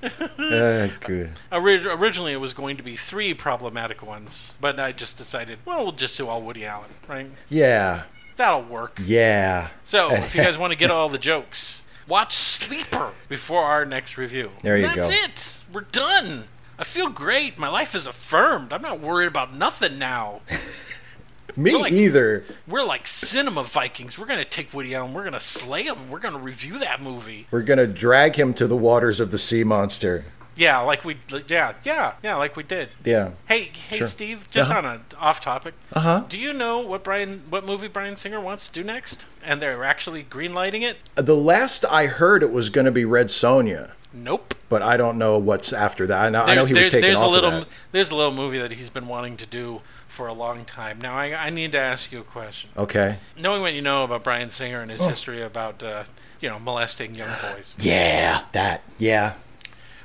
[0.03, 1.31] Uh, good.
[1.53, 5.83] Ori- originally, it was going to be three problematic ones, but I just decided, well,
[5.83, 7.31] we'll just do all Woody Allen, right?
[7.51, 8.05] Yeah.
[8.37, 8.99] That'll work.
[9.05, 9.69] Yeah.
[9.85, 14.19] So, if you guys want to get all the jokes, watch Sleeper before our next
[14.19, 14.51] review.
[14.63, 15.15] There you That's go.
[15.15, 15.61] it.
[15.73, 16.49] We're done.
[16.79, 17.59] I feel great.
[17.59, 18.73] My life is affirmed.
[18.73, 20.41] I'm not worried about nothing now.
[21.57, 22.45] Me We're like- either.
[22.67, 24.19] We're like cinema Vikings.
[24.19, 25.15] We're going to take Woody Allen.
[25.15, 26.09] We're going to slay him.
[26.11, 27.47] We're going to review that movie.
[27.51, 30.25] We're gonna drag him to the waters of the sea monster.
[30.61, 31.17] Yeah, like we.
[31.49, 32.91] Yeah, yeah, yeah, like we did.
[33.03, 33.31] Yeah.
[33.49, 34.07] Hey, hey, Sure.
[34.07, 34.47] Steve.
[34.51, 34.79] Just Uh-huh.
[34.79, 35.73] on a off topic.
[35.93, 36.25] Uh huh.
[36.29, 39.27] Do you know what Brian, what movie Bryan Singer wants to do next?
[39.45, 40.99] And they're actually greenlighting it.
[41.15, 44.55] The last I heard, it was going to be Red Sonja, Nope.
[44.69, 46.21] but I don't know what's after that.
[46.21, 47.69] I know, I know There's, he was there- taking there's off a of little, that.
[47.93, 51.01] there's a little movie that he's been wanting to do for a long time.
[51.01, 52.69] Now, I, I need to ask you a question.
[52.77, 53.17] Okay.
[53.39, 54.83] Knowing what you know about Bryan Singer Oh.
[54.83, 56.05] and his history about, uh,
[56.41, 58.83] you know, molesting young boys, Yeah, that.
[58.99, 59.35] Yeah.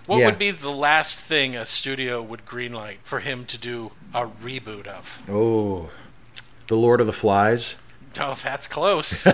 [0.05, 0.25] What Yeah.
[0.27, 4.87] would be the last thing a studio would greenlight for him to do a reboot
[4.87, 5.21] of?
[5.29, 5.89] Oh,
[6.67, 7.75] The Lord of the Flies.
[8.19, 9.23] Oh, that's close.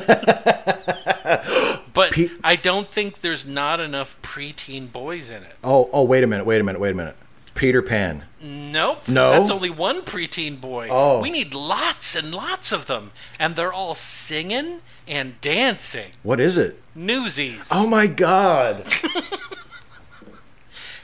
[1.93, 5.56] but Pe- I don't think there's not enough preteen boys in it.
[5.64, 7.15] Oh, oh, wait a minute, wait a minute, wait a minute.
[7.53, 8.23] Peter Pan.
[8.41, 9.07] Nope.
[9.10, 9.31] No?
[9.31, 10.88] That's only one preteen boy.
[10.89, 11.22] Oh.
[11.22, 13.11] We need lots and lots of them.
[13.39, 16.11] And they're all singing and dancing.
[16.23, 16.81] What is it?
[16.95, 17.69] Newsies.
[17.73, 18.88] Oh my God.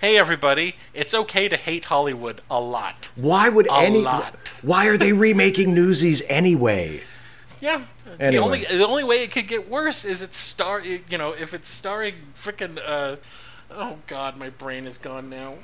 [0.01, 0.75] Hey, everybody.
[0.93, 3.09] It's okay to hate Hollywood a lot.
[3.15, 4.01] Why would A any?
[4.01, 4.59] lot.
[4.61, 7.01] Why are they remaking Newsies anyway?
[7.59, 7.83] Yeah.
[8.19, 11.53] The only the only way it could get worse is it's star you know if
[11.55, 13.15] it's starring frickin' uh
[13.71, 15.55] oh god my brain is gone now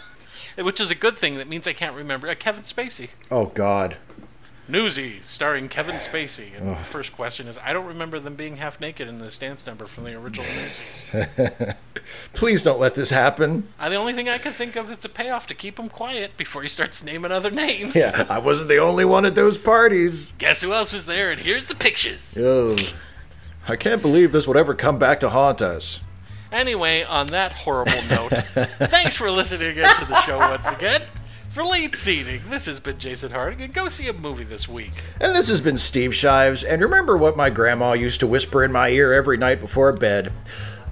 [0.56, 3.96] which is a good thing that means I can't remember uh, Kevin Spacey Oh God.
[4.72, 8.80] Newsies starring Kevin Spacey and the first question is I don't remember them being half
[8.80, 11.14] naked in this dance number from the original Newsies
[12.32, 13.68] Please don't let this happen.
[13.78, 16.38] uh, the only thing I can think of is a payoff to keep him quiet
[16.38, 20.32] before he starts naming other names Yeah, I wasn't the only one at those parties.
[20.38, 22.74] guess who else was there and here's the pictures Oh,
[23.68, 26.00] I can't believe this would ever come back to haunt us.
[26.50, 28.30] Anyway, on that horrible note,
[28.88, 31.02] thanks for listening in to the show once again.
[31.52, 35.04] For late seating, this has been Jason Harding, and go see a movie this week.
[35.20, 36.64] And this has been Steve Shives.
[36.64, 40.32] And remember what my grandma used to whisper in my ear every night before bed.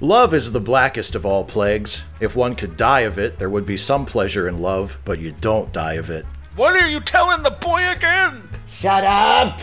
[0.03, 2.05] Love is the blackest of all plagues.
[2.21, 5.33] If one could die of it, there would be some pleasure in love, but you
[5.33, 6.27] don't die of it.
[6.57, 8.47] What are you telling the boy again?
[8.67, 9.61] Shut up!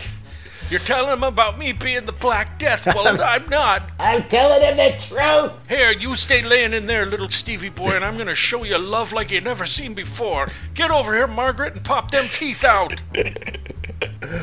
[0.70, 2.86] You're telling him about me being the Black Death.
[2.86, 3.90] Well, I'm not.
[3.98, 5.52] I'm telling him the truth!
[5.66, 8.76] Here, you stay laying in there, little Stevie boy, and I'm going to show you
[8.76, 10.48] love like you never seen before.
[10.74, 13.02] Get over here, Margaret, and pop them teeth out.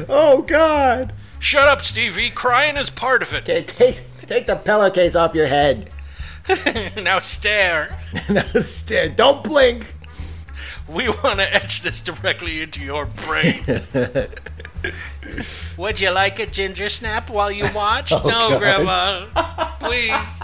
[0.10, 1.14] Oh, God!
[1.40, 2.30] Shut up, Stevie.
[2.30, 3.44] Crying is part of it.
[3.44, 5.92] Okay, take, take the pillowcase off your head.
[7.04, 7.98] now stare.
[8.30, 9.10] now, stare.
[9.10, 9.94] Don't blink!
[10.88, 13.64] We want to etch this directly into your brain.
[15.78, 18.12] Would you like a ginger snap while you watch?
[18.12, 18.60] Oh, no, God.
[18.60, 19.26] Grandma.
[19.80, 20.40] Please.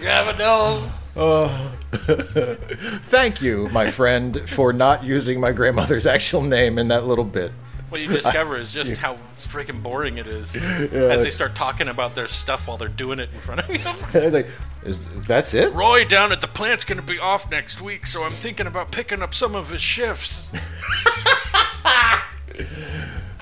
[0.00, 0.90] Grandma, no.
[1.16, 1.76] Oh.
[1.92, 7.52] Thank you, my friend, for not using my grandmother's actual name in that little bit.
[7.90, 12.14] What you discover is just how freaking boring it is as they start talking about
[12.14, 14.20] their stuff while they're doing it in front of you.
[14.30, 14.46] like,
[14.84, 15.72] is that's it?
[15.72, 18.92] Roy down at the plant's going to be off next week, so I'm thinking about
[18.92, 20.52] picking up some of his shifts.